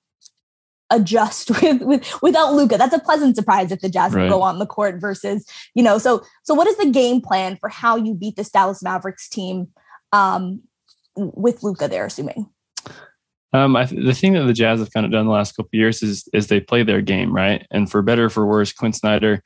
adjust 0.90 1.50
with, 1.62 1.82
with 1.82 2.22
without 2.22 2.54
Luka. 2.54 2.76
That's 2.76 2.94
a 2.94 3.00
pleasant 3.00 3.36
surprise 3.36 3.72
if 3.72 3.80
the 3.80 3.88
Jazz 3.88 4.14
right. 4.14 4.28
go 4.28 4.42
on 4.42 4.58
the 4.58 4.66
court 4.66 5.00
versus, 5.00 5.46
you 5.74 5.82
know, 5.82 5.98
so 5.98 6.22
so 6.44 6.54
what 6.54 6.66
is 6.66 6.76
the 6.76 6.90
game 6.90 7.20
plan 7.20 7.56
for 7.56 7.68
how 7.68 7.96
you 7.96 8.14
beat 8.14 8.36
this 8.36 8.50
Dallas 8.50 8.82
Mavericks 8.82 9.28
team 9.28 9.68
um, 10.12 10.62
with 11.16 11.62
Luka 11.62 11.88
there, 11.88 12.06
assuming? 12.06 12.48
Um, 13.54 13.76
I, 13.76 13.86
the 13.86 14.12
thing 14.12 14.34
that 14.34 14.44
the 14.44 14.52
Jazz 14.52 14.78
have 14.78 14.92
kind 14.92 15.06
of 15.06 15.12
done 15.12 15.24
the 15.24 15.32
last 15.32 15.56
couple 15.56 15.70
years 15.72 16.02
is 16.02 16.28
is 16.32 16.48
they 16.48 16.60
play 16.60 16.82
their 16.82 17.00
game 17.00 17.32
right, 17.32 17.66
and 17.70 17.90
for 17.90 18.02
better 18.02 18.28
for 18.28 18.46
worse, 18.46 18.72
Quinn 18.72 18.92
Snyder 18.92 19.42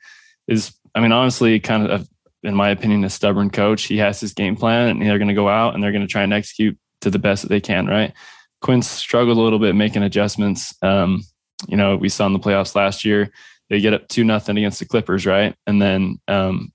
is 0.47 0.73
I 0.95 0.99
mean, 0.99 1.11
honestly, 1.11 1.59
kind 1.59 1.87
of, 1.87 2.07
in 2.43 2.55
my 2.55 2.69
opinion, 2.69 3.03
a 3.03 3.09
stubborn 3.09 3.49
coach. 3.49 3.83
He 3.83 3.97
has 3.97 4.19
his 4.19 4.33
game 4.33 4.55
plan 4.55 4.89
and 4.89 5.01
they're 5.01 5.17
going 5.17 5.27
to 5.27 5.33
go 5.33 5.49
out 5.49 5.73
and 5.73 5.83
they're 5.83 5.91
going 5.91 6.05
to 6.05 6.11
try 6.11 6.23
and 6.23 6.33
execute 6.33 6.77
to 7.01 7.09
the 7.09 7.19
best 7.19 7.41
that 7.41 7.49
they 7.49 7.61
can, 7.61 7.87
right? 7.87 8.13
Quinn 8.61 8.81
struggled 8.81 9.37
a 9.37 9.41
little 9.41 9.59
bit 9.59 9.75
making 9.75 10.03
adjustments. 10.03 10.73
Um, 10.81 11.23
you 11.67 11.77
know, 11.77 11.95
we 11.95 12.09
saw 12.09 12.25
in 12.25 12.33
the 12.33 12.39
playoffs 12.39 12.75
last 12.75 13.05
year, 13.05 13.31
they 13.69 13.79
get 13.79 13.93
up 13.93 14.07
two 14.07 14.23
nothing 14.23 14.57
against 14.57 14.79
the 14.79 14.85
Clippers, 14.85 15.25
right? 15.25 15.55
And 15.65 15.81
then 15.81 16.19
um, 16.27 16.71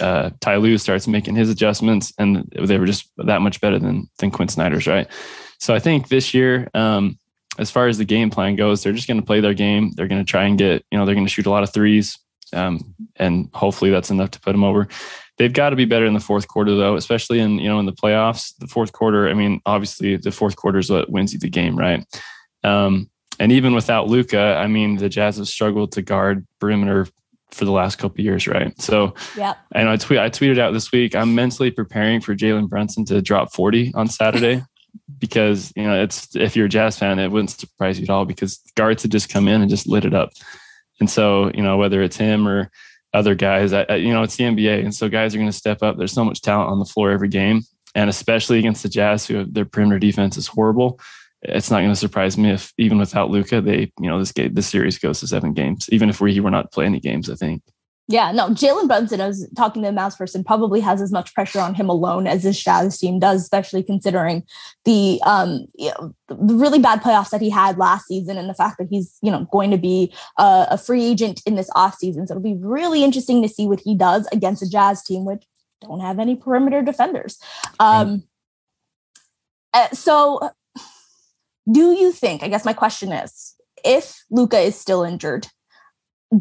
uh, 0.00 0.30
Ty 0.40 0.56
Lue 0.56 0.78
starts 0.78 1.06
making 1.06 1.36
his 1.36 1.50
adjustments, 1.50 2.12
and 2.18 2.50
they 2.58 2.78
were 2.78 2.86
just 2.86 3.10
that 3.18 3.40
much 3.40 3.60
better 3.60 3.78
than 3.78 4.08
than 4.18 4.30
Quinn 4.30 4.48
Snyder's, 4.48 4.86
right? 4.86 5.08
So 5.58 5.74
I 5.74 5.78
think 5.78 6.08
this 6.08 6.34
year, 6.34 6.68
um, 6.74 7.18
as 7.58 7.70
far 7.70 7.86
as 7.86 7.98
the 7.98 8.04
game 8.04 8.30
plan 8.30 8.56
goes, 8.56 8.82
they're 8.82 8.92
just 8.92 9.06
going 9.06 9.20
to 9.20 9.26
play 9.26 9.40
their 9.40 9.54
game. 9.54 9.92
They're 9.94 10.08
going 10.08 10.24
to 10.24 10.30
try 10.30 10.44
and 10.44 10.58
get, 10.58 10.84
you 10.90 10.98
know, 10.98 11.06
they're 11.06 11.14
going 11.14 11.26
to 11.26 11.32
shoot 11.32 11.46
a 11.46 11.50
lot 11.50 11.62
of 11.62 11.72
threes. 11.72 12.18
Um, 12.52 12.94
and 13.16 13.48
hopefully 13.54 13.90
that's 13.90 14.10
enough 14.10 14.32
to 14.32 14.40
put 14.40 14.52
them 14.52 14.64
over. 14.64 14.88
They've 15.38 15.52
got 15.52 15.70
to 15.70 15.76
be 15.76 15.84
better 15.84 16.06
in 16.06 16.14
the 16.14 16.20
fourth 16.20 16.46
quarter 16.46 16.76
though, 16.76 16.96
especially 16.96 17.40
in 17.40 17.58
you 17.58 17.68
know 17.68 17.80
in 17.80 17.86
the 17.86 17.92
playoffs. 17.92 18.54
The 18.58 18.68
fourth 18.68 18.92
quarter, 18.92 19.28
I 19.28 19.34
mean, 19.34 19.60
obviously 19.66 20.16
the 20.16 20.30
fourth 20.30 20.56
quarter 20.56 20.78
is 20.78 20.90
what 20.90 21.10
wins 21.10 21.32
you 21.32 21.40
the 21.40 21.48
game, 21.48 21.76
right? 21.76 22.04
Um, 22.62 23.10
and 23.38 23.52
even 23.52 23.74
without 23.74 24.08
Luka, 24.08 24.56
I 24.56 24.66
mean, 24.66 24.96
the 24.96 25.08
Jazz 25.08 25.36
have 25.38 25.48
struggled 25.48 25.92
to 25.92 26.02
guard 26.02 26.46
perimeter 26.60 27.06
for 27.50 27.64
the 27.64 27.72
last 27.72 27.96
couple 27.96 28.24
years, 28.24 28.46
right? 28.46 28.78
So, 28.80 29.14
yeah. 29.36 29.54
And 29.72 29.88
I 29.88 29.96
tweet, 29.96 30.18
I 30.18 30.28
tweeted 30.28 30.58
out 30.58 30.72
this 30.72 30.90
week. 30.90 31.14
I'm 31.14 31.34
mentally 31.34 31.70
preparing 31.70 32.20
for 32.20 32.34
Jalen 32.34 32.68
Brunson 32.68 33.04
to 33.06 33.22
drop 33.22 33.52
40 33.52 33.92
on 33.94 34.08
Saturday 34.08 34.62
because 35.18 35.72
you 35.76 35.82
know 35.84 36.00
it's 36.02 36.34
if 36.36 36.56
you're 36.56 36.66
a 36.66 36.68
Jazz 36.68 36.98
fan, 36.98 37.18
it 37.18 37.30
wouldn't 37.30 37.50
surprise 37.50 37.98
you 37.98 38.04
at 38.04 38.10
all 38.10 38.24
because 38.24 38.58
guards 38.76 39.02
had 39.02 39.12
just 39.12 39.28
come 39.28 39.48
in 39.48 39.60
and 39.60 39.70
just 39.70 39.86
lit 39.86 40.04
it 40.04 40.14
up. 40.14 40.30
And 41.00 41.10
so, 41.10 41.50
you 41.54 41.62
know, 41.62 41.76
whether 41.76 42.02
it's 42.02 42.16
him 42.16 42.46
or 42.46 42.70
other 43.12 43.34
guys, 43.34 43.72
I, 43.72 43.96
you 43.96 44.12
know, 44.12 44.22
it's 44.22 44.36
the 44.36 44.44
NBA. 44.44 44.80
And 44.80 44.94
so 44.94 45.08
guys 45.08 45.34
are 45.34 45.38
going 45.38 45.50
to 45.50 45.56
step 45.56 45.82
up. 45.82 45.96
There's 45.96 46.12
so 46.12 46.24
much 46.24 46.40
talent 46.40 46.70
on 46.70 46.78
the 46.78 46.84
floor 46.84 47.10
every 47.10 47.28
game. 47.28 47.62
and 47.94 48.10
especially 48.10 48.58
against 48.58 48.82
the 48.82 48.88
Jazz, 48.88 49.26
who 49.26 49.36
have, 49.36 49.54
their 49.54 49.64
perimeter 49.64 49.98
defense 50.00 50.36
is 50.36 50.48
horrible. 50.48 50.98
It's 51.44 51.70
not 51.70 51.78
going 51.80 51.90
to 51.90 51.96
surprise 51.96 52.38
me 52.38 52.50
if 52.50 52.72
even 52.78 52.98
without 52.98 53.30
Luka, 53.30 53.60
they 53.60 53.92
you 54.00 54.08
know 54.08 54.18
this 54.18 54.32
game 54.32 54.54
this 54.54 54.66
series 54.66 54.98
goes 54.98 55.20
to 55.20 55.26
seven 55.26 55.52
games. 55.52 55.88
Even 55.90 56.08
if 56.08 56.20
we 56.20 56.38
were 56.40 56.50
not 56.50 56.72
playing 56.72 56.92
any 56.92 57.00
games, 57.00 57.30
I 57.30 57.34
think. 57.34 57.62
Yeah, 58.06 58.32
no, 58.32 58.50
Jalen 58.50 58.86
Brunson, 58.86 59.22
I 59.22 59.28
was 59.28 59.48
talking 59.56 59.82
to 59.82 59.90
the 59.90 59.96
Mavs 59.96 60.18
person, 60.18 60.44
probably 60.44 60.80
has 60.80 61.00
as 61.00 61.10
much 61.10 61.32
pressure 61.34 61.60
on 61.60 61.74
him 61.74 61.88
alone 61.88 62.26
as 62.26 62.42
this 62.42 62.62
Jazz 62.62 62.98
team 62.98 63.18
does, 63.18 63.40
especially 63.40 63.82
considering 63.82 64.42
the 64.84 65.20
um 65.24 65.66
you 65.74 65.90
know, 65.90 66.14
the 66.28 66.54
really 66.54 66.78
bad 66.78 67.00
playoffs 67.00 67.30
that 67.30 67.40
he 67.40 67.48
had 67.48 67.78
last 67.78 68.06
season 68.06 68.36
and 68.36 68.48
the 68.48 68.54
fact 68.54 68.76
that 68.76 68.88
he's, 68.90 69.16
you 69.22 69.30
know, 69.30 69.48
going 69.50 69.70
to 69.70 69.78
be 69.78 70.12
a, 70.38 70.66
a 70.72 70.78
free 70.78 71.02
agent 71.02 71.40
in 71.46 71.54
this 71.54 71.70
off 71.74 71.96
season. 71.96 72.26
So 72.26 72.34
it'll 72.34 72.42
be 72.42 72.58
really 72.60 73.02
interesting 73.02 73.40
to 73.40 73.48
see 73.48 73.66
what 73.66 73.80
he 73.80 73.94
does 73.94 74.28
against 74.32 74.62
a 74.62 74.68
Jazz 74.68 75.02
team, 75.02 75.24
which 75.24 75.44
don't 75.80 76.00
have 76.00 76.18
any 76.18 76.36
perimeter 76.36 76.82
defenders. 76.82 77.38
Um, 77.80 78.24
mm. 79.74 79.94
So 79.94 80.50
do 81.70 81.92
you 81.92 82.12
think, 82.12 82.42
I 82.42 82.48
guess 82.48 82.64
my 82.64 82.72
question 82.72 83.12
is, 83.12 83.54
if 83.84 84.24
Luka 84.30 84.58
is 84.58 84.78
still 84.78 85.02
injured, 85.02 85.48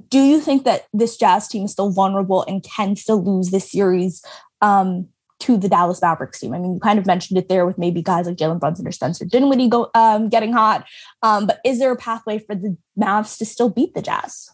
do 0.09 0.19
you 0.19 0.39
think 0.39 0.63
that 0.65 0.85
this 0.93 1.17
Jazz 1.17 1.47
team 1.47 1.65
is 1.65 1.71
still 1.71 1.91
vulnerable 1.91 2.43
and 2.47 2.63
can 2.63 2.95
still 2.95 3.23
lose 3.23 3.51
this 3.51 3.71
series 3.71 4.23
um, 4.61 5.07
to 5.39 5.57
the 5.57 5.69
Dallas 5.69 6.01
Mavericks 6.01 6.39
team? 6.39 6.53
I 6.53 6.59
mean, 6.59 6.73
you 6.75 6.79
kind 6.79 6.97
of 6.97 7.05
mentioned 7.05 7.37
it 7.37 7.47
there 7.47 7.65
with 7.65 7.77
maybe 7.77 8.01
guys 8.01 8.25
like 8.25 8.37
Jalen 8.37 8.59
Brunson 8.59 8.87
or 8.87 8.91
Spencer 8.91 9.25
Dinwiddie 9.25 9.69
go 9.69 9.89
um, 9.93 10.29
getting 10.29 10.53
hot. 10.53 10.85
Um, 11.21 11.45
but 11.45 11.59
is 11.63 11.79
there 11.79 11.91
a 11.91 11.97
pathway 11.97 12.39
for 12.39 12.55
the 12.55 12.75
Mavs 12.99 13.37
to 13.37 13.45
still 13.45 13.69
beat 13.69 13.93
the 13.93 14.01
Jazz? 14.01 14.49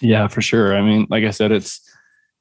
Yeah, 0.00 0.28
for 0.28 0.42
sure. 0.42 0.76
I 0.76 0.82
mean, 0.82 1.06
like 1.10 1.24
I 1.24 1.30
said, 1.30 1.52
it's 1.52 1.80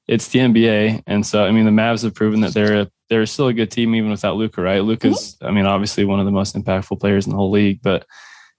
it's 0.08 0.30
the 0.30 0.40
NBA, 0.40 1.04
and 1.06 1.26
so 1.26 1.46
I 1.46 1.52
mean, 1.52 1.66
the 1.66 1.72
Mavs 1.72 2.04
have 2.04 2.16
proven 2.16 2.42
that 2.42 2.54
they're 2.54 2.82
a, 2.82 2.92
they're 3.12 3.26
still 3.26 3.50
a 3.50 3.54
good 3.54 3.70
team 3.70 3.94
even 3.94 4.10
without 4.10 4.38
Luka, 4.38 4.62
Right? 4.62 4.82
Luka's, 4.82 5.36
mm-hmm. 5.36 5.46
I 5.46 5.52
mean, 5.52 5.66
obviously 5.66 6.06
one 6.06 6.22
of 6.22 6.26
the 6.26 6.32
most 6.32 6.56
impactful 6.56 7.02
players 7.02 7.26
in 7.26 7.32
the 7.32 7.36
whole 7.36 7.52
league, 7.52 7.82
but 7.84 8.06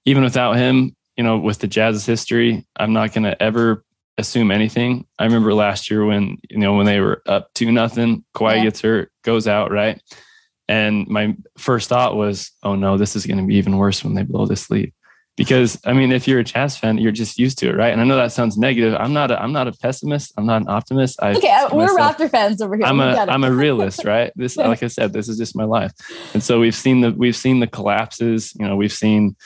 even 0.05 0.23
without 0.23 0.57
him, 0.57 0.95
you 1.17 1.25
know, 1.25 1.39
with 1.39 1.59
the 1.59 1.67
Jazz's 1.67 2.05
history, 2.05 2.67
I'm 2.77 2.93
not 2.93 3.15
going 3.15 3.25
to 3.25 3.43
ever 3.43 3.83
assume 4.19 4.51
anything. 4.51 5.07
I 5.19 5.25
remember 5.25 5.55
last 5.55 5.91
year 5.91 6.05
when, 6.05 6.37
you 6.51 6.59
know, 6.59 6.75
when 6.75 6.85
they 6.85 7.01
were 7.01 7.23
up 7.27 7.49
to 7.55 7.73
nothing, 7.73 8.27
Kawhi 8.37 8.57
yeah. 8.57 8.65
gets 8.65 8.83
hurt, 8.83 9.11
goes 9.25 9.49
out, 9.49 9.71
right? 9.71 9.99
And 10.69 11.09
my 11.09 11.35
first 11.57 11.89
thought 11.89 12.15
was, 12.15 12.53
oh 12.63 12.75
no, 12.75 12.99
this 12.99 13.17
is 13.17 13.25
going 13.25 13.39
to 13.39 13.47
be 13.47 13.57
even 13.57 13.79
worse 13.79 14.05
when 14.05 14.15
they 14.15 14.23
blow 14.23 14.45
this 14.45 14.69
lead. 14.69 14.93
Because 15.37 15.80
I 15.87 15.95
mean, 15.95 16.12
if 16.12 16.28
you're 16.28 16.41
a 16.41 16.45
Jazz 16.45 16.76
fan, 16.76 16.99
you're 16.99 17.11
just 17.11 17.39
used 17.39 17.59
to 17.59 17.70
it, 17.70 17.76
right? 17.76 17.91
And 17.91 18.03
I 18.03 18.05
know 18.05 18.16
that 18.16 18.33
sounds 18.33 18.59
negative. 18.59 18.95
I'm 18.95 19.14
not. 19.14 19.30
A, 19.30 19.43
I'm 19.43 19.53
not 19.53 19.66
a 19.66 19.72
pessimist. 19.72 20.33
I'm 20.37 20.45
not 20.45 20.61
an 20.61 20.68
optimist. 20.68 21.22
I 21.22 21.30
okay, 21.30 21.66
we're 21.72 21.87
myself, 21.87 22.18
Raptor 22.18 22.30
fans 22.30 22.61
over 22.61 22.76
here. 22.76 22.85
I'm 22.85 23.01
a. 23.01 23.16
I'm 23.16 23.43
a 23.43 23.51
realist, 23.51 24.05
right? 24.05 24.30
This, 24.37 24.57
like 24.59 24.83
I 24.83 24.89
said, 24.89 25.14
this 25.14 25.28
is 25.30 25.39
just 25.39 25.57
my 25.57 25.64
life. 25.64 25.93
And 26.35 26.43
so 26.43 26.61
we've 26.61 26.74
seen 26.74 27.01
the 27.01 27.12
we've 27.12 27.37
seen 27.37 27.61
the 27.61 27.66
collapses. 27.66 28.55
You 28.57 28.68
know, 28.68 28.76
we've 28.76 28.93
seen 28.93 29.37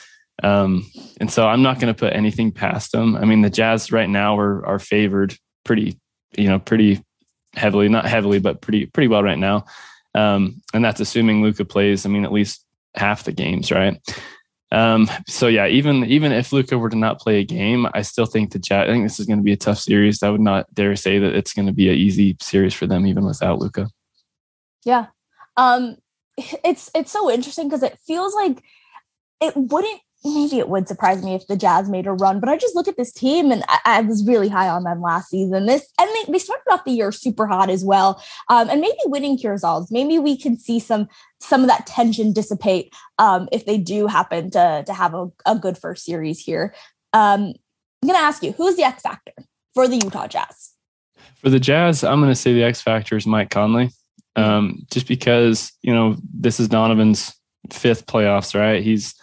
um, 0.43 0.89
and 1.19 1.31
so 1.31 1.47
I'm 1.47 1.61
not 1.61 1.79
going 1.79 1.93
to 1.93 1.97
put 1.97 2.13
anything 2.13 2.51
past 2.51 2.91
them. 2.91 3.15
I 3.15 3.25
mean, 3.25 3.41
the 3.41 3.49
Jazz 3.49 3.91
right 3.91 4.09
now 4.09 4.37
are 4.37 4.65
are 4.65 4.79
favored 4.79 5.35
pretty, 5.63 5.99
you 6.37 6.47
know, 6.47 6.59
pretty 6.59 7.01
heavily, 7.55 7.89
not 7.89 8.05
heavily, 8.05 8.39
but 8.39 8.61
pretty 8.61 8.85
pretty 8.85 9.07
well 9.07 9.23
right 9.23 9.39
now. 9.39 9.65
Um, 10.13 10.61
and 10.73 10.83
that's 10.83 10.99
assuming 10.99 11.41
Luka 11.41 11.65
plays. 11.65 12.05
I 12.05 12.09
mean, 12.09 12.23
at 12.23 12.31
least 12.31 12.63
half 12.95 13.23
the 13.23 13.31
games, 13.31 13.71
right? 13.71 13.99
Um, 14.71 15.09
so 15.27 15.47
yeah, 15.47 15.67
even 15.67 16.03
even 16.05 16.31
if 16.31 16.51
Luka 16.51 16.77
were 16.77 16.89
to 16.89 16.97
not 16.97 17.19
play 17.19 17.39
a 17.39 17.45
game, 17.45 17.87
I 17.93 18.01
still 18.01 18.25
think 18.25 18.51
the 18.51 18.59
Jazz. 18.59 18.89
I 18.89 18.91
think 18.91 19.05
this 19.05 19.19
is 19.19 19.25
going 19.25 19.39
to 19.39 19.43
be 19.43 19.53
a 19.53 19.57
tough 19.57 19.79
series. 19.79 20.21
I 20.21 20.29
would 20.29 20.41
not 20.41 20.73
dare 20.73 20.95
say 20.95 21.19
that 21.19 21.35
it's 21.35 21.53
going 21.53 21.67
to 21.67 21.73
be 21.73 21.89
an 21.89 21.95
easy 21.95 22.35
series 22.41 22.73
for 22.73 22.85
them, 22.85 23.05
even 23.05 23.25
without 23.25 23.59
Luka. 23.59 23.87
Yeah, 24.83 25.07
um, 25.55 25.97
it's 26.37 26.91
it's 26.93 27.11
so 27.11 27.31
interesting 27.31 27.67
because 27.67 27.83
it 27.83 27.97
feels 28.05 28.35
like 28.35 28.61
it 29.41 29.55
wouldn't 29.55 30.01
maybe 30.33 30.59
it 30.59 30.69
would 30.69 30.87
surprise 30.87 31.23
me 31.23 31.35
if 31.35 31.47
the 31.47 31.55
Jazz 31.55 31.89
made 31.89 32.07
a 32.07 32.13
run, 32.13 32.39
but 32.39 32.49
I 32.49 32.57
just 32.57 32.75
look 32.75 32.87
at 32.87 32.97
this 32.97 33.11
team 33.11 33.51
and 33.51 33.63
I, 33.67 33.79
I 33.85 34.01
was 34.01 34.25
really 34.25 34.49
high 34.49 34.69
on 34.69 34.83
them 34.83 35.01
last 35.01 35.29
season. 35.29 35.65
This 35.65 35.87
and 35.99 36.09
they, 36.09 36.31
they 36.31 36.39
started 36.39 36.65
off 36.71 36.83
the 36.85 36.91
year 36.91 37.11
super 37.11 37.47
hot 37.47 37.69
as 37.69 37.83
well. 37.83 38.21
Um, 38.49 38.69
and 38.69 38.81
maybe 38.81 38.97
winning 39.05 39.37
cures 39.37 39.63
all. 39.63 39.87
Maybe 39.89 40.19
we 40.19 40.37
can 40.37 40.57
see 40.57 40.79
some 40.79 41.07
some 41.39 41.61
of 41.61 41.67
that 41.67 41.87
tension 41.87 42.33
dissipate 42.33 42.93
um, 43.19 43.47
if 43.51 43.65
they 43.65 43.77
do 43.77 44.07
happen 44.07 44.49
to 44.51 44.83
to 44.85 44.93
have 44.93 45.13
a, 45.13 45.27
a 45.45 45.57
good 45.57 45.77
first 45.77 46.05
series 46.05 46.39
here. 46.39 46.73
Um, 47.13 47.53
I'm 48.01 48.07
gonna 48.07 48.19
ask 48.19 48.43
you, 48.43 48.51
who's 48.51 48.75
the 48.75 48.83
X 48.83 49.01
factor 49.01 49.33
for 49.73 49.87
the 49.87 49.95
Utah 49.95 50.27
Jazz? 50.27 50.71
For 51.35 51.49
the 51.49 51.59
Jazz, 51.59 52.03
I'm 52.03 52.19
gonna 52.19 52.35
say 52.35 52.53
the 52.53 52.63
X 52.63 52.81
factor 52.81 53.17
is 53.17 53.25
Mike 53.25 53.49
Conley. 53.49 53.91
Um, 54.35 54.85
just 54.91 55.07
because 55.07 55.71
you 55.81 55.93
know 55.93 56.15
this 56.33 56.59
is 56.59 56.67
Donovan's 56.67 57.33
fifth 57.71 58.05
playoffs, 58.05 58.57
right? 58.57 58.83
He's 58.83 59.15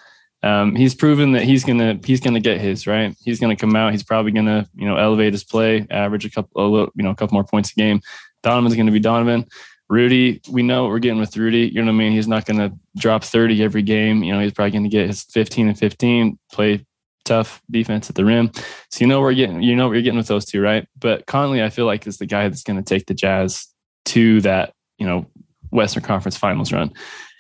um, 0.45 0.76
he's 0.76 0.95
proven 0.95 1.32
that 1.32 1.42
he's 1.42 1.64
gonna 1.64 1.99
he's 2.05 2.20
gonna 2.20 2.38
get 2.38 2.61
his 2.61 2.86
right. 2.86 3.16
He's 3.24 3.40
gonna 3.40 3.57
come 3.57 3.74
out. 3.74 3.92
He's 3.92 4.03
probably 4.03 4.30
gonna 4.30 4.68
you 4.74 4.86
know 4.86 4.97
elevate 4.97 5.32
his 5.32 5.42
play, 5.42 5.86
average 5.90 6.26
a 6.26 6.30
couple 6.30 6.62
a 6.62 6.68
little, 6.68 6.92
you 6.95 7.03
know 7.03 7.11
a 7.11 7.14
couple 7.14 7.34
more 7.34 7.45
points 7.45 7.72
a 7.72 7.74
game. 7.74 8.03
Donovan's 8.42 8.76
gonna 8.76 8.92
be 8.92 9.01
Donovan. 9.01 9.47
Rudy, 9.88 10.42
we 10.51 10.62
know 10.62 10.82
what 10.82 10.90
we're 10.90 10.99
getting 10.99 11.18
with 11.18 11.34
Rudy. 11.34 11.68
You 11.68 11.80
know 11.80 11.86
what 11.86 11.97
I 11.97 11.99
mean? 11.99 12.12
He's 12.12 12.28
not 12.28 12.45
gonna 12.45 12.72
drop 12.99 13.24
30 13.24 13.62
every 13.62 13.80
game. 13.80 14.22
You 14.22 14.34
know, 14.34 14.40
he's 14.40 14.53
probably 14.53 14.72
gonna 14.72 14.90
get 14.90 15.07
his 15.07 15.22
15 15.22 15.68
and 15.68 15.78
15, 15.78 16.38
play 16.53 16.84
tough 17.24 17.62
defense 17.70 18.11
at 18.11 18.16
the 18.16 18.24
rim. 18.26 18.51
So 18.90 19.01
you 19.01 19.07
know 19.07 19.22
we're 19.22 19.32
getting 19.32 19.62
you 19.62 19.74
know 19.74 19.88
what 19.88 19.95
you're 19.95 20.03
getting 20.03 20.18
with 20.18 20.28
those 20.28 20.45
two, 20.45 20.61
right? 20.61 20.86
But 20.99 21.24
Conley, 21.24 21.62
I 21.62 21.70
feel 21.70 21.86
like 21.86 22.07
is 22.07 22.18
the 22.18 22.26
guy 22.26 22.47
that's 22.49 22.64
gonna 22.64 22.82
take 22.82 23.07
the 23.07 23.14
Jazz 23.14 23.66
to 24.07 24.42
that, 24.42 24.74
you 24.99 25.07
know, 25.07 25.24
Western 25.70 26.03
Conference 26.03 26.36
Finals 26.36 26.70
run. 26.70 26.92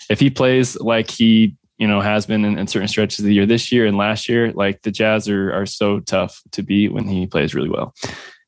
If 0.08 0.20
he 0.20 0.30
plays 0.30 0.80
like 0.80 1.10
he 1.10 1.56
you 1.78 1.88
know, 1.88 2.00
has 2.00 2.26
been 2.26 2.44
in, 2.44 2.58
in, 2.58 2.66
certain 2.66 2.88
stretches 2.88 3.20
of 3.20 3.24
the 3.24 3.34
year 3.34 3.46
this 3.46 3.72
year 3.72 3.86
and 3.86 3.96
last 3.96 4.28
year, 4.28 4.52
like 4.52 4.82
the 4.82 4.90
Jazz 4.90 5.28
are, 5.28 5.52
are 5.52 5.66
so 5.66 6.00
tough 6.00 6.40
to 6.52 6.62
beat 6.62 6.92
when 6.92 7.08
he 7.08 7.26
plays 7.26 7.54
really 7.54 7.68
well. 7.68 7.94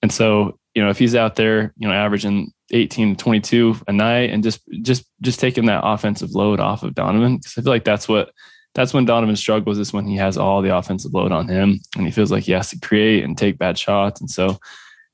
And 0.02 0.12
so, 0.12 0.58
you 0.74 0.82
know, 0.82 0.90
if 0.90 0.98
he's 0.98 1.14
out 1.14 1.36
there, 1.36 1.72
you 1.76 1.88
know, 1.88 1.94
averaging 1.94 2.52
18 2.70 3.16
to 3.16 3.22
22 3.22 3.76
a 3.88 3.92
night 3.92 4.30
and 4.30 4.42
just, 4.42 4.60
just, 4.82 5.04
just 5.22 5.40
taking 5.40 5.66
that 5.66 5.84
offensive 5.84 6.32
load 6.32 6.60
off 6.60 6.82
of 6.82 6.94
Donovan, 6.94 7.36
because 7.36 7.54
I 7.58 7.62
feel 7.62 7.72
like 7.72 7.84
that's 7.84 8.08
what, 8.08 8.30
that's 8.74 8.92
when 8.92 9.06
Donovan 9.06 9.36
struggles 9.36 9.78
is 9.78 9.92
when 9.92 10.06
he 10.06 10.16
has 10.16 10.36
all 10.36 10.62
the 10.62 10.76
offensive 10.76 11.14
load 11.14 11.32
on 11.32 11.48
him 11.48 11.80
and 11.96 12.04
he 12.04 12.12
feels 12.12 12.30
like 12.30 12.44
he 12.44 12.52
has 12.52 12.70
to 12.70 12.80
create 12.80 13.24
and 13.24 13.36
take 13.36 13.58
bad 13.58 13.78
shots. 13.78 14.20
And 14.20 14.30
so, 14.30 14.58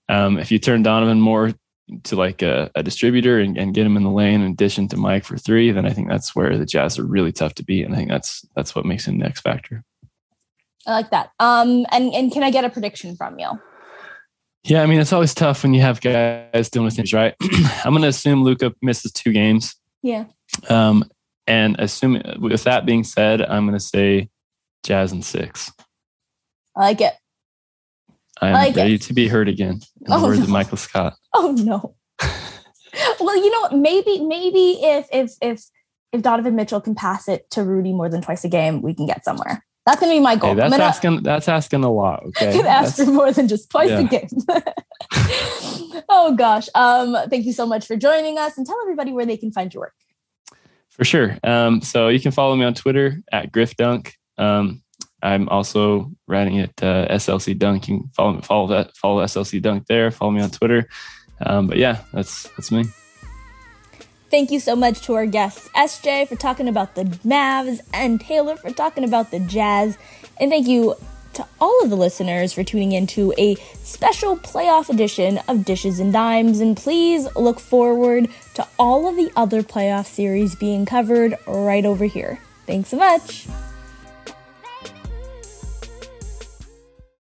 um, 0.08 0.38
if 0.38 0.50
you 0.50 0.58
turn 0.58 0.82
Donovan 0.82 1.20
more 1.20 1.52
to 2.04 2.16
like 2.16 2.42
a, 2.42 2.70
a 2.74 2.82
distributor 2.82 3.38
and, 3.38 3.56
and, 3.56 3.74
get 3.74 3.84
him 3.86 3.96
in 3.96 4.02
the 4.02 4.10
lane 4.10 4.40
in 4.40 4.52
addition 4.52 4.88
to 4.88 4.96
Mike 4.96 5.24
for 5.24 5.36
three, 5.36 5.70
then 5.72 5.84
I 5.84 5.90
think 5.90 6.08
that's 6.08 6.34
where 6.34 6.56
the 6.56 6.64
Jazz 6.64 6.98
are 6.98 7.04
really 7.04 7.32
tough 7.32 7.54
to 7.56 7.64
beat. 7.64 7.84
And 7.84 7.94
I 7.94 7.98
think 7.98 8.08
that's 8.08 8.44
that's 8.54 8.74
what 8.74 8.86
makes 8.86 9.06
him 9.06 9.18
the 9.18 9.26
X 9.26 9.40
factor. 9.40 9.84
I 10.86 10.92
like 10.92 11.10
that. 11.10 11.30
Um, 11.38 11.86
and 11.90 12.12
and 12.14 12.32
can 12.32 12.42
I 12.42 12.50
get 12.50 12.64
a 12.64 12.70
prediction 12.70 13.16
from 13.16 13.38
you? 13.38 13.50
Yeah, 14.64 14.82
I 14.82 14.86
mean 14.86 15.00
it's 15.00 15.12
always 15.12 15.34
tough 15.34 15.62
when 15.62 15.74
you 15.74 15.80
have 15.80 16.00
guys 16.00 16.70
dealing 16.70 16.86
with 16.86 16.96
things, 16.96 17.12
right? 17.12 17.34
I'm 17.84 17.92
going 17.92 18.02
to 18.02 18.08
assume 18.08 18.44
Luka 18.44 18.72
misses 18.80 19.12
two 19.12 19.32
games. 19.32 19.74
Yeah. 20.02 20.24
Um, 20.68 21.04
and 21.46 21.76
assuming 21.78 22.22
with 22.40 22.64
that 22.64 22.86
being 22.86 23.04
said, 23.04 23.42
I'm 23.42 23.66
going 23.66 23.78
to 23.78 23.84
say 23.84 24.30
Jazz 24.84 25.12
and 25.12 25.24
six. 25.24 25.72
I 26.76 26.80
like 26.80 27.00
it. 27.00 27.14
I'm 28.40 28.52
like 28.54 28.76
ready 28.76 28.94
it. 28.94 29.02
to 29.02 29.12
be 29.12 29.28
heard 29.28 29.48
again. 29.48 29.80
In 30.00 30.10
the 30.10 30.16
oh, 30.16 30.22
words 30.22 30.38
no. 30.38 30.44
of 30.44 30.50
Michael 30.50 30.76
Scott. 30.76 31.14
Oh 31.34 31.52
no. 31.52 31.94
well, 33.20 33.36
you 33.36 33.50
know, 33.50 33.76
maybe 33.78 34.20
maybe 34.20 34.78
if 34.82 35.06
if 35.10 35.32
if 35.40 35.64
if 36.12 36.20
Donovan 36.20 36.54
Mitchell 36.54 36.80
can 36.80 36.94
pass 36.94 37.26
it 37.26 37.48
to 37.52 37.64
Rudy 37.64 37.92
more 37.92 38.10
than 38.10 38.20
twice 38.20 38.44
a 38.44 38.48
game, 38.48 38.82
we 38.82 38.92
can 38.92 39.06
get 39.06 39.24
somewhere. 39.24 39.64
That's 39.86 39.98
gonna 39.98 40.12
be 40.12 40.20
my 40.20 40.36
goal. 40.36 40.50
Hey, 40.50 40.56
that's 40.56 40.70
gonna, 40.70 40.84
asking. 40.84 41.22
That's 41.22 41.48
asking 41.48 41.84
a 41.84 41.90
lot. 41.90 42.22
Okay, 42.26 42.52
can 42.52 42.66
ask 42.66 42.96
for 42.96 43.06
more 43.06 43.32
than 43.32 43.48
just 43.48 43.70
twice 43.70 43.88
yeah. 43.88 44.00
a 44.00 44.04
game. 44.04 44.28
oh 46.08 46.34
gosh. 46.36 46.68
Um, 46.74 47.16
thank 47.28 47.46
you 47.46 47.52
so 47.52 47.66
much 47.66 47.86
for 47.86 47.96
joining 47.96 48.38
us, 48.38 48.56
and 48.56 48.66
tell 48.66 48.76
everybody 48.82 49.12
where 49.12 49.26
they 49.26 49.36
can 49.36 49.50
find 49.50 49.72
your 49.72 49.82
work. 49.82 49.94
For 50.90 51.04
sure. 51.04 51.38
Um, 51.42 51.80
so 51.80 52.08
you 52.08 52.20
can 52.20 52.30
follow 52.30 52.54
me 52.54 52.64
on 52.64 52.74
Twitter 52.74 53.22
at 53.32 53.50
GriffDunk. 53.50 54.12
Um, 54.38 54.82
I'm 55.22 55.48
also 55.48 56.12
writing 56.28 56.60
at 56.60 56.82
uh, 56.82 57.08
SLC 57.08 57.58
Dunk. 57.58 57.88
You 57.88 58.00
can 58.00 58.10
follow 58.10 58.40
follow 58.42 58.66
that 58.68 58.96
follow 58.96 59.24
SLC 59.24 59.60
Dunk 59.60 59.86
there. 59.86 60.10
Follow 60.10 60.30
me 60.30 60.42
on 60.42 60.50
Twitter. 60.50 60.88
Um, 61.46 61.66
but 61.66 61.76
yeah, 61.76 62.02
that's 62.12 62.48
that's 62.50 62.70
me. 62.70 62.84
Thank 64.30 64.50
you 64.50 64.60
so 64.60 64.74
much 64.74 65.02
to 65.02 65.14
our 65.14 65.26
guests, 65.26 65.68
SJ 65.76 66.26
for 66.26 66.36
talking 66.36 66.66
about 66.66 66.94
the 66.94 67.04
Mavs 67.04 67.80
and 67.92 68.18
Taylor 68.18 68.56
for 68.56 68.70
talking 68.70 69.04
about 69.04 69.30
the 69.30 69.38
Jazz. 69.40 69.98
And 70.40 70.50
thank 70.50 70.66
you 70.66 70.96
to 71.34 71.46
all 71.60 71.82
of 71.82 71.90
the 71.90 71.96
listeners 71.96 72.52
for 72.52 72.64
tuning 72.64 72.92
in 72.92 73.06
to 73.08 73.34
a 73.38 73.56
special 73.82 74.36
playoff 74.36 74.88
edition 74.88 75.38
of 75.48 75.64
Dishes 75.64 76.00
and 76.00 76.12
Dimes. 76.12 76.60
And 76.60 76.76
please 76.76 77.28
look 77.36 77.60
forward 77.60 78.28
to 78.54 78.66
all 78.78 79.08
of 79.08 79.16
the 79.16 79.30
other 79.36 79.62
playoff 79.62 80.06
series 80.06 80.54
being 80.54 80.86
covered 80.86 81.36
right 81.46 81.84
over 81.84 82.06
here. 82.06 82.38
Thanks 82.66 82.90
so 82.90 82.96
much. 82.96 83.46